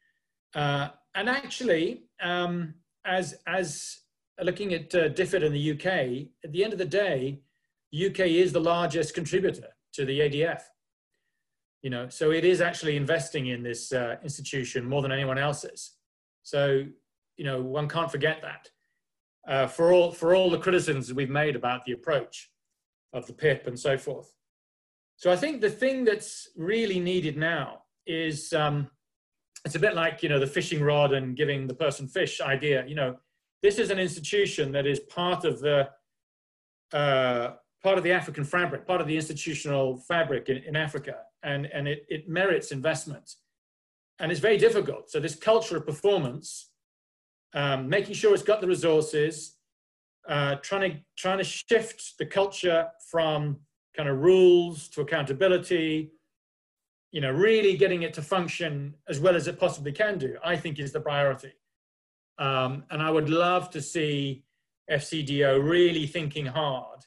[0.54, 2.74] Uh, and actually, um,
[3.04, 3.98] as, as
[4.44, 7.40] looking at uh, DFID in the UK, at the end of the day,
[7.94, 10.62] UK is the largest contributor to the ADF.
[11.82, 15.64] You know, so it is actually investing in this uh, institution more than anyone else
[15.64, 15.92] is.
[16.42, 16.84] So,
[17.36, 18.68] you know, one can't forget that.
[19.48, 22.50] Uh, for all for all the criticisms we've made about the approach
[23.14, 24.34] of the PIP and so forth.
[25.16, 28.90] So I think the thing that's really needed now is um,
[29.64, 32.84] it's a bit like, you know, the fishing rod and giving the person fish idea.
[32.86, 33.16] You know,
[33.62, 35.88] this is an institution that is part of the
[36.92, 41.66] uh, part of the African fabric, part of the institutional fabric in, in Africa, and,
[41.66, 43.36] and it, it merits investment.
[44.18, 45.10] And it's very difficult.
[45.10, 46.70] So this culture of performance,
[47.54, 49.56] um, making sure it's got the resources,
[50.28, 53.58] uh, trying to trying to shift the culture from
[53.96, 56.12] kind of rules to accountability,
[57.10, 60.56] you know, really getting it to function as well as it possibly can do, I
[60.56, 61.52] think is the priority.
[62.40, 64.44] Um, and I would love to see
[64.90, 67.00] FCDO really thinking hard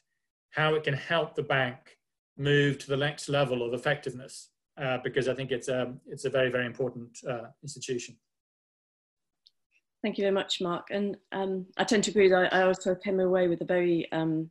[0.50, 1.98] how it can help the bank
[2.38, 4.50] move to the next level of effectiveness,
[4.80, 8.16] uh, because I think it's a, um, it's a very, very important uh, institution.
[10.02, 10.88] Thank you very much, Mark.
[10.90, 14.50] And um, I tend to agree that I also came away with a very um,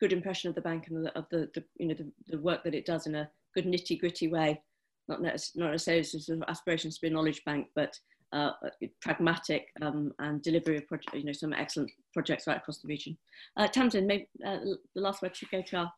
[0.00, 2.74] good impression of the bank and of the, the you know, the, the, work that
[2.74, 4.60] it does in a good nitty gritty way.
[5.06, 7.96] Not, necessarily, not necessarily sort of aspirations to be a knowledge bank, but
[8.34, 8.52] uh,
[9.00, 13.16] pragmatic um, and delivery of project, you know, some excellent projects right across the region.
[13.56, 14.58] Uh, Tamsin, maybe uh,
[14.94, 15.92] the last word should go to our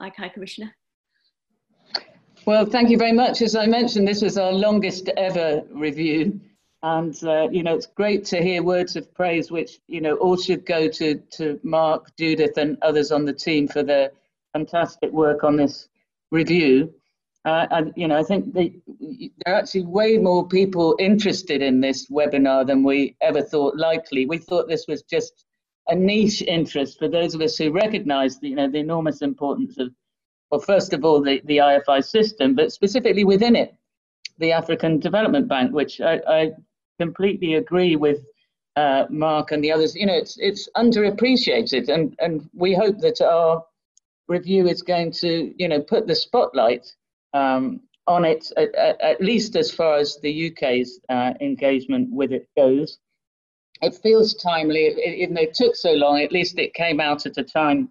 [0.00, 0.74] ICAI Commissioner.
[2.46, 3.42] Well, thank you very much.
[3.42, 6.40] As I mentioned, this was our longest ever review.
[6.82, 10.36] And, uh, you know, it's great to hear words of praise, which, you know, all
[10.36, 14.10] should go to, to Mark, Judith, and others on the team for their
[14.52, 15.88] fantastic work on this
[16.32, 16.92] review.
[17.44, 18.76] Uh, you know, I think they,
[19.44, 24.26] there are actually way more people interested in this webinar than we ever thought likely.
[24.26, 25.44] We thought this was just
[25.88, 29.76] a niche interest for those of us who recognise the, you know, the enormous importance
[29.78, 29.92] of,
[30.50, 33.74] well, first of all, the, the IFI system, but specifically within it,
[34.38, 36.52] the African Development Bank, which I, I
[37.00, 38.24] completely agree with
[38.76, 39.94] uh, Mark and the others.
[39.94, 43.64] You know, it's it's underappreciated, and and we hope that our
[44.28, 46.86] review is going to, you know, put the spotlight
[47.34, 52.48] um, on it, at, at, least as far as the UK's uh, engagement with it
[52.56, 52.98] goes.
[53.80, 57.38] It feels timely, even though it took so long, at least it came out at
[57.38, 57.90] a time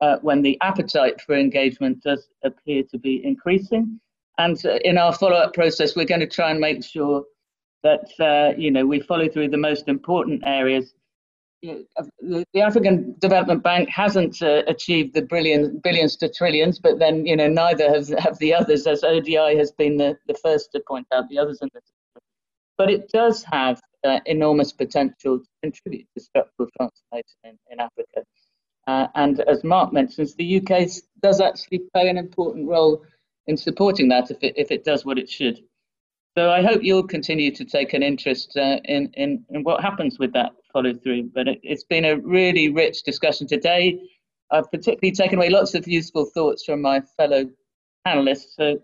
[0.00, 4.00] uh, when the appetite for engagement does appear to be increasing.
[4.38, 7.24] And uh, in our follow up process, we're going to try and make sure
[7.82, 10.94] that uh, you know we follow through the most important areas
[11.62, 17.36] the African Development Bank hasn't uh, achieved the billion, billions to trillions, but then you
[17.36, 21.06] know neither have, have the others, as ODI has been the, the first to point
[21.12, 21.68] out the others in
[22.78, 28.24] But it does have uh, enormous potential to contribute to structural transformation in, in Africa.
[28.88, 30.88] Uh, and as Mark mentions, the UK
[31.22, 33.04] does actually play an important role
[33.46, 35.60] in supporting that if it, if it does what it should.
[36.36, 40.18] So I hope you'll continue to take an interest uh, in, in, in what happens
[40.18, 41.30] with that follow through.
[41.34, 44.00] But it, has been a really rich discussion today.
[44.50, 47.48] I've particularly taken away lots of useful thoughts from my fellow
[48.06, 48.54] panelists.
[48.56, 48.78] So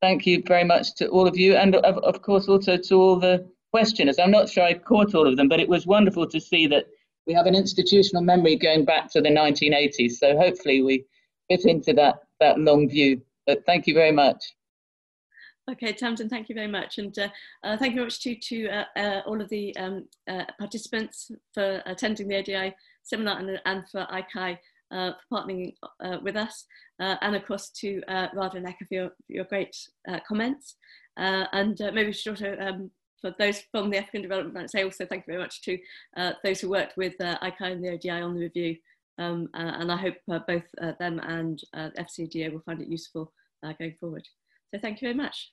[0.00, 3.16] thank you very much to all of you, and of, of course also to all
[3.16, 4.18] the questioners.
[4.18, 6.86] I'm not sure I caught all of them, but it was wonderful to see that
[7.26, 10.12] we have an institutional memory going back to the 1980s.
[10.12, 11.04] So hopefully we
[11.48, 13.22] fit into that, that long view.
[13.46, 14.42] But thank you very much.
[15.70, 16.98] Okay, Tamsin, thank you very much.
[16.98, 17.28] And uh,
[17.62, 21.30] uh, thank you very much to, to uh, uh all of the um, uh, participants
[21.54, 22.74] for attending the ODI
[23.04, 24.58] seminar and, and for ICAI
[24.90, 25.74] uh, for partnering
[26.22, 26.64] with us.
[26.98, 29.76] and of course to Radha and Eka for your, your great
[30.26, 30.74] comments.
[31.16, 32.90] and maybe we should also, um,
[33.20, 35.78] for those from the African Development Bank, say also thank you very much to
[36.42, 38.76] those who worked with ICAI and the ODI on the review.
[39.18, 40.64] Um, and I hope both
[40.98, 43.32] them and FCDO will find it useful
[43.78, 44.26] going forward.
[44.74, 45.52] So thank you very much.